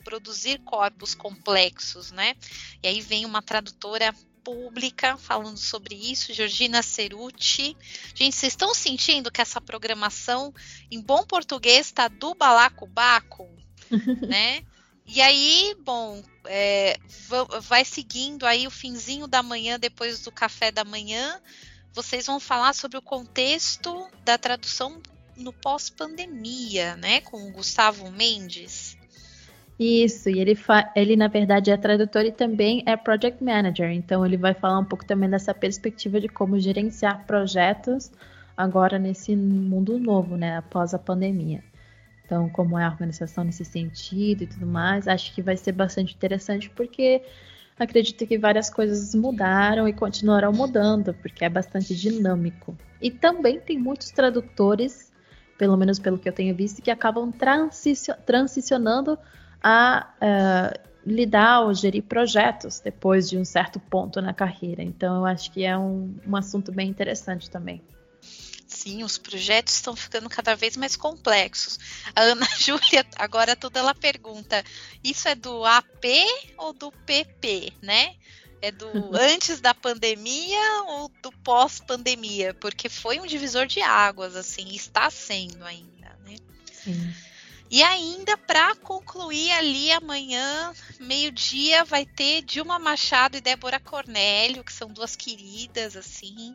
produzir 0.03 0.59
corpos 0.59 1.13
complexos, 1.13 2.11
né? 2.11 2.35
E 2.81 2.87
aí 2.87 3.01
vem 3.01 3.25
uma 3.25 3.41
tradutora 3.41 4.15
pública 4.43 5.17
falando 5.17 5.57
sobre 5.57 5.95
isso, 5.95 6.33
Georgina 6.33 6.81
Ceruti. 6.81 7.75
Gente, 8.15 8.35
vocês 8.35 8.53
estão 8.53 8.73
sentindo 8.73 9.29
que 9.29 9.41
essa 9.41 9.59
programação 9.59 10.53
em 10.89 11.01
bom 11.01 11.23
português 11.23 11.87
está 11.87 12.07
do 12.07 12.33
balacobaco, 12.33 13.49
né? 14.27 14.63
E 15.05 15.21
aí, 15.21 15.75
bom, 15.83 16.21
é, 16.45 16.97
vai 17.61 17.83
seguindo 17.83 18.45
aí 18.45 18.65
o 18.65 18.71
finzinho 18.71 19.27
da 19.27 19.43
manhã, 19.43 19.79
depois 19.79 20.21
do 20.21 20.31
café 20.31 20.71
da 20.71 20.83
manhã, 20.83 21.39
vocês 21.93 22.25
vão 22.25 22.39
falar 22.39 22.73
sobre 22.73 22.97
o 22.97 23.01
contexto 23.01 24.07
da 24.23 24.37
tradução 24.37 25.01
no 25.35 25.51
pós-pandemia, 25.51 26.95
né? 26.95 27.21
Com 27.21 27.49
o 27.49 27.51
Gustavo 27.51 28.09
Mendes. 28.11 28.97
Isso, 29.79 30.29
e 30.29 30.39
ele, 30.39 30.55
ele 30.95 31.15
na 31.15 31.27
verdade 31.27 31.71
é 31.71 31.77
tradutor 31.77 32.23
e 32.23 32.31
também 32.31 32.83
é 32.85 32.95
project 32.95 33.43
manager, 33.43 33.89
então 33.89 34.23
ele 34.23 34.37
vai 34.37 34.53
falar 34.53 34.77
um 34.77 34.85
pouco 34.85 35.03
também 35.03 35.27
dessa 35.27 35.55
perspectiva 35.55 36.21
de 36.21 36.29
como 36.29 36.59
gerenciar 36.59 37.25
projetos 37.25 38.11
agora 38.55 38.99
nesse 38.99 39.35
mundo 39.35 39.97
novo, 39.97 40.37
né, 40.37 40.57
após 40.57 40.93
a 40.93 40.99
pandemia. 40.99 41.63
Então, 42.31 42.47
como 42.47 42.79
é 42.79 42.85
a 42.85 42.87
organização 42.87 43.43
nesse 43.43 43.65
sentido 43.65 44.43
e 44.43 44.47
tudo 44.47 44.65
mais, 44.65 45.05
acho 45.05 45.35
que 45.35 45.41
vai 45.41 45.57
ser 45.57 45.73
bastante 45.73 46.15
interessante 46.15 46.69
porque 46.69 47.21
acredito 47.77 48.25
que 48.25 48.37
várias 48.37 48.69
coisas 48.69 49.13
mudaram 49.13 49.85
e 49.85 49.91
continuarão 49.91 50.53
mudando, 50.53 51.13
porque 51.15 51.43
é 51.43 51.49
bastante 51.49 51.93
dinâmico. 51.93 52.73
E 53.01 53.11
também 53.11 53.59
tem 53.59 53.77
muitos 53.77 54.11
tradutores, 54.11 55.11
pelo 55.57 55.75
menos 55.75 55.99
pelo 55.99 56.17
que 56.17 56.29
eu 56.29 56.31
tenho 56.31 56.55
visto, 56.55 56.81
que 56.81 56.89
acabam 56.89 57.33
transicionando 58.25 59.19
a 59.61 60.07
uh, 60.15 60.89
lidar 61.05 61.65
ou 61.65 61.73
gerir 61.73 62.03
projetos 62.03 62.79
depois 62.79 63.29
de 63.29 63.37
um 63.37 63.43
certo 63.43 63.77
ponto 63.77 64.21
na 64.21 64.33
carreira. 64.33 64.81
Então, 64.81 65.17
eu 65.17 65.25
acho 65.25 65.51
que 65.51 65.65
é 65.65 65.77
um, 65.77 66.15
um 66.25 66.37
assunto 66.37 66.71
bem 66.71 66.89
interessante 66.89 67.49
também 67.49 67.81
sim, 68.81 69.03
os 69.03 69.17
projetos 69.17 69.75
estão 69.75 69.95
ficando 69.95 70.29
cada 70.29 70.55
vez 70.55 70.75
mais 70.75 70.95
complexos. 70.95 71.79
A 72.15 72.21
Ana 72.21 72.47
Júlia, 72.57 73.05
agora 73.15 73.55
tudo 73.55 73.77
ela 73.77 73.93
pergunta: 73.93 74.63
isso 75.03 75.27
é 75.27 75.35
do 75.35 75.63
AP 75.65 76.05
ou 76.57 76.73
do 76.73 76.91
PP, 76.91 77.73
né? 77.81 78.15
É 78.61 78.71
do 78.71 78.87
antes 79.15 79.61
da 79.61 79.73
pandemia 79.73 80.83
ou 80.87 81.11
do 81.21 81.31
pós-pandemia? 81.43 82.53
Porque 82.55 82.89
foi 82.89 83.19
um 83.19 83.27
divisor 83.27 83.67
de 83.67 83.81
águas, 83.81 84.35
assim, 84.35 84.69
está 84.73 85.09
sendo 85.09 85.63
ainda, 85.63 86.17
né? 86.25 86.35
Sim. 86.71 87.13
E 87.69 87.81
ainda 87.83 88.35
para 88.35 88.75
concluir 88.75 89.49
ali 89.51 89.93
amanhã, 89.93 90.73
meio-dia, 90.99 91.85
vai 91.85 92.05
ter 92.05 92.41
Dilma 92.41 92.77
Machado 92.77 93.37
e 93.37 93.41
Débora 93.41 93.79
Cornélio, 93.79 94.61
que 94.61 94.73
são 94.73 94.89
duas 94.89 95.15
queridas 95.15 95.95
assim 95.95 96.53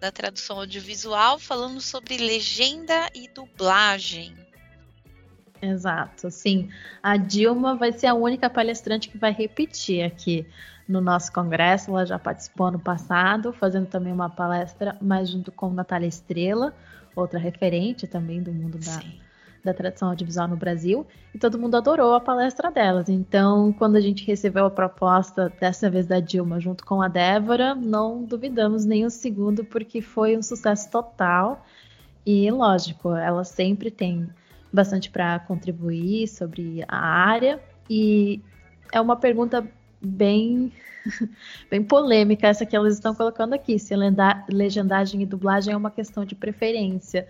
da 0.00 0.10
tradução 0.12 0.58
audiovisual, 0.58 1.38
falando 1.38 1.80
sobre 1.80 2.16
legenda 2.16 3.08
e 3.14 3.28
dublagem. 3.28 4.34
Exato, 5.60 6.30
sim. 6.30 6.70
A 7.02 7.16
Dilma 7.16 7.74
vai 7.74 7.92
ser 7.92 8.06
a 8.06 8.14
única 8.14 8.48
palestrante 8.48 9.08
que 9.08 9.18
vai 9.18 9.32
repetir 9.32 10.04
aqui 10.04 10.46
no 10.88 11.00
nosso 11.00 11.32
congresso. 11.32 11.90
Ela 11.90 12.06
já 12.06 12.18
participou 12.18 12.68
ano 12.68 12.78
passado, 12.78 13.52
fazendo 13.52 13.86
também 13.86 14.12
uma 14.12 14.30
palestra, 14.30 14.96
mas 15.00 15.30
junto 15.30 15.50
com 15.50 15.70
Natália 15.70 16.06
Estrela, 16.06 16.74
outra 17.14 17.38
referente 17.38 18.06
também 18.06 18.40
do 18.40 18.52
mundo 18.52 18.78
da, 18.78 18.92
sim 18.92 19.20
da 19.64 19.74
tradição 19.74 20.08
audiovisual 20.08 20.48
no 20.48 20.56
Brasil, 20.56 21.06
e 21.34 21.38
todo 21.38 21.58
mundo 21.58 21.76
adorou 21.76 22.14
a 22.14 22.20
palestra 22.20 22.70
delas. 22.70 23.08
Então, 23.08 23.72
quando 23.72 23.96
a 23.96 24.00
gente 24.00 24.26
recebeu 24.26 24.66
a 24.66 24.70
proposta, 24.70 25.52
dessa 25.60 25.90
vez 25.90 26.06
da 26.06 26.20
Dilma, 26.20 26.60
junto 26.60 26.84
com 26.84 27.02
a 27.02 27.08
Débora, 27.08 27.74
não 27.74 28.24
duvidamos 28.24 28.84
nem 28.84 29.04
um 29.04 29.10
segundo, 29.10 29.64
porque 29.64 30.00
foi 30.00 30.36
um 30.36 30.42
sucesso 30.42 30.90
total. 30.90 31.64
E, 32.24 32.50
lógico, 32.50 33.14
ela 33.14 33.44
sempre 33.44 33.90
tem 33.90 34.28
bastante 34.72 35.10
para 35.10 35.38
contribuir 35.40 36.28
sobre 36.28 36.84
a 36.86 36.98
área, 36.98 37.60
e 37.88 38.40
é 38.92 39.00
uma 39.00 39.16
pergunta 39.16 39.66
bem 40.00 40.72
bem 41.70 41.82
polêmica 41.82 42.48
essa 42.48 42.66
que 42.66 42.76
elas 42.76 42.94
estão 42.94 43.14
colocando 43.14 43.54
aqui, 43.54 43.78
se 43.78 43.94
legendagem 44.48 45.22
e 45.22 45.26
dublagem 45.26 45.72
é 45.72 45.76
uma 45.76 45.90
questão 45.90 46.24
de 46.24 46.34
preferência. 46.34 47.26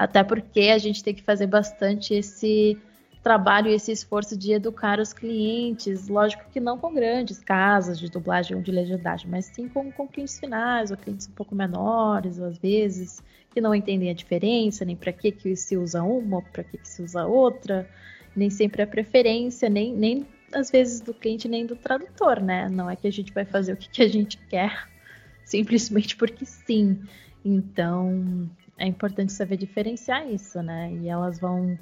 Até 0.00 0.24
porque 0.24 0.60
a 0.60 0.78
gente 0.78 1.04
tem 1.04 1.12
que 1.12 1.22
fazer 1.22 1.46
bastante 1.46 2.14
esse 2.14 2.78
trabalho 3.22 3.68
e 3.68 3.74
esse 3.74 3.92
esforço 3.92 4.34
de 4.34 4.50
educar 4.50 4.98
os 4.98 5.12
clientes, 5.12 6.08
lógico 6.08 6.48
que 6.50 6.58
não 6.58 6.78
com 6.78 6.94
grandes 6.94 7.38
casas 7.38 7.98
de 7.98 8.10
dublagem 8.10 8.56
ou 8.56 8.62
de 8.62 8.72
legendagem, 8.72 9.28
mas 9.28 9.44
sim 9.44 9.68
com, 9.68 9.92
com 9.92 10.08
clientes 10.08 10.40
finais, 10.40 10.90
ou 10.90 10.96
clientes 10.96 11.28
um 11.28 11.32
pouco 11.32 11.54
menores, 11.54 12.38
ou 12.38 12.46
às 12.46 12.56
vezes, 12.56 13.22
que 13.50 13.60
não 13.60 13.74
entendem 13.74 14.08
a 14.08 14.14
diferença, 14.14 14.86
nem 14.86 14.96
para 14.96 15.12
que, 15.12 15.30
que 15.30 15.54
se 15.54 15.76
usa 15.76 16.02
uma, 16.02 16.40
para 16.40 16.64
que, 16.64 16.78
que 16.78 16.88
se 16.88 17.02
usa 17.02 17.26
outra, 17.26 17.86
nem 18.34 18.48
sempre 18.48 18.80
a 18.80 18.86
preferência, 18.86 19.68
nem, 19.68 19.94
nem 19.94 20.26
às 20.50 20.70
vezes 20.70 21.02
do 21.02 21.12
cliente, 21.12 21.46
nem 21.46 21.66
do 21.66 21.76
tradutor, 21.76 22.40
né? 22.40 22.70
Não 22.70 22.88
é 22.88 22.96
que 22.96 23.06
a 23.06 23.12
gente 23.12 23.34
vai 23.34 23.44
fazer 23.44 23.74
o 23.74 23.76
que, 23.76 23.90
que 23.90 24.02
a 24.02 24.08
gente 24.08 24.38
quer, 24.48 24.88
simplesmente 25.44 26.16
porque 26.16 26.46
sim. 26.46 26.98
Então, 27.44 28.50
é 28.80 28.86
importante 28.86 29.32
saber 29.32 29.58
diferenciar 29.58 30.26
isso, 30.26 30.60
né? 30.62 30.90
E 30.94 31.08
elas 31.08 31.38
vão 31.38 31.78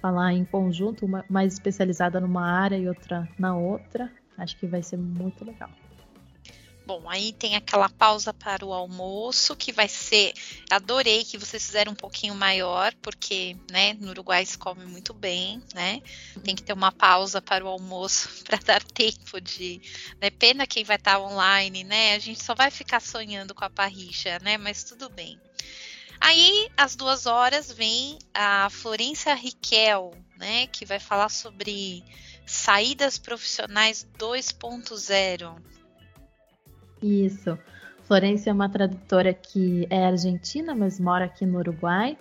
falar 0.00 0.32
em 0.32 0.44
conjunto, 0.44 1.04
uma 1.04 1.24
mais 1.28 1.54
especializada 1.54 2.20
numa 2.20 2.48
área 2.48 2.76
e 2.76 2.88
outra 2.88 3.28
na 3.36 3.56
outra. 3.56 4.10
Acho 4.38 4.56
que 4.56 4.66
vai 4.66 4.82
ser 4.82 4.96
muito 4.96 5.44
legal. 5.44 5.68
Bom, 6.86 7.10
aí 7.10 7.32
tem 7.32 7.56
aquela 7.56 7.88
pausa 7.88 8.32
para 8.32 8.64
o 8.64 8.72
almoço, 8.72 9.56
que 9.56 9.72
vai 9.72 9.88
ser. 9.88 10.32
Adorei 10.70 11.24
que 11.24 11.36
vocês 11.36 11.66
fizeram 11.66 11.90
um 11.90 11.96
pouquinho 11.96 12.32
maior, 12.32 12.94
porque 13.02 13.56
né, 13.68 13.94
no 13.94 14.10
Uruguai 14.10 14.46
se 14.46 14.56
come 14.56 14.86
muito 14.86 15.12
bem, 15.12 15.60
né? 15.74 16.00
Tem 16.44 16.54
que 16.54 16.62
ter 16.62 16.72
uma 16.72 16.92
pausa 16.92 17.42
para 17.42 17.64
o 17.64 17.68
almoço 17.68 18.28
para 18.46 18.58
dar 18.58 18.84
tempo 18.84 19.40
de. 19.40 19.80
Né? 20.20 20.30
Pena 20.30 20.64
quem 20.64 20.84
vai 20.84 20.94
estar 20.94 21.18
online, 21.18 21.82
né? 21.82 22.14
A 22.14 22.20
gente 22.20 22.40
só 22.40 22.54
vai 22.54 22.70
ficar 22.70 23.00
sonhando 23.00 23.52
com 23.52 23.64
a 23.64 23.70
parricha, 23.70 24.38
né? 24.40 24.56
Mas 24.56 24.84
tudo 24.84 25.10
bem. 25.10 25.40
Aí, 26.20 26.68
às 26.76 26.96
duas 26.96 27.26
horas, 27.26 27.70
vem 27.70 28.18
a 28.34 28.68
Florência 28.70 29.34
Riquel, 29.34 30.12
né, 30.38 30.66
que 30.66 30.84
vai 30.84 30.98
falar 30.98 31.28
sobre 31.28 32.02
saídas 32.46 33.18
profissionais 33.18 34.06
2.0. 34.18 35.56
Isso. 37.02 37.58
Florência 38.04 38.50
é 38.50 38.52
uma 38.52 38.68
tradutora 38.68 39.34
que 39.34 39.86
é 39.90 40.06
argentina, 40.06 40.74
mas 40.74 41.00
mora 41.00 41.24
aqui 41.24 41.44
no 41.44 41.58
Uruguai. 41.58 42.16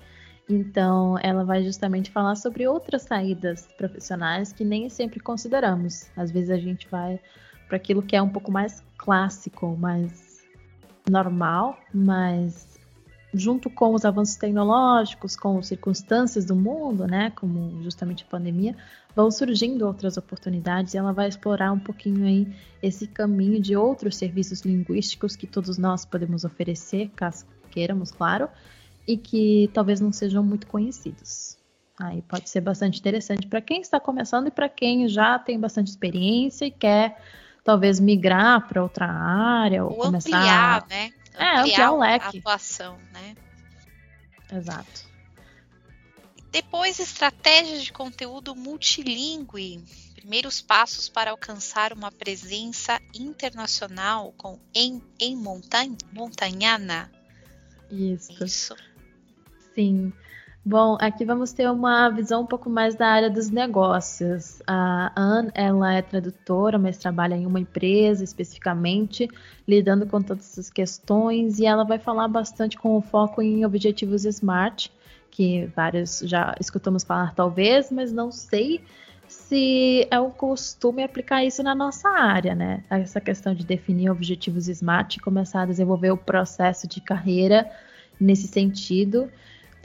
Então, 0.49 1.17
ela 1.21 1.43
vai 1.43 1.63
justamente 1.63 2.11
falar 2.11 2.35
sobre 2.35 2.67
outras 2.67 3.03
saídas 3.03 3.67
profissionais 3.77 4.51
que 4.51 4.63
nem 4.63 4.89
sempre 4.89 5.19
consideramos. 5.19 6.09
Às 6.15 6.31
vezes 6.31 6.49
a 6.49 6.57
gente 6.57 6.87
vai 6.87 7.19
para 7.67 7.77
aquilo 7.77 8.01
que 8.01 8.15
é 8.15 8.21
um 8.21 8.29
pouco 8.29 8.51
mais 8.51 8.83
clássico, 8.97 9.75
mais 9.75 10.43
normal, 11.09 11.79
mas 11.93 12.74
junto 13.37 13.69
com 13.69 13.93
os 13.93 14.05
avanços 14.05 14.35
tecnológicos, 14.35 15.35
com 15.35 15.57
as 15.57 15.67
circunstâncias 15.67 16.45
do 16.45 16.55
mundo, 16.55 17.05
né, 17.05 17.31
como 17.35 17.81
justamente 17.83 18.23
a 18.23 18.31
pandemia, 18.31 18.75
vão 19.15 19.29
surgindo 19.31 19.85
outras 19.85 20.17
oportunidades 20.17 20.93
e 20.93 20.97
ela 20.97 21.11
vai 21.11 21.27
explorar 21.27 21.71
um 21.71 21.79
pouquinho 21.79 22.25
aí 22.25 22.47
esse 22.81 23.07
caminho 23.07 23.61
de 23.61 23.75
outros 23.75 24.17
serviços 24.17 24.61
linguísticos 24.61 25.35
que 25.35 25.47
todos 25.47 25.77
nós 25.77 26.05
podemos 26.05 26.43
oferecer, 26.43 27.09
caso 27.15 27.45
queiramos, 27.71 28.11
claro, 28.11 28.47
e 29.07 29.17
que 29.17 29.69
talvez 29.73 29.99
não 29.99 30.11
sejam 30.11 30.43
muito 30.43 30.65
conhecidos. 30.67 31.57
Aí 31.99 32.21
pode 32.21 32.49
ser 32.49 32.61
bastante 32.61 32.99
interessante 32.99 33.47
para 33.47 33.61
quem 33.61 33.81
está 33.81 33.99
começando 33.99 34.47
e 34.47 34.51
para 34.51 34.67
quem 34.67 35.07
já 35.07 35.39
tem 35.39 35.59
bastante 35.59 35.87
experiência 35.87 36.65
e 36.65 36.71
quer 36.71 37.17
talvez 37.63 37.99
migrar 37.99 38.67
para 38.67 38.83
outra 38.83 39.07
área 39.07 39.83
ou, 39.83 39.91
ou 39.91 39.97
começar 39.97 40.37
ampliar, 40.37 40.85
né? 40.89 41.11
É, 41.37 41.59
ampliar 41.59 41.91
o 41.91 41.99
leque. 41.99 42.25
A 42.25 42.39
atuação, 42.39 42.99
né? 43.11 43.35
Exato. 44.51 45.05
Depois, 46.51 46.99
estratégias 46.99 47.83
de 47.83 47.91
conteúdo 47.91 48.55
multilingüe. 48.55 49.83
Primeiros 50.15 50.61
passos 50.61 51.09
para 51.09 51.31
alcançar 51.31 51.93
uma 51.93 52.11
presença 52.11 52.99
internacional 53.13 54.33
com 54.37 54.59
em, 54.73 55.01
em 55.19 55.35
montanha, 55.35 55.97
montanhana. 56.11 57.11
Isso. 57.91 58.43
Isso. 58.43 58.75
Sim. 59.75 60.13
Bom, 60.67 60.97
aqui 60.99 61.23
vamos 61.23 61.53
ter 61.53 61.69
uma 61.69 62.09
visão 62.09 62.41
um 62.41 62.45
pouco 62.47 62.71
mais 62.71 62.95
da 62.95 63.07
área 63.07 63.29
dos 63.29 63.51
negócios. 63.51 64.63
A 64.65 65.11
Anne, 65.15 65.51
ela 65.53 65.93
é 65.93 66.01
tradutora, 66.01 66.79
mas 66.79 66.97
trabalha 66.97 67.35
em 67.35 67.45
uma 67.45 67.59
empresa 67.59 68.23
especificamente, 68.23 69.29
lidando 69.67 70.07
com 70.07 70.19
todas 70.23 70.43
essas 70.53 70.71
questões, 70.71 71.59
e 71.59 71.67
ela 71.67 71.83
vai 71.83 71.99
falar 71.99 72.27
bastante 72.27 72.79
com 72.79 72.97
o 72.97 73.01
foco 73.01 73.43
em 73.43 73.63
objetivos 73.63 74.25
SMART, 74.25 74.87
que 75.29 75.67
vários 75.75 76.21
já 76.25 76.55
escutamos 76.59 77.03
falar 77.03 77.35
talvez, 77.35 77.91
mas 77.91 78.11
não 78.11 78.31
sei 78.31 78.81
se 79.27 80.07
é 80.09 80.19
o 80.19 80.31
costume 80.31 81.03
aplicar 81.03 81.45
isso 81.45 81.61
na 81.61 81.75
nossa 81.75 82.09
área, 82.09 82.55
né? 82.55 82.83
Essa 82.89 83.21
questão 83.21 83.53
de 83.53 83.63
definir 83.63 84.09
objetivos 84.09 84.67
SMART 84.67 85.17
e 85.17 85.19
começar 85.19 85.61
a 85.61 85.65
desenvolver 85.67 86.09
o 86.09 86.17
processo 86.17 86.87
de 86.87 87.01
carreira 87.01 87.69
nesse 88.19 88.47
sentido 88.47 89.29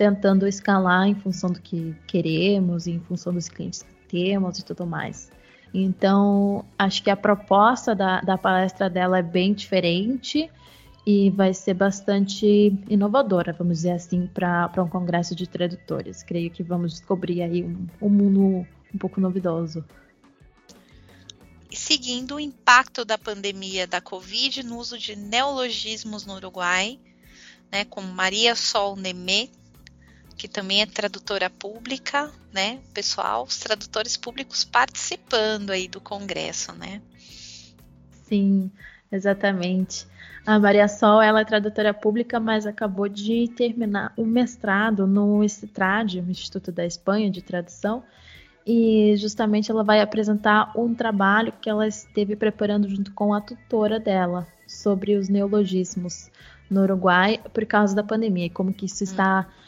tentando 0.00 0.46
escalar 0.46 1.06
em 1.06 1.14
função 1.14 1.52
do 1.52 1.60
que 1.60 1.94
queremos, 2.06 2.86
em 2.86 2.98
função 3.00 3.34
dos 3.34 3.50
clientes 3.50 3.82
que 3.82 3.94
temos 4.08 4.58
e 4.58 4.64
tudo 4.64 4.86
mais. 4.86 5.30
Então, 5.74 6.64
acho 6.78 7.02
que 7.02 7.10
a 7.10 7.16
proposta 7.16 7.94
da, 7.94 8.22
da 8.22 8.38
palestra 8.38 8.88
dela 8.88 9.18
é 9.18 9.22
bem 9.22 9.52
diferente 9.52 10.50
e 11.06 11.28
vai 11.28 11.52
ser 11.52 11.74
bastante 11.74 12.74
inovadora, 12.88 13.52
vamos 13.52 13.76
dizer 13.78 13.90
assim, 13.90 14.26
para 14.26 14.72
um 14.78 14.88
congresso 14.88 15.34
de 15.34 15.46
tradutores. 15.46 16.22
Creio 16.22 16.50
que 16.50 16.62
vamos 16.62 16.92
descobrir 16.92 17.42
aí 17.42 17.62
um, 17.62 17.86
um 18.00 18.08
mundo 18.08 18.66
um 18.94 18.98
pouco 18.98 19.20
novidoso. 19.20 19.84
Seguindo 21.70 22.36
o 22.36 22.40
impacto 22.40 23.04
da 23.04 23.18
pandemia 23.18 23.86
da 23.86 24.00
Covid 24.00 24.62
no 24.62 24.78
uso 24.78 24.96
de 24.96 25.14
neologismos 25.14 26.24
no 26.24 26.36
Uruguai, 26.36 26.98
né, 27.70 27.84
com 27.84 28.00
Maria 28.00 28.56
Sol 28.56 28.96
Nemé, 28.96 29.50
que 30.40 30.48
também 30.48 30.80
é 30.80 30.86
tradutora 30.86 31.50
pública, 31.50 32.30
né? 32.50 32.78
Pessoal, 32.94 33.44
os 33.44 33.58
tradutores 33.58 34.16
públicos 34.16 34.64
participando 34.64 35.68
aí 35.68 35.86
do 35.86 36.00
congresso, 36.00 36.72
né? 36.72 37.02
Sim, 38.24 38.70
exatamente. 39.12 40.06
A 40.46 40.58
Maria 40.58 40.88
Sol, 40.88 41.20
ela 41.20 41.42
é 41.42 41.44
tradutora 41.44 41.92
pública, 41.92 42.40
mas 42.40 42.66
acabou 42.66 43.06
de 43.06 43.48
terminar 43.54 44.14
o 44.16 44.24
mestrado 44.24 45.06
no 45.06 45.44
ICTRAD, 45.44 46.20
o 46.20 46.30
Instituto 46.30 46.72
da 46.72 46.86
Espanha 46.86 47.30
de 47.30 47.42
Tradução, 47.42 48.02
e 48.66 49.14
justamente 49.18 49.70
ela 49.70 49.84
vai 49.84 50.00
apresentar 50.00 50.72
um 50.74 50.94
trabalho 50.94 51.52
que 51.60 51.68
ela 51.68 51.86
esteve 51.86 52.34
preparando 52.34 52.88
junto 52.88 53.12
com 53.12 53.34
a 53.34 53.42
tutora 53.42 54.00
dela 54.00 54.46
sobre 54.66 55.16
os 55.16 55.28
neologismos 55.28 56.30
no 56.70 56.80
Uruguai 56.80 57.42
por 57.52 57.66
causa 57.66 57.94
da 57.94 58.02
pandemia 58.02 58.46
e 58.46 58.50
como 58.50 58.72
que 58.72 58.86
isso 58.86 59.04
está 59.04 59.46
hum 59.46 59.59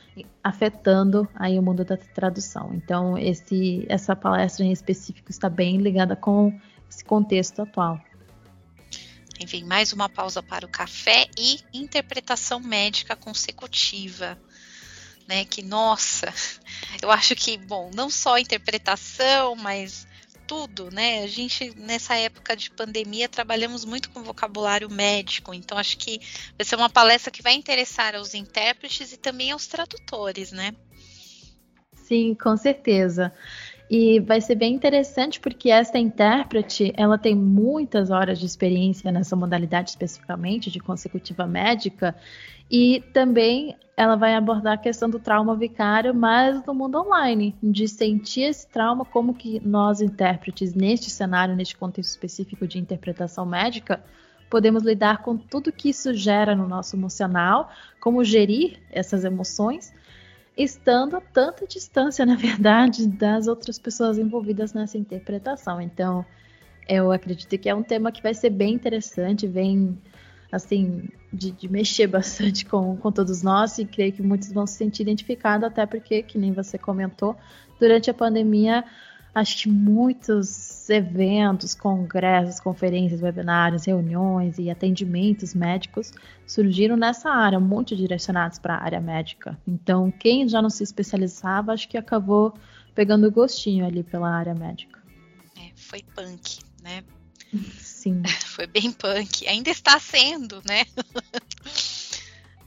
afetando 0.42 1.28
aí 1.34 1.58
o 1.58 1.62
mundo 1.62 1.84
da 1.84 1.96
tradução. 1.96 2.72
Então, 2.74 3.16
esse, 3.16 3.86
essa 3.88 4.14
palestra 4.14 4.64
em 4.64 4.72
específico 4.72 5.30
está 5.30 5.48
bem 5.48 5.78
ligada 5.78 6.14
com 6.16 6.58
esse 6.88 7.04
contexto 7.04 7.62
atual. 7.62 8.00
Enfim, 9.40 9.64
mais 9.64 9.92
uma 9.92 10.08
pausa 10.08 10.42
para 10.42 10.66
o 10.66 10.68
café 10.68 11.26
e 11.36 11.60
interpretação 11.72 12.60
médica 12.60 13.16
consecutiva. 13.16 14.38
Né, 15.26 15.44
que 15.44 15.62
nossa, 15.62 16.34
eu 17.00 17.10
acho 17.10 17.34
que, 17.36 17.56
bom, 17.56 17.90
não 17.94 18.10
só 18.10 18.38
interpretação, 18.38 19.54
mas 19.54 20.06
tudo, 20.53 20.90
né? 20.90 21.22
A 21.22 21.26
gente, 21.26 21.72
nessa 21.78 22.14
época 22.14 22.55
de 22.55 22.70
pandemia, 22.70 23.26
trabalhamos 23.26 23.86
muito 23.86 24.11
com 24.11 24.22
vocabulário 24.22 24.90
médico, 24.90 25.55
então 25.55 25.78
acho 25.78 25.96
que 25.96 26.20
vai 26.59 26.64
ser 26.64 26.76
uma 26.76 26.90
palestra 26.90 27.30
que 27.30 27.40
vai 27.40 27.55
interessar 27.55 28.14
aos 28.14 28.34
intérpretes 28.34 29.14
e 29.14 29.16
também 29.16 29.50
aos 29.50 29.66
tradutores, 29.66 30.53
né? 30.53 30.74
Sim, 31.94 32.34
com 32.34 32.55
certeza. 32.55 33.32
E 33.95 34.20
vai 34.20 34.40
ser 34.40 34.55
bem 34.55 34.72
interessante 34.72 35.38
porque 35.38 35.68
essa 35.68 35.99
intérprete, 35.99 36.95
ela 36.97 37.18
tem 37.18 37.34
muitas 37.34 38.11
horas 38.11 38.38
de 38.38 38.47
experiência 38.47 39.12
nessa 39.12 39.36
modalidade 39.36 39.90
especificamente 39.90 40.70
de 40.70 40.80
consecutiva 40.80 41.47
médica 41.47 42.16
e 42.70 43.05
também 43.12 43.76
ela 43.95 44.16
vai 44.16 44.34
abordar 44.34 44.72
a 44.72 44.78
questão 44.78 45.11
do 45.11 45.18
trauma 45.18 45.55
vicário, 45.55 46.14
mas 46.14 46.64
no 46.64 46.72
mundo 46.72 47.03
online, 47.03 47.55
de 47.62 47.86
sentir 47.86 48.45
esse 48.45 48.66
trauma, 48.66 49.05
como 49.05 49.34
que 49.34 49.61
nós 49.61 50.01
intérpretes 50.01 50.72
neste 50.72 51.11
cenário, 51.11 51.55
neste 51.55 51.76
contexto 51.76 52.12
específico 52.12 52.66
de 52.66 52.78
interpretação 52.78 53.45
médica, 53.45 54.03
podemos 54.49 54.84
lidar 54.84 55.18
com 55.18 55.36
tudo 55.36 55.70
que 55.70 55.90
isso 55.90 56.14
gera 56.14 56.57
no 56.57 56.66
nosso 56.66 56.97
emocional, 56.97 57.70
como 58.01 58.24
gerir 58.24 58.80
essas 58.90 59.22
emoções 59.22 59.93
estando 60.57 61.16
a 61.16 61.20
tanta 61.20 61.66
distância, 61.66 62.24
na 62.26 62.36
verdade, 62.36 63.07
das 63.07 63.46
outras 63.46 63.78
pessoas 63.78 64.18
envolvidas 64.18 64.72
nessa 64.72 64.98
interpretação. 64.98 65.80
Então, 65.80 66.24
eu 66.88 67.12
acredito 67.12 67.57
que 67.59 67.68
é 67.68 67.74
um 67.74 67.82
tema 67.82 68.12
que 68.12 68.22
vai 68.22 68.34
ser 68.34 68.50
bem 68.50 68.74
interessante, 68.74 69.46
vem 69.46 69.98
assim, 70.50 71.09
de, 71.32 71.50
de, 71.50 71.68
mexer 71.68 72.07
bastante 72.09 72.66
com, 72.66 72.96
com 72.96 73.11
todos 73.11 73.42
nós 73.42 73.78
e 73.78 73.86
creio 73.86 74.12
que 74.12 74.22
muitos 74.22 74.53
vão 74.53 74.66
se 74.66 74.74
sentir 74.74 75.03
identificados, 75.03 75.66
até 75.66 75.86
porque, 75.86 76.22
que 76.22 76.36
nem 76.36 76.53
você 76.53 76.76
comentou, 76.76 77.36
durante 77.80 78.11
a 78.11 78.14
pandemia 78.14 78.84
acho 79.34 79.62
que 79.62 79.68
muitos 79.68 80.71
eventos, 80.91 81.74
congressos, 81.74 82.61
conferências, 82.61 83.22
webinários, 83.22 83.85
reuniões 83.85 84.59
e 84.59 84.70
atendimentos 84.70 85.55
médicos 85.55 86.12
surgiram 86.47 86.97
nessa 86.97 87.30
área, 87.30 87.61
muito 87.61 87.97
direcionados 87.97 88.59
para 88.59 88.74
a 88.74 88.83
área 88.83 89.01
médica. 89.01 89.59
Então, 89.66 90.11
quem 90.11 90.49
já 90.49 90.61
não 90.61 90.70
se 90.70 90.83
especializava, 90.83 91.72
acho 91.72 91.89
que 91.89 91.97
acabou 91.97 92.55
pegando 92.95 93.30
gostinho 93.30 93.87
ali 93.87 94.03
pela 94.03 94.30
área 94.30 94.55
médica. 94.55 95.03
É, 95.57 95.70
foi 95.74 96.03
punk, 96.14 96.59
né? 96.83 97.03
Sim. 97.78 98.22
Foi 98.47 98.66
bem 98.66 98.91
punk. 98.93 99.47
Ainda 99.47 99.70
está 99.70 99.99
sendo, 100.01 100.62
né? 100.66 100.85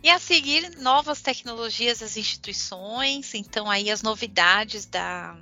E 0.05 0.09
a 0.11 0.20
seguir, 0.20 0.78
novas 0.78 1.20
tecnologias 1.20 1.97
das 1.97 2.16
instituições, 2.16 3.34
então 3.34 3.68
aí 3.68 3.89
as 3.89 4.03
novidades 4.03 4.86
da, 4.86 5.36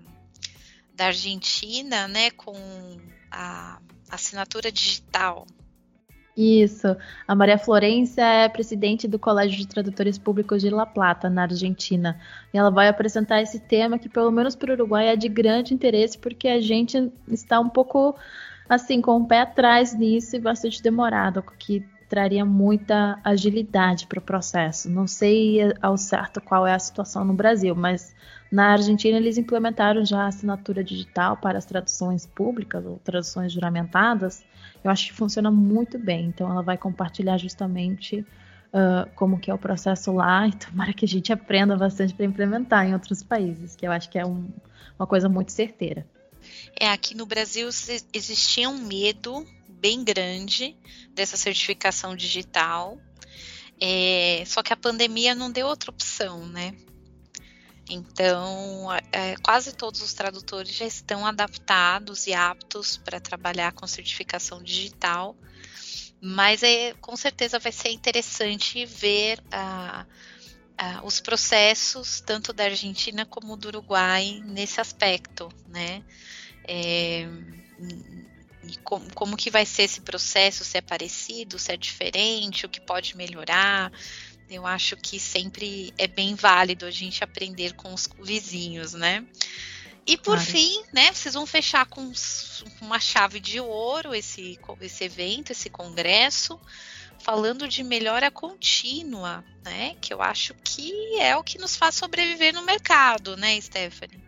da 0.96 1.08
Argentina, 1.08 2.08
né, 2.08 2.32
com 2.32 2.56
a 3.32 3.80
assinatura 4.10 4.72
digital. 4.72 5.46
Isso. 6.36 6.96
A 7.28 7.36
Maria 7.36 7.60
Florência 7.60 8.24
é 8.24 8.50
presidente 8.50 9.08
do 9.08 9.20
Colégio 9.20 9.56
de 9.56 9.68
Tradutores 9.68 10.18
Públicos 10.18 10.62
de 10.62 10.70
La 10.70 10.86
Plata, 10.86 11.30
na 11.30 11.44
Argentina. 11.44 12.20
E 12.52 12.58
ela 12.58 12.72
vai 12.72 12.88
apresentar 12.88 13.41
esse 13.41 13.60
tema 13.60 14.00
que, 14.00 14.10
pelo 14.10 14.32
menos 14.32 14.56
para 14.56 14.72
o 14.72 14.74
Uruguai, 14.74 15.10
é 15.10 15.16
de 15.16 15.30
grande 15.30 15.76
interesse, 15.76 16.18
porque 16.18 16.48
a 16.48 16.60
gente 16.60 17.12
está 17.28 17.60
um 17.60 17.70
pouco, 17.70 18.16
assim, 18.68 19.00
com 19.00 19.18
o 19.18 19.28
pé 19.28 19.41
atrás 19.41 19.94
nisso 19.94 20.36
e 20.36 20.39
bastante 20.39 20.82
demorado, 20.82 21.39
o 21.39 21.44
que 21.44 21.86
traria 22.10 22.44
muita 22.44 23.20
agilidade 23.24 24.08
para 24.08 24.20
o 24.20 24.22
processo. 24.22 24.89
Não 24.89 25.08
sei 25.08 25.60
ao 25.82 25.98
certo 25.98 26.41
qual 26.41 26.66
é 26.66 26.74
a 26.74 26.80
situação 26.80 27.24
no 27.24 27.34
Brasil, 27.34 27.76
mas 27.76 28.16
na 28.54 28.74
Argentina, 28.74 29.18
eles 29.18 29.39
implementaram 29.39 30.06
já 30.06 30.26
a 30.26 30.28
assinatura 30.28 30.84
digital 30.84 31.38
para 31.38 31.58
as 31.58 31.66
traduções 31.66 32.28
públicas 32.28 32.86
ou 32.86 32.99
traduções 33.04 33.51
juramentadas. 33.51 34.45
Eu 34.84 34.91
acho 34.91 35.08
que 35.08 35.14
funciona 35.14 35.49
muito 35.49 35.97
bem. 35.97 36.28
Então, 36.28 36.47
ela 36.51 36.62
vai 36.62 36.78
compartilhar 36.78 37.39
justamente 37.39 38.20
uh, 38.20 39.10
como 39.16 39.39
que 39.39 39.49
é 39.49 39.54
o 39.56 39.58
processo 39.58 40.12
lá 40.12 40.45
e 40.47 40.51
tomara 40.51 40.93
que 40.93 41.04
a 41.04 41.08
gente 41.08 41.34
aprenda 41.34 41.76
bastante 41.76 42.14
para 42.14 42.28
implementar 42.28 42.86
em 42.86 42.93
outros 42.93 43.24
países, 43.24 43.76
que 43.76 43.88
eu 43.88 43.91
acho 43.91 44.08
que 44.08 44.20
é 44.20 44.26
um, 44.26 44.47
uma 44.99 45.08
coisa 45.08 45.28
muito 45.28 45.51
certeira. 45.51 46.06
É, 46.80 46.91
aqui 46.91 47.18
no 47.18 47.26
Brasil 47.26 47.68
existia 48.14 48.70
um 48.70 48.78
medo 48.78 49.43
bem 49.68 50.04
grande 50.04 50.78
dessa 51.16 51.38
certificação 51.38 52.16
digital, 52.16 52.99
é, 53.82 54.43
só 54.45 54.62
que 54.62 54.72
a 54.72 54.78
pandemia 54.78 55.34
não 55.34 55.51
deu 55.51 55.66
outra 55.66 55.89
opção, 55.89 56.45
né? 56.45 56.76
Então, 57.90 58.88
é, 59.12 59.36
quase 59.44 59.74
todos 59.74 60.02
os 60.02 60.14
tradutores 60.14 60.74
já 60.74 60.86
estão 60.86 61.26
adaptados 61.26 62.28
e 62.28 62.34
aptos 62.34 62.98
para 62.98 63.20
trabalhar 63.20 63.74
com 63.74 63.86
certificação 63.86 64.64
digital, 64.64 65.36
mas 66.22 66.64
é, 66.64 66.94
com 67.02 67.16
certeza 67.18 67.60
vai 67.60 67.72
ser 67.72 67.90
interessante 67.90 68.86
ver 68.86 69.44
ah, 69.52 70.06
ah, 70.78 71.02
os 71.04 71.20
processos 71.20 72.22
tanto 72.22 72.54
da 72.54 72.64
Argentina 72.64 73.26
como 73.26 73.58
do 73.58 73.68
Uruguai 73.68 74.42
nesse 74.46 74.80
aspecto, 74.80 75.50
né? 75.68 76.02
É, 76.66 77.28
como, 78.84 79.14
como 79.14 79.38
que 79.38 79.50
vai 79.50 79.66
ser 79.66 79.84
esse 79.84 80.02
processo, 80.02 80.64
se 80.64 80.78
é 80.78 80.82
parecido, 80.82 81.60
se 81.60 81.74
é 81.74 81.78
diferente, 81.78 82.66
o 82.66 82.70
que 82.70 82.80
pode 82.80 83.18
melhorar. 83.18 83.92
Eu 84.56 84.68
acho 84.68 84.95
que 84.95 85.20
sempre 85.20 85.93
é 85.97 86.08
bem 86.08 86.36
válido 86.36 86.86
a 86.86 86.91
gente 86.91 87.24
aprender 87.24 87.74
com 87.74 87.93
os 87.93 88.08
vizinhos, 88.22 88.93
né? 88.93 89.26
E 90.06 90.18
por 90.18 90.36
claro. 90.36 90.41
fim, 90.41 90.84
né, 90.93 91.12
vocês 91.14 91.34
vão 91.34 91.45
fechar 91.45 91.86
com 91.86 92.12
uma 92.82 92.99
chave 92.99 93.39
de 93.39 93.60
ouro 93.60 94.14
esse, 94.14 94.60
esse 94.82 95.04
evento, 95.06 95.51
esse 95.51 95.70
congresso, 95.70 96.60
falando 97.20 97.68
de 97.70 97.84
melhora 97.84 98.30
contínua, 98.30 99.43
né? 99.64 99.95
Que 100.01 100.14
eu 100.14 100.22
acho 100.22 100.54
que 100.56 101.18
é 101.20 101.38
o 101.38 101.43
que 101.43 101.58
nos 101.58 101.76
faz 101.78 101.95
sobreviver 101.95 102.54
no 102.54 102.64
mercado, 102.64 103.38
né, 103.38 103.60
Stephanie? 103.62 104.22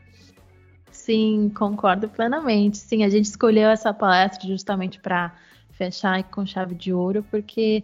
Sim, 0.92 1.52
concordo 1.56 2.08
plenamente. 2.08 2.78
Sim, 2.78 3.04
a 3.04 3.10
gente 3.10 3.26
escolheu 3.26 3.70
essa 3.70 3.94
palestra 3.94 4.48
justamente 4.48 4.98
para 5.00 5.36
fechar 5.74 6.24
com 6.24 6.46
chave 6.46 6.74
de 6.74 6.94
ouro, 6.94 7.22
porque 7.30 7.84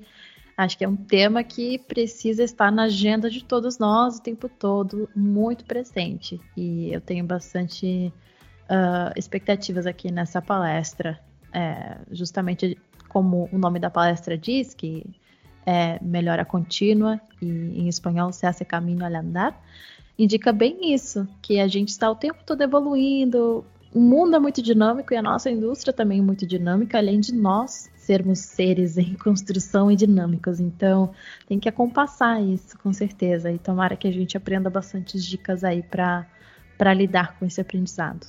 acho 0.63 0.77
que 0.77 0.83
é 0.83 0.87
um 0.87 0.95
tema 0.95 1.43
que 1.43 1.79
precisa 1.79 2.43
estar 2.43 2.71
na 2.71 2.83
agenda 2.83 3.29
de 3.29 3.43
todos 3.43 3.77
nós 3.77 4.17
o 4.17 4.21
tempo 4.21 4.47
todo, 4.47 5.09
muito 5.15 5.65
presente. 5.65 6.39
E 6.55 6.93
eu 6.93 7.01
tenho 7.01 7.25
bastante 7.25 8.13
uh, 8.69 9.11
expectativas 9.17 9.85
aqui 9.85 10.11
nessa 10.11 10.41
palestra, 10.41 11.19
é, 11.53 11.97
justamente 12.11 12.77
como 13.09 13.49
o 13.51 13.57
nome 13.57 13.79
da 13.79 13.89
palestra 13.89 14.37
diz, 14.37 14.73
que 14.73 15.05
é 15.65 15.99
melhora 16.01 16.45
contínua, 16.45 17.19
e 17.41 17.47
em 17.47 17.87
espanhol 17.87 18.31
se 18.31 18.45
hace 18.45 18.63
caminho 18.63 19.05
al 19.05 19.15
andar, 19.15 19.59
indica 20.17 20.53
bem 20.53 20.93
isso, 20.93 21.27
que 21.41 21.59
a 21.59 21.67
gente 21.67 21.89
está 21.89 22.09
o 22.09 22.15
tempo 22.15 22.39
todo 22.45 22.61
evoluindo, 22.61 23.65
o 23.93 23.99
mundo 23.99 24.35
é 24.35 24.39
muito 24.39 24.61
dinâmico 24.61 25.13
e 25.13 25.17
a 25.17 25.21
nossa 25.21 25.51
indústria 25.51 25.91
também 25.91 26.19
é 26.19 26.21
muito 26.21 26.47
dinâmica, 26.47 26.97
além 26.97 27.19
de 27.19 27.33
nós 27.33 27.90
sermos 28.01 28.39
seres 28.39 28.97
em 28.97 29.13
construção 29.13 29.91
e 29.91 29.95
dinâmicos. 29.95 30.59
Então, 30.59 31.13
tem 31.47 31.59
que 31.59 31.69
acompassar 31.69 32.41
isso, 32.41 32.77
com 32.79 32.91
certeza. 32.91 33.51
E 33.51 33.59
tomara 33.59 33.95
que 33.95 34.07
a 34.07 34.11
gente 34.11 34.35
aprenda 34.35 34.69
bastante 34.69 35.19
dicas 35.19 35.63
aí 35.63 35.83
para 35.83 36.93
lidar 36.95 37.37
com 37.37 37.45
esse 37.45 37.61
aprendizado. 37.61 38.27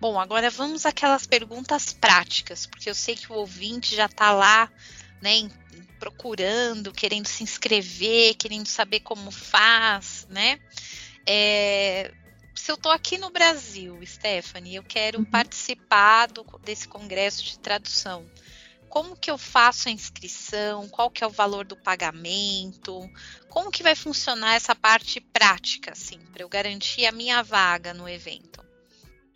Bom, 0.00 0.20
agora 0.20 0.50
vamos 0.50 0.86
àquelas 0.86 1.26
perguntas 1.26 1.92
práticas, 1.92 2.66
porque 2.66 2.88
eu 2.88 2.94
sei 2.94 3.16
que 3.16 3.32
o 3.32 3.36
ouvinte 3.36 3.96
já 3.96 4.06
está 4.06 4.30
lá, 4.30 4.70
né, 5.20 5.48
procurando, 5.98 6.92
querendo 6.92 7.26
se 7.26 7.42
inscrever, 7.42 8.36
querendo 8.36 8.66
saber 8.66 9.00
como 9.00 9.32
faz, 9.32 10.28
né? 10.30 10.60
É, 11.26 12.12
se 12.58 12.70
eu 12.70 12.74
estou 12.74 12.92
aqui 12.92 13.16
no 13.16 13.30
Brasil, 13.30 13.98
Stephanie, 14.04 14.74
eu 14.74 14.82
quero 14.82 15.20
uhum. 15.20 15.24
participar 15.24 16.26
do, 16.26 16.44
desse 16.64 16.88
congresso 16.88 17.44
de 17.44 17.58
tradução. 17.58 18.26
Como 18.88 19.16
que 19.16 19.30
eu 19.30 19.38
faço 19.38 19.88
a 19.88 19.92
inscrição? 19.92 20.88
Qual 20.88 21.08
que 21.10 21.22
é 21.22 21.26
o 21.26 21.30
valor 21.30 21.64
do 21.64 21.76
pagamento? 21.76 23.08
Como 23.48 23.70
que 23.70 23.82
vai 23.82 23.94
funcionar 23.94 24.54
essa 24.54 24.74
parte 24.74 25.20
prática, 25.20 25.92
assim, 25.92 26.18
para 26.32 26.42
eu 26.42 26.48
garantir 26.48 27.06
a 27.06 27.12
minha 27.12 27.42
vaga 27.42 27.94
no 27.94 28.08
evento? 28.08 28.66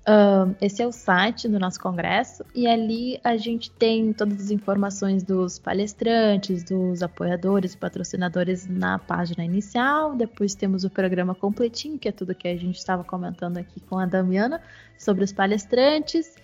Uh, 0.00 0.56
esse 0.62 0.82
é 0.82 0.86
o 0.86 0.92
site 0.92 1.46
do 1.46 1.58
nosso 1.58 1.78
congresso 1.78 2.42
e 2.54 2.66
ali 2.66 3.20
a 3.22 3.36
gente 3.36 3.70
tem 3.70 4.14
todas 4.14 4.44
as 4.44 4.50
informações 4.50 5.22
dos 5.22 5.58
palestrantes, 5.58 6.64
dos 6.64 7.02
apoiadores, 7.02 7.76
patrocinadores 7.76 8.66
na 8.66 8.98
página 8.98 9.44
inicial. 9.44 10.16
Depois 10.16 10.54
temos 10.54 10.84
o 10.84 10.90
programa 10.90 11.34
completinho, 11.34 11.98
que 11.98 12.08
é 12.08 12.12
tudo 12.12 12.34
que 12.34 12.48
a 12.48 12.56
gente 12.56 12.78
estava 12.78 13.04
comentando 13.04 13.58
aqui 13.58 13.78
com 13.80 13.98
a 13.98 14.06
Damiana 14.06 14.62
sobre 14.98 15.22
os 15.22 15.32
palestrantes. 15.32 16.34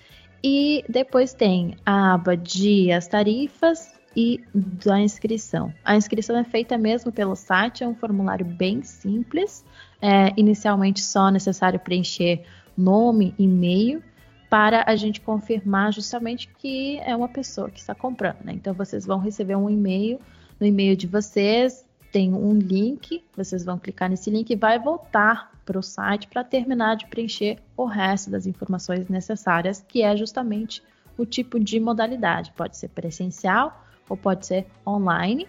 E 0.44 0.84
depois 0.86 1.32
tem 1.32 1.76
a 1.84 2.12
aba 2.14 2.36
de 2.36 2.92
as 2.92 3.08
tarifas 3.08 3.96
e 4.14 4.40
da 4.54 5.00
inscrição. 5.00 5.72
A 5.84 5.96
inscrição 5.96 6.36
é 6.36 6.44
feita 6.44 6.78
mesmo 6.78 7.10
pelo 7.10 7.34
site, 7.34 7.84
é 7.84 7.88
um 7.88 7.94
formulário 7.94 8.46
bem 8.46 8.82
simples. 8.82 9.64
É, 10.00 10.32
inicialmente 10.36 11.00
só 11.00 11.30
necessário 11.30 11.80
preencher 11.80 12.44
nome, 12.76 13.34
e-mail, 13.38 14.02
para 14.50 14.84
a 14.86 14.94
gente 14.94 15.20
confirmar 15.20 15.92
justamente 15.92 16.48
que 16.58 16.98
é 16.98 17.16
uma 17.16 17.28
pessoa 17.28 17.70
que 17.70 17.80
está 17.80 17.94
comprando. 17.94 18.44
Né? 18.44 18.52
Então 18.52 18.74
vocês 18.74 19.06
vão 19.06 19.18
receber 19.18 19.56
um 19.56 19.70
e-mail, 19.70 20.20
no 20.60 20.66
e-mail 20.66 20.96
de 20.96 21.06
vocês 21.06 21.86
tem 22.16 22.32
um 22.32 22.54
link, 22.54 23.22
vocês 23.36 23.62
vão 23.62 23.78
clicar 23.78 24.08
nesse 24.08 24.30
link 24.30 24.48
e 24.50 24.56
vai 24.56 24.78
voltar 24.78 25.52
para 25.66 25.78
o 25.78 25.82
site 25.82 26.26
para 26.28 26.42
terminar 26.42 26.96
de 26.96 27.06
preencher 27.08 27.58
o 27.76 27.84
resto 27.84 28.30
das 28.30 28.46
informações 28.46 29.06
necessárias, 29.08 29.84
que 29.86 30.02
é 30.02 30.16
justamente 30.16 30.82
o 31.18 31.26
tipo 31.26 31.60
de 31.60 31.78
modalidade. 31.78 32.52
Pode 32.56 32.76
ser 32.76 32.88
presencial 32.88 33.84
ou 34.08 34.16
pode 34.16 34.46
ser 34.46 34.66
online. 34.86 35.46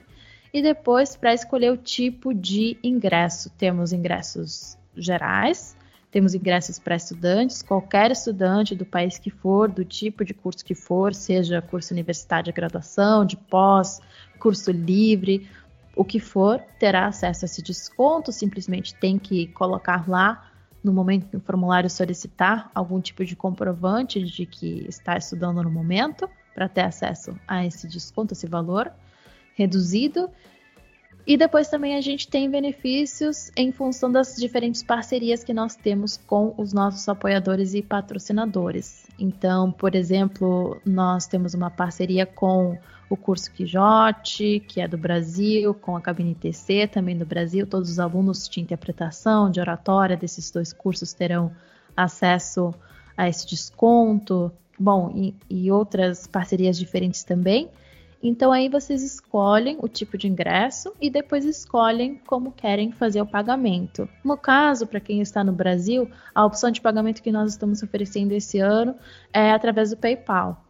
E 0.53 0.61
depois, 0.61 1.15
para 1.15 1.33
escolher 1.33 1.71
o 1.71 1.77
tipo 1.77 2.33
de 2.33 2.77
ingresso, 2.83 3.49
temos 3.57 3.91
ingressos 3.91 4.77
gerais, 4.95 5.75
temos 6.09 6.33
ingressos 6.33 6.79
para 6.79 6.95
estudantes, 6.95 7.61
qualquer 7.61 8.11
estudante 8.11 8.73
do 8.73 8.85
país 8.85 9.19
que 9.19 9.29
for, 9.29 9.69
do 9.69 9.83
tipo 9.83 10.23
de 10.23 10.33
curso 10.33 10.63
que 10.63 10.73
for, 10.73 11.13
seja 11.13 11.61
curso 11.61 11.93
universitário 11.93 12.45
de 12.45 12.51
graduação, 12.51 13.25
de 13.25 13.35
pós, 13.35 13.99
curso 14.39 14.71
livre, 14.71 15.49
o 15.95 16.05
que 16.05 16.19
for, 16.19 16.61
terá 16.79 17.07
acesso 17.07 17.43
a 17.43 17.47
esse 17.47 17.61
desconto. 17.61 18.31
Simplesmente 18.31 18.95
tem 18.95 19.19
que 19.19 19.47
colocar 19.47 20.07
lá 20.07 20.49
no 20.83 20.93
momento 20.93 21.27
que 21.27 21.35
o 21.35 21.41
formulário 21.41 21.89
solicitar 21.89 22.71
algum 22.73 23.01
tipo 23.01 23.25
de 23.25 23.35
comprovante 23.35 24.23
de 24.23 24.45
que 24.45 24.85
está 24.87 25.17
estudando 25.17 25.61
no 25.61 25.69
momento, 25.69 26.29
para 26.55 26.69
ter 26.69 26.81
acesso 26.81 27.37
a 27.47 27.65
esse 27.65 27.87
desconto, 27.87 28.33
esse 28.33 28.47
valor 28.47 28.91
reduzido. 29.57 30.29
E 31.25 31.35
depois 31.35 31.67
também 31.67 31.97
a 31.97 31.99
gente 31.99 32.25
tem 32.25 32.49
benefícios 32.49 33.51
em 33.57 33.69
função 33.69 34.09
das 34.09 34.37
diferentes 34.37 34.81
parcerias 34.81 35.43
que 35.43 35.53
nós 35.53 35.75
temos 35.75 36.15
com 36.15 36.53
os 36.57 36.71
nossos 36.71 37.09
apoiadores 37.09 37.73
e 37.73 37.81
patrocinadores. 37.81 39.05
Então, 39.19 39.69
por 39.69 39.93
exemplo, 39.93 40.79
nós 40.85 41.27
temos 41.27 41.53
uma 41.53 41.69
parceria 41.69 42.25
com 42.25 42.77
o 43.09 43.17
curso 43.17 43.51
Quijote, 43.51 44.63
que 44.67 44.79
é 44.79 44.87
do 44.87 44.97
Brasil, 44.97 45.73
com 45.73 45.97
a 45.97 46.01
Cabine 46.01 46.33
TC, 46.33 46.87
também 46.87 47.17
do 47.17 47.25
Brasil. 47.25 47.67
Todos 47.67 47.89
os 47.89 47.99
alunos 47.99 48.47
de 48.47 48.61
interpretação, 48.61 49.51
de 49.51 49.59
oratória 49.59 50.15
desses 50.15 50.49
dois 50.49 50.71
cursos 50.71 51.11
terão 51.11 51.51
acesso 51.95 52.73
a 53.17 53.27
esse 53.27 53.45
desconto. 53.45 54.49
Bom, 54.79 55.11
e, 55.13 55.35
e 55.49 55.69
outras 55.71 56.25
parcerias 56.25 56.77
diferentes 56.77 57.23
também. 57.23 57.69
Então 58.21 58.51
aí 58.51 58.67
vocês 58.67 59.03
escolhem 59.03 59.77
o 59.79 59.87
tipo 59.87 60.17
de 60.17 60.27
ingresso 60.27 60.93
e 60.99 61.09
depois 61.09 61.45
escolhem 61.45 62.19
como 62.25 62.51
querem 62.51 62.91
fazer 62.91 63.21
o 63.21 63.25
pagamento. 63.25 64.09
No 64.23 64.35
caso, 64.35 64.87
para 64.87 64.99
quem 64.99 65.21
está 65.21 65.43
no 65.43 65.51
Brasil, 65.51 66.09
a 66.33 66.45
opção 66.45 66.71
de 66.71 66.81
pagamento 66.81 67.21
que 67.21 67.31
nós 67.31 67.51
estamos 67.51 67.83
oferecendo 67.83 68.31
esse 68.31 68.59
ano 68.59 68.95
é 69.31 69.51
através 69.51 69.91
do 69.91 69.97
PayPal. 69.97 70.65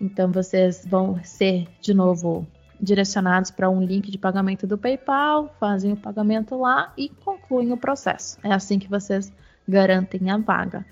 Então 0.00 0.30
vocês 0.30 0.84
vão 0.86 1.22
ser 1.24 1.66
de 1.80 1.94
novo 1.94 2.46
direcionados 2.80 3.50
para 3.50 3.68
um 3.68 3.82
link 3.82 4.10
de 4.10 4.16
pagamento 4.16 4.66
do 4.66 4.78
PayPal, 4.78 5.54
fazem 5.60 5.92
o 5.92 5.96
pagamento 5.96 6.58
lá 6.58 6.92
e 6.96 7.08
concluem 7.08 7.72
o 7.72 7.76
processo. 7.76 8.38
É 8.42 8.52
assim 8.52 8.78
que 8.78 8.88
vocês 8.88 9.32
garantem 9.68 10.30
a 10.30 10.38
vaga. 10.38 10.84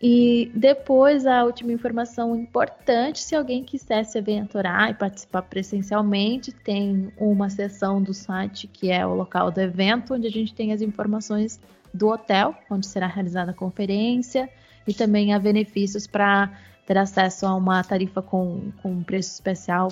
E 0.00 0.50
depois, 0.54 1.26
a 1.26 1.44
última 1.44 1.72
informação 1.72 2.36
importante: 2.36 3.18
se 3.18 3.34
alguém 3.34 3.64
quiser 3.64 4.04
se 4.04 4.18
aventurar 4.18 4.90
e 4.90 4.94
participar 4.94 5.42
presencialmente, 5.42 6.52
tem 6.52 7.12
uma 7.16 7.50
seção 7.50 8.00
do 8.00 8.14
site 8.14 8.68
que 8.68 8.90
é 8.90 9.04
o 9.04 9.14
local 9.14 9.50
do 9.50 9.60
evento, 9.60 10.14
onde 10.14 10.28
a 10.28 10.30
gente 10.30 10.54
tem 10.54 10.72
as 10.72 10.80
informações 10.80 11.58
do 11.92 12.08
hotel, 12.08 12.54
onde 12.70 12.86
será 12.86 13.08
realizada 13.08 13.50
a 13.50 13.54
conferência, 13.54 14.48
e 14.86 14.94
também 14.94 15.34
há 15.34 15.38
benefícios 15.38 16.06
para 16.06 16.56
ter 16.86 16.96
acesso 16.96 17.44
a 17.44 17.54
uma 17.54 17.82
tarifa 17.82 18.22
com, 18.22 18.70
com 18.80 18.92
um 18.92 19.02
preço 19.02 19.32
especial 19.32 19.88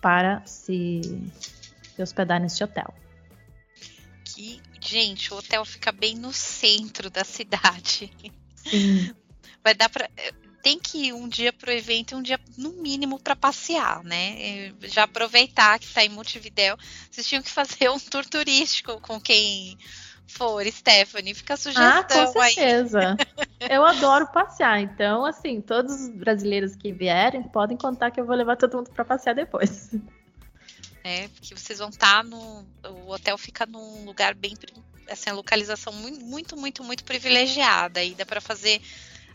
para 0.00 0.42
se, 0.44 1.00
se 1.94 2.02
hospedar 2.02 2.40
neste 2.40 2.64
hotel. 2.64 2.92
Que, 4.24 4.60
gente, 4.80 5.32
o 5.32 5.36
hotel 5.36 5.64
fica 5.64 5.92
bem 5.92 6.16
no 6.16 6.32
centro 6.32 7.08
da 7.08 7.22
cidade. 7.22 8.10
Sim 8.56 9.14
vai 9.62 9.74
dar 9.74 9.88
para 9.88 10.08
eh, 10.16 10.32
tem 10.64 10.78
que 10.78 11.08
ir 11.08 11.12
um 11.12 11.28
dia 11.28 11.52
pro 11.52 11.70
evento 11.70 12.12
e 12.12 12.14
um 12.14 12.22
dia, 12.22 12.40
no 12.56 12.72
mínimo, 12.72 13.20
para 13.20 13.36
passear, 13.36 14.02
né? 14.02 14.72
Já 14.84 15.02
aproveitar 15.02 15.78
que 15.78 15.84
está 15.84 16.02
em 16.02 16.08
Montevidéu. 16.08 16.74
Vocês 17.10 17.28
tinham 17.28 17.42
que 17.42 17.50
fazer 17.50 17.90
um 17.90 17.98
tour 17.98 18.24
turístico 18.24 18.98
com 19.02 19.20
quem 19.20 19.76
for, 20.26 20.64
Stephanie. 20.64 21.34
Fica 21.34 21.52
a 21.52 21.56
sugestão 21.58 22.22
ah, 22.22 22.26
com 22.32 22.32
certeza. 22.32 23.14
eu 23.70 23.84
adoro 23.84 24.26
passear. 24.28 24.80
Então, 24.80 25.26
assim, 25.26 25.60
todos 25.60 25.92
os 26.00 26.08
brasileiros 26.08 26.74
que 26.74 26.90
vierem 26.92 27.42
podem 27.42 27.76
contar 27.76 28.10
que 28.10 28.18
eu 28.18 28.24
vou 28.24 28.34
levar 28.34 28.56
todo 28.56 28.78
mundo 28.78 28.90
para 28.90 29.04
passear 29.04 29.34
depois. 29.34 29.92
né? 31.04 31.28
Porque 31.28 31.54
vocês 31.54 31.78
vão 31.78 31.90
estar 31.90 32.22
tá 32.22 32.22
no. 32.22 32.66
O 33.04 33.10
hotel 33.10 33.36
fica 33.36 33.66
num 33.66 34.06
lugar 34.06 34.34
bem. 34.34 34.54
Assim, 35.10 35.28
a 35.28 35.34
localização 35.34 35.92
muito, 35.92 36.24
muito, 36.24 36.56
muito, 36.56 36.82
muito 36.82 37.04
privilegiada. 37.04 38.02
E 38.02 38.14
dá 38.14 38.24
para 38.24 38.40
fazer 38.40 38.80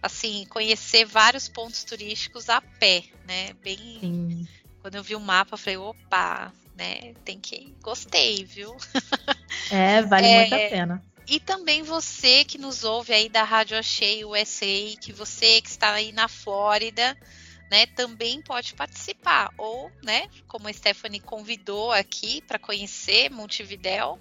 assim, 0.01 0.45
conhecer 0.49 1.05
vários 1.05 1.47
pontos 1.47 1.83
turísticos 1.83 2.49
a 2.49 2.61
pé, 2.61 3.03
né? 3.27 3.53
Bem. 3.63 3.99
Sim. 3.99 4.47
Quando 4.81 4.95
eu 4.95 5.03
vi 5.03 5.15
o 5.15 5.19
mapa, 5.19 5.53
eu 5.53 5.57
falei, 5.57 5.77
opa, 5.77 6.53
né? 6.75 7.13
Tem 7.25 7.39
que. 7.39 7.75
Gostei, 7.81 8.43
viu? 8.43 8.75
É, 9.71 10.01
vale 10.01 10.25
é, 10.25 10.39
muito 10.39 10.55
a 10.55 10.69
pena. 10.69 11.03
E 11.27 11.39
também 11.39 11.83
você 11.83 12.43
que 12.43 12.57
nos 12.57 12.83
ouve 12.83 13.13
aí 13.13 13.29
da 13.29 13.43
Rádio 13.43 13.77
Achei 13.77 14.25
USA, 14.25 14.65
que 14.99 15.13
você 15.13 15.61
que 15.61 15.69
está 15.69 15.93
aí 15.93 16.11
na 16.11 16.27
Flórida, 16.27 17.15
né, 17.69 17.85
também 17.85 18.41
pode 18.41 18.73
participar. 18.73 19.53
Ou, 19.55 19.91
né, 20.03 20.27
como 20.47 20.67
a 20.67 20.73
Stephanie 20.73 21.19
convidou 21.19 21.91
aqui 21.91 22.41
para 22.41 22.57
conhecer 22.57 23.29
Montevidéu, 23.29 24.19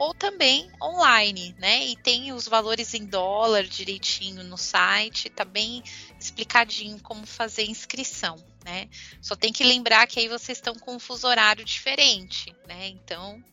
ou 0.00 0.14
também 0.14 0.70
online, 0.82 1.54
né? 1.58 1.84
E 1.84 1.94
tem 1.94 2.32
os 2.32 2.48
valores 2.48 2.94
em 2.94 3.04
dólar 3.04 3.64
direitinho 3.64 4.42
no 4.42 4.56
site, 4.56 5.28
tá 5.28 5.44
bem 5.44 5.82
explicadinho 6.18 6.98
como 7.02 7.26
fazer 7.26 7.64
inscrição, 7.64 8.36
né? 8.64 8.88
Só 9.20 9.36
tem 9.36 9.52
que 9.52 9.62
lembrar 9.62 10.06
que 10.06 10.18
aí 10.18 10.26
vocês 10.26 10.56
estão 10.56 10.74
com 10.74 10.96
um 10.96 10.98
fuso 10.98 11.28
horário 11.28 11.62
diferente, 11.66 12.56
né? 12.66 12.88
Então, 12.88 13.44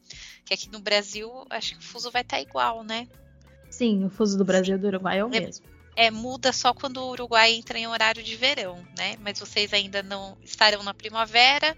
que 0.45 0.53
aqui 0.53 0.69
no 0.69 0.79
Brasil, 0.79 1.29
acho 1.49 1.73
que 1.73 1.79
o 1.79 1.83
fuso 1.83 2.09
vai 2.09 2.21
estar 2.21 2.37
tá 2.37 2.41
igual, 2.41 2.81
né? 2.81 3.09
Sim, 3.69 4.05
o 4.05 4.09
fuso 4.09 4.37
do 4.37 4.45
Brasil 4.45 4.75
e 4.75 4.79
do 4.79 4.87
Uruguai 4.87 5.19
é 5.19 5.25
o 5.25 5.27
é, 5.27 5.41
mesmo. 5.41 5.65
É, 5.97 6.09
muda 6.09 6.53
só 6.53 6.73
quando 6.73 7.01
o 7.01 7.09
Uruguai 7.09 7.55
entra 7.55 7.77
em 7.77 7.87
horário 7.87 8.23
de 8.23 8.37
verão, 8.37 8.81
né? 8.97 9.17
Mas 9.19 9.37
vocês 9.37 9.73
ainda 9.73 10.01
não 10.01 10.37
estarão 10.41 10.81
na 10.81 10.93
primavera, 10.93 11.75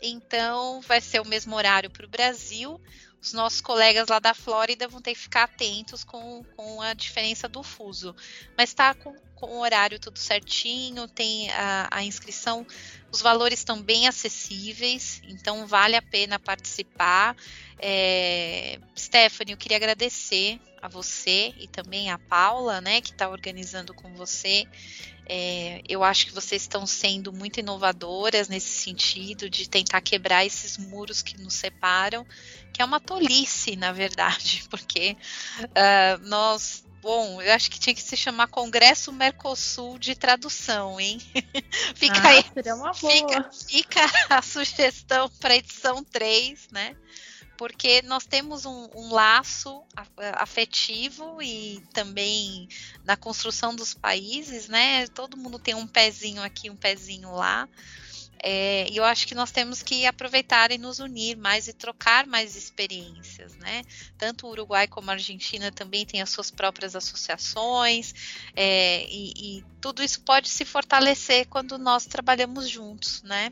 então 0.00 0.80
vai 0.82 1.00
ser 1.00 1.20
o 1.20 1.26
mesmo 1.26 1.56
horário 1.56 1.90
para 1.90 2.06
o 2.06 2.08
Brasil. 2.08 2.80
Os 3.24 3.32
nossos 3.32 3.62
colegas 3.62 4.08
lá 4.08 4.18
da 4.18 4.34
Flórida 4.34 4.86
vão 4.86 5.00
ter 5.00 5.14
que 5.14 5.20
ficar 5.20 5.44
atentos 5.44 6.04
com, 6.04 6.44
com 6.54 6.82
a 6.82 6.92
diferença 6.92 7.48
do 7.48 7.62
fuso. 7.62 8.14
Mas 8.54 8.68
está 8.68 8.92
com, 8.92 9.16
com 9.34 9.46
o 9.46 9.60
horário 9.60 9.98
tudo 9.98 10.18
certinho, 10.18 11.08
tem 11.08 11.50
a, 11.50 11.88
a 11.90 12.04
inscrição, 12.04 12.66
os 13.10 13.22
valores 13.22 13.60
estão 13.60 13.80
bem 13.82 14.06
acessíveis, 14.06 15.22
então 15.26 15.66
vale 15.66 15.96
a 15.96 16.02
pena 16.02 16.38
participar. 16.38 17.34
É, 17.78 18.78
Stephanie, 18.94 19.54
eu 19.54 19.58
queria 19.58 19.78
agradecer 19.78 20.60
a 20.82 20.88
você 20.88 21.54
e 21.56 21.66
também 21.66 22.10
a 22.10 22.18
Paula, 22.18 22.82
né, 22.82 23.00
que 23.00 23.12
está 23.12 23.30
organizando 23.30 23.94
com 23.94 24.12
você. 24.12 24.68
É, 25.26 25.82
eu 25.88 26.04
acho 26.04 26.26
que 26.26 26.34
vocês 26.34 26.62
estão 26.62 26.86
sendo 26.86 27.32
muito 27.32 27.60
inovadoras 27.60 28.48
nesse 28.48 28.68
sentido 28.68 29.48
de 29.48 29.68
tentar 29.68 30.00
quebrar 30.00 30.44
esses 30.44 30.76
muros 30.76 31.22
que 31.22 31.40
nos 31.40 31.54
separam, 31.54 32.26
que 32.72 32.82
é 32.82 32.84
uma 32.84 33.00
tolice, 33.00 33.76
na 33.76 33.92
verdade, 33.92 34.64
porque 34.70 35.16
uh, 35.60 36.26
nós 36.28 36.84
bom, 37.04 37.42
eu 37.42 37.52
acho 37.52 37.70
que 37.70 37.78
tinha 37.78 37.94
que 37.94 38.00
se 38.00 38.16
chamar 38.16 38.48
Congresso 38.48 39.12
Mercosul 39.12 39.98
de 39.98 40.14
Tradução, 40.14 40.98
hein? 40.98 41.20
fica 41.94 42.18
ah, 42.18 42.28
aí. 42.28 42.42
Fica, 42.94 43.50
fica 43.68 44.00
a 44.30 44.40
sugestão 44.40 45.28
para 45.38 45.54
edição 45.54 46.02
3, 46.02 46.68
né? 46.72 46.96
Porque 47.56 48.02
nós 48.02 48.26
temos 48.26 48.64
um, 48.64 48.88
um, 48.94 49.12
laço 49.12 49.82
afetivo 50.34 51.40
e 51.40 51.80
também 51.92 52.68
na 53.04 53.16
construção 53.16 53.74
dos 53.74 53.94
países, 53.94 54.68
né? 54.68 55.06
Todo 55.08 55.36
mundo 55.36 55.58
tem 55.58 55.74
um 55.74 55.86
pezinho 55.86 56.42
aqui, 56.42 56.68
um 56.70 56.76
pezinho 56.76 57.30
lá. 57.32 57.68
É, 58.46 58.86
e 58.90 58.98
eu 58.98 59.04
acho 59.04 59.26
que 59.26 59.34
nós 59.34 59.50
temos 59.50 59.82
que 59.82 60.04
aproveitar 60.04 60.70
e 60.70 60.76
nos 60.76 60.98
unir 60.98 61.34
mais 61.34 61.66
e 61.66 61.72
trocar 61.72 62.26
mais 62.26 62.54
experiências, 62.54 63.56
né? 63.56 63.80
Tanto 64.18 64.46
o 64.46 64.50
Uruguai 64.50 64.86
como 64.86 65.08
a 65.08 65.14
Argentina 65.14 65.72
também 65.72 66.04
têm 66.04 66.20
as 66.20 66.28
suas 66.28 66.50
próprias 66.50 66.94
associações, 66.94 68.14
é, 68.54 69.06
e, 69.08 69.32
e, 69.58 69.64
tudo 69.80 70.02
isso 70.02 70.20
pode 70.20 70.50
se 70.50 70.62
fortalecer 70.66 71.46
quando 71.48 71.78
nós 71.78 72.04
trabalhamos 72.04 72.68
juntos, 72.68 73.22
né? 73.22 73.50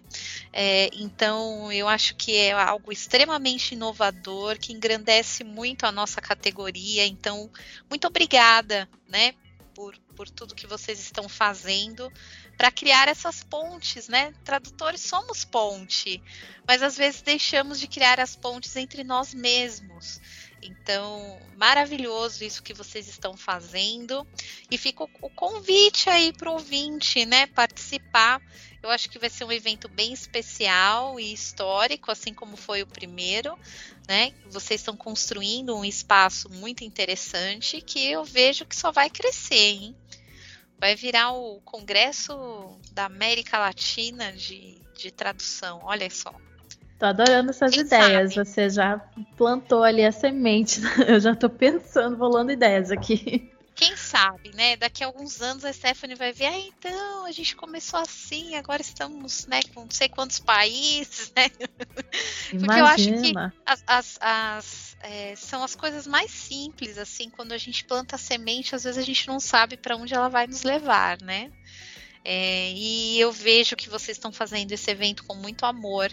É, 0.53 0.90
então, 0.93 1.72
eu 1.72 1.88
acho 1.88 2.14
que 2.14 2.36
é 2.36 2.53
algo 2.53 2.93
extremamente 2.93 3.72
inovador, 3.72 4.59
que 4.59 4.74
engrandece 4.74 5.43
muito 5.43 5.86
a 5.86 5.93
nossa 5.93 6.20
categoria. 6.20 7.07
Então, 7.07 7.51
muito 7.88 8.07
obrigada, 8.07 8.86
né? 9.09 9.32
Por, 9.74 9.97
por 10.14 10.28
tudo 10.28 10.55
que 10.55 10.66
vocês 10.66 11.01
estão 11.01 11.30
fazendo 11.30 12.12
para 12.63 12.71
criar 12.71 13.09
essas 13.09 13.43
pontes, 13.43 14.07
né? 14.07 14.33
Tradutores 14.45 15.01
somos 15.01 15.45
ponte, 15.45 16.23
mas 16.65 16.81
às 16.81 16.97
vezes 16.97 17.21
deixamos 17.21 17.81
de 17.81 17.89
criar 17.89 18.21
as 18.21 18.37
pontes 18.37 18.77
entre 18.77 19.03
nós 19.03 19.35
mesmos. 19.35 20.21
Então, 20.63 21.41
maravilhoso 21.57 22.45
isso 22.45 22.63
que 22.63 22.73
vocês 22.73 23.09
estão 23.09 23.37
fazendo. 23.37 24.25
E 24.71 24.79
fica 24.79 25.03
o 25.03 25.29
convite 25.31 26.09
aí 26.09 26.33
para 26.33 26.51
o 26.51 26.53
ouvinte, 26.53 27.27
né? 27.27 27.49
Participar. 27.49 28.41
Eu 28.81 28.91
acho 28.91 29.11
que 29.11 29.19
vai 29.19 29.29
ser 29.29 29.43
um 29.43 29.51
evento 29.51 29.89
bem 29.89 30.13
especial 30.13 31.19
e 31.19 31.33
histórico, 31.33 32.13
assim 32.13 32.33
como 32.33 32.57
foi 32.57 32.81
o 32.81 32.87
primeiro, 32.87 33.59
né? 34.07 34.33
Vocês 34.47 34.81
estão 34.81 34.97
construindo 34.97 35.77
um 35.77 35.85
espaço 35.85 36.49
muito 36.49 36.85
interessante 36.85 37.81
que 37.81 38.07
eu 38.07 38.23
vejo 38.23 38.65
que 38.65 38.77
só 38.77 38.93
vai 38.93 39.11
crescer, 39.11 39.57
hein? 39.57 39.97
Vai 40.83 40.97
virar 40.97 41.30
o 41.30 41.61
Congresso 41.61 42.76
da 42.91 43.05
América 43.05 43.57
Latina 43.57 44.33
de, 44.33 44.80
de 44.97 45.12
tradução. 45.12 45.78
Olha 45.85 46.11
só. 46.11 46.35
Tô 46.99 47.07
adorando 47.07 47.51
essas 47.51 47.70
Quem 47.72 47.85
ideias. 47.85 48.35
Sabe? 48.35 48.49
Você 48.49 48.68
já 48.68 48.99
plantou 49.37 49.85
ali 49.85 50.05
a 50.05 50.11
semente. 50.11 50.80
Eu 51.07 51.20
já 51.20 51.37
tô 51.37 51.49
pensando, 51.49 52.16
rolando 52.16 52.51
ideias 52.51 52.91
aqui. 52.91 53.49
Quem 53.76 53.97
sabe, 53.97 54.51
né? 54.57 54.74
Daqui 54.74 55.05
a 55.05 55.07
alguns 55.07 55.41
anos 55.41 55.64
a 55.64 55.72
Stephanie 55.72 56.16
vai 56.16 56.33
ver, 56.33 56.47
ah, 56.47 56.59
então, 56.59 57.26
a 57.26 57.30
gente 57.30 57.55
começou 57.55 58.01
assim, 58.01 58.57
agora 58.57 58.83
estamos, 58.83 59.47
né, 59.47 59.61
com 59.72 59.83
não 59.83 59.91
sei 59.91 60.09
quantos 60.09 60.41
países, 60.41 61.33
né? 61.37 61.49
Imagina. 62.53 62.66
Porque 62.66 62.80
eu 62.80 62.87
acho 62.87 63.22
que 63.22 63.33
as, 63.64 63.85
as, 63.87 64.18
as 64.20 64.82
é, 65.03 65.34
são 65.36 65.64
as 65.64 65.74
coisas 65.74 66.07
mais 66.07 66.30
simples, 66.30 66.96
assim, 66.96 67.28
quando 67.28 67.53
a 67.53 67.59
gente 67.59 67.84
planta 67.84 68.16
a 68.16 68.18
semente, 68.18 68.74
às 68.74 68.84
vezes 68.84 68.98
a 68.98 69.05
gente 69.05 69.26
não 69.26 69.40
sabe 69.40 69.76
para 69.76 69.96
onde 69.96 70.14
ela 70.14 70.28
vai 70.28 70.46
nos 70.46 70.62
levar, 70.62 71.20
né? 71.20 71.50
É, 72.24 72.70
e 72.72 73.18
eu 73.18 73.32
vejo 73.32 73.74
que 73.74 73.88
vocês 73.88 74.16
estão 74.16 74.32
fazendo 74.32 74.70
esse 74.70 74.88
evento 74.90 75.24
com 75.24 75.34
muito 75.34 75.66
amor, 75.66 76.11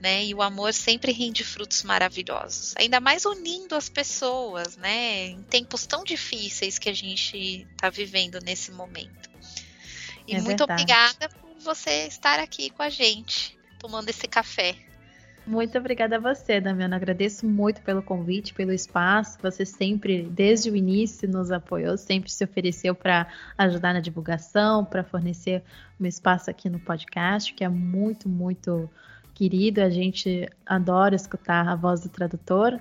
né? 0.00 0.24
E 0.24 0.34
o 0.34 0.40
amor 0.40 0.72
sempre 0.72 1.12
rende 1.12 1.44
frutos 1.44 1.82
maravilhosos. 1.82 2.74
Ainda 2.76 3.00
mais 3.00 3.26
unindo 3.26 3.74
as 3.74 3.88
pessoas, 3.88 4.76
né? 4.76 5.26
Em 5.26 5.42
tempos 5.42 5.86
tão 5.86 6.02
difíceis 6.02 6.78
que 6.78 6.88
a 6.88 6.94
gente 6.94 7.66
está 7.70 7.90
vivendo 7.90 8.40
nesse 8.40 8.72
momento. 8.72 9.30
E 10.26 10.34
é 10.34 10.40
muito 10.40 10.66
verdade. 10.66 10.72
obrigada 10.82 11.28
por 11.28 11.58
você 11.60 12.06
estar 12.06 12.38
aqui 12.38 12.70
com 12.70 12.82
a 12.82 12.88
gente, 12.88 13.58
tomando 13.78 14.08
esse 14.08 14.26
café. 14.26 14.74
Muito 15.44 15.76
obrigada 15.76 16.16
a 16.16 16.20
você, 16.20 16.60
Damiana. 16.60 16.94
Agradeço 16.94 17.46
muito 17.48 17.82
pelo 17.82 18.00
convite, 18.00 18.54
pelo 18.54 18.72
espaço. 18.72 19.38
Você 19.42 19.66
sempre, 19.66 20.22
desde 20.22 20.70
o 20.70 20.76
início, 20.76 21.28
nos 21.28 21.50
apoiou, 21.50 21.96
sempre 21.96 22.30
se 22.30 22.44
ofereceu 22.44 22.94
para 22.94 23.26
ajudar 23.58 23.92
na 23.92 23.98
divulgação, 23.98 24.84
para 24.84 25.02
fornecer 25.02 25.64
um 26.00 26.06
espaço 26.06 26.48
aqui 26.48 26.70
no 26.70 26.78
podcast, 26.78 27.52
que 27.54 27.64
é 27.64 27.68
muito, 27.68 28.28
muito 28.28 28.88
querido. 29.34 29.82
A 29.82 29.90
gente 29.90 30.48
adora 30.64 31.16
escutar 31.16 31.66
a 31.68 31.74
voz 31.74 32.02
do 32.02 32.08
tradutor. 32.08 32.78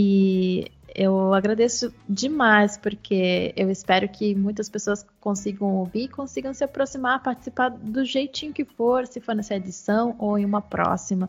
E 0.00 0.70
eu 0.94 1.34
agradeço 1.34 1.92
demais, 2.08 2.76
porque 2.76 3.52
eu 3.56 3.68
espero 3.68 4.08
que 4.08 4.32
muitas 4.32 4.68
pessoas 4.68 5.04
consigam 5.18 5.74
ouvir, 5.74 6.06
consigam 6.06 6.54
se 6.54 6.62
aproximar, 6.62 7.20
participar 7.20 7.70
do 7.70 8.04
jeitinho 8.04 8.52
que 8.52 8.64
for, 8.64 9.08
se 9.08 9.20
for 9.20 9.34
nessa 9.34 9.56
edição 9.56 10.14
ou 10.16 10.38
em 10.38 10.44
uma 10.44 10.62
próxima. 10.62 11.28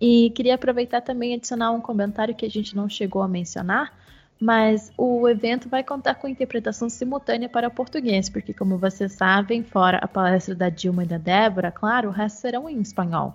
E 0.00 0.30
queria 0.30 0.54
aproveitar 0.54 1.00
também 1.00 1.32
e 1.32 1.34
adicionar 1.34 1.72
um 1.72 1.80
comentário 1.80 2.36
que 2.36 2.46
a 2.46 2.48
gente 2.48 2.76
não 2.76 2.88
chegou 2.88 3.20
a 3.20 3.26
mencionar, 3.26 3.92
mas 4.40 4.92
o 4.96 5.28
evento 5.28 5.68
vai 5.68 5.82
contar 5.82 6.14
com 6.14 6.28
interpretação 6.28 6.88
simultânea 6.88 7.48
para 7.48 7.68
português, 7.68 8.30
porque, 8.30 8.54
como 8.54 8.78
vocês 8.78 9.12
sabem, 9.12 9.64
fora 9.64 9.98
a 9.98 10.06
palestra 10.06 10.54
da 10.54 10.68
Dilma 10.68 11.02
e 11.02 11.08
da 11.08 11.18
Débora, 11.18 11.72
claro, 11.72 12.10
o 12.10 12.12
resto 12.12 12.42
serão 12.42 12.70
em 12.70 12.80
espanhol. 12.80 13.34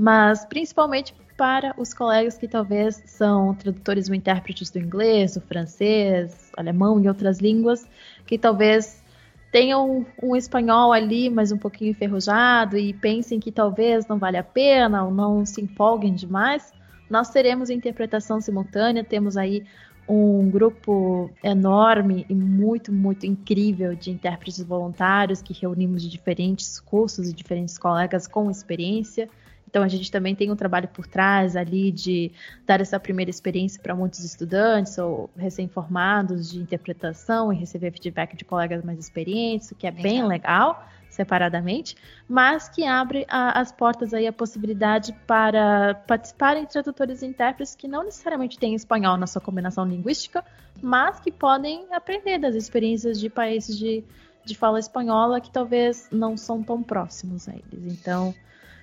Mas 0.00 0.46
principalmente 0.46 1.14
para 1.36 1.74
os 1.76 1.92
colegas 1.92 2.38
que 2.38 2.48
talvez 2.48 3.02
são 3.04 3.54
tradutores 3.54 4.08
ou 4.08 4.14
intérpretes 4.14 4.70
do 4.70 4.78
inglês, 4.78 5.34
do 5.34 5.42
francês, 5.42 6.50
alemão 6.56 6.98
e 6.98 7.06
outras 7.06 7.38
línguas, 7.38 7.86
que 8.24 8.38
talvez 8.38 9.04
tenham 9.52 10.06
um, 10.22 10.34
espanhol 10.34 10.90
ali, 10.90 11.28
mas 11.28 11.52
um 11.52 11.58
pouquinho 11.58 11.90
enferrujado, 11.90 12.78
e 12.78 12.94
pensem 12.94 13.38
que 13.38 13.52
talvez 13.52 14.06
não 14.06 14.18
vale 14.18 14.38
a 14.38 14.42
pena 14.42 15.04
ou 15.04 15.10
não 15.10 15.44
se 15.44 15.60
empolguem 15.60 16.14
demais, 16.14 16.72
nós 17.10 17.28
teremos 17.28 17.68
interpretação 17.68 18.40
simultânea, 18.40 19.04
temos 19.04 19.36
aí 19.36 19.66
um 20.08 20.48
grupo 20.48 21.30
enorme 21.44 22.24
e 22.26 22.34
muito, 22.34 22.90
muito 22.90 23.26
incrível 23.26 23.94
de 23.94 24.10
intérpretes 24.10 24.62
voluntários 24.62 25.42
que 25.42 25.52
reunimos 25.52 26.02
de 26.02 26.08
diferentes 26.08 26.80
cursos 26.80 27.28
e 27.28 27.34
diferentes 27.34 27.76
colegas 27.76 28.26
com 28.26 28.50
experiência. 28.50 29.28
Então 29.70 29.84
a 29.84 29.88
gente 29.88 30.10
também 30.10 30.34
tem 30.34 30.50
um 30.50 30.56
trabalho 30.56 30.88
por 30.88 31.06
trás 31.06 31.54
ali 31.54 31.92
de 31.92 32.32
dar 32.66 32.80
essa 32.80 32.98
primeira 32.98 33.30
experiência 33.30 33.80
para 33.80 33.94
muitos 33.94 34.24
estudantes 34.24 34.98
ou 34.98 35.30
recém-formados 35.36 36.50
de 36.50 36.58
interpretação 36.58 37.52
e 37.52 37.56
receber 37.56 37.92
feedback 37.92 38.36
de 38.36 38.44
colegas 38.44 38.84
mais 38.84 38.98
experientes, 38.98 39.70
o 39.70 39.74
que 39.76 39.86
é 39.86 39.90
legal. 39.90 40.02
bem 40.02 40.26
legal 40.26 40.86
separadamente, 41.08 41.96
mas 42.28 42.68
que 42.68 42.84
abre 42.84 43.26
a, 43.28 43.60
as 43.60 43.72
portas 43.72 44.14
aí 44.14 44.26
a 44.26 44.32
possibilidade 44.32 45.12
para 45.26 45.94
participarem 46.06 46.64
tradutores 46.64 47.22
e 47.22 47.26
intérpretes 47.26 47.74
que 47.74 47.88
não 47.88 48.04
necessariamente 48.04 48.58
têm 48.58 48.74
espanhol 48.74 49.16
na 49.16 49.26
sua 49.26 49.42
combinação 49.42 49.84
linguística, 49.84 50.44
mas 50.80 51.18
que 51.18 51.32
podem 51.32 51.86
aprender 51.92 52.38
das 52.38 52.54
experiências 52.54 53.18
de 53.18 53.28
países 53.28 53.76
de, 53.76 54.04
de 54.44 54.54
fala 54.56 54.78
espanhola 54.78 55.40
que 55.40 55.50
talvez 55.50 56.08
não 56.12 56.36
são 56.36 56.62
tão 56.62 56.80
próximos 56.80 57.48
a 57.48 57.52
eles. 57.52 57.92
Então, 57.92 58.32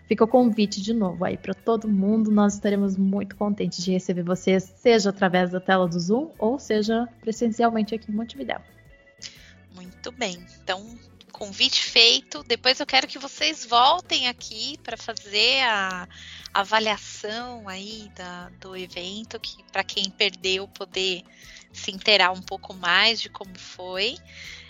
fica 0.07 0.23
o 0.23 0.27
convite 0.27 0.81
de 0.81 0.93
novo 0.93 1.23
aí 1.25 1.37
para 1.37 1.53
todo 1.53 1.87
mundo. 1.87 2.31
Nós 2.31 2.55
estaremos 2.55 2.95
muito 2.97 3.35
contentes 3.35 3.83
de 3.83 3.91
receber 3.91 4.23
vocês, 4.23 4.73
seja 4.77 5.09
através 5.09 5.51
da 5.51 5.59
tela 5.59 5.87
do 5.87 5.99
Zoom 5.99 6.31
ou 6.39 6.57
seja 6.57 7.07
presencialmente 7.21 7.93
aqui 7.93 8.11
em 8.11 8.15
Montevideo. 8.15 8.61
Muito 9.75 10.11
bem. 10.11 10.37
Então, 10.63 10.97
convite 11.31 11.83
feito. 11.83 12.43
Depois 12.43 12.79
eu 12.79 12.85
quero 12.85 13.07
que 13.07 13.19
vocês 13.19 13.63
voltem 13.65 14.27
aqui 14.27 14.77
para 14.83 14.97
fazer 14.97 15.61
a 15.63 16.07
avaliação 16.53 17.69
aí 17.69 18.09
da, 18.15 18.49
do 18.59 18.75
evento, 18.75 19.39
que 19.39 19.63
para 19.71 19.83
quem 19.83 20.09
perdeu 20.09 20.67
poder 20.67 21.23
se 21.71 21.91
inteirar 21.91 22.31
um 22.31 22.41
pouco 22.41 22.73
mais 22.73 23.21
de 23.21 23.29
como 23.29 23.57
foi. 23.57 24.17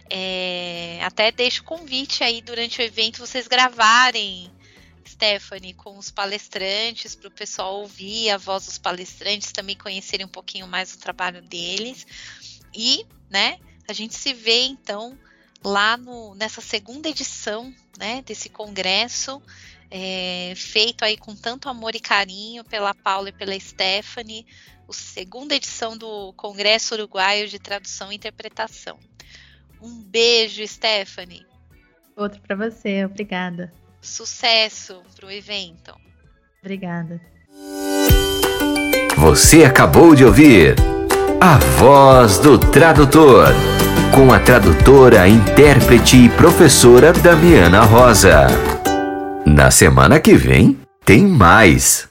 É, 0.09 0.99
até 1.03 1.31
deixo 1.31 1.61
o 1.61 1.65
convite 1.65 2.23
aí 2.23 2.41
durante 2.41 2.81
o 2.81 2.83
evento 2.83 3.19
vocês 3.19 3.47
gravarem, 3.47 4.49
Stephanie, 5.07 5.73
com 5.73 5.97
os 5.97 6.11
palestrantes, 6.11 7.15
para 7.15 7.29
o 7.29 7.31
pessoal 7.31 7.79
ouvir 7.79 8.29
a 8.29 8.37
voz 8.37 8.65
dos 8.65 8.77
palestrantes, 8.77 9.51
também 9.51 9.75
conhecerem 9.75 10.25
um 10.25 10.29
pouquinho 10.29 10.67
mais 10.67 10.93
o 10.93 10.99
trabalho 10.99 11.41
deles. 11.41 12.05
E, 12.75 13.05
né, 13.29 13.59
a 13.87 13.93
gente 13.93 14.15
se 14.15 14.33
vê 14.33 14.63
então 14.63 15.17
lá 15.63 15.97
no, 15.97 16.35
nessa 16.35 16.61
segunda 16.61 17.09
edição 17.09 17.73
né, 17.97 18.21
desse 18.21 18.49
congresso, 18.49 19.41
é, 19.89 20.53
feito 20.55 21.03
aí 21.03 21.17
com 21.17 21.35
tanto 21.35 21.69
amor 21.69 21.95
e 21.95 21.99
carinho 21.99 22.63
pela 22.63 22.93
Paula 22.93 23.29
e 23.29 23.33
pela 23.33 23.57
Stephanie, 23.59 24.45
a 24.87 24.93
segunda 24.93 25.55
edição 25.55 25.97
do 25.97 26.33
Congresso 26.33 26.95
Uruguaio 26.95 27.47
de 27.47 27.59
Tradução 27.59 28.11
e 28.11 28.15
Interpretação. 28.15 28.99
Um 29.81 30.01
beijo, 30.01 30.65
Stephanie. 30.67 31.45
Outro 32.15 32.41
para 32.41 32.55
você, 32.55 33.05
obrigada. 33.05 33.71
Sucesso 34.07 35.01
para 35.15 35.27
o 35.27 35.31
evento. 35.31 35.93
Obrigada. 36.61 37.21
Você 39.17 39.63
acabou 39.63 40.15
de 40.15 40.23
ouvir 40.23 40.75
A 41.41 41.57
Voz 41.57 42.39
do 42.39 42.57
Tradutor 42.57 43.47
com 44.13 44.33
a 44.33 44.39
tradutora, 44.39 45.27
intérprete 45.27 46.17
e 46.17 46.29
professora 46.29 47.13
Damiana 47.13 47.81
Rosa. 47.81 48.47
Na 49.45 49.69
semana 49.69 50.19
que 50.19 50.33
vem, 50.33 50.79
tem 51.05 51.23
mais. 51.23 52.06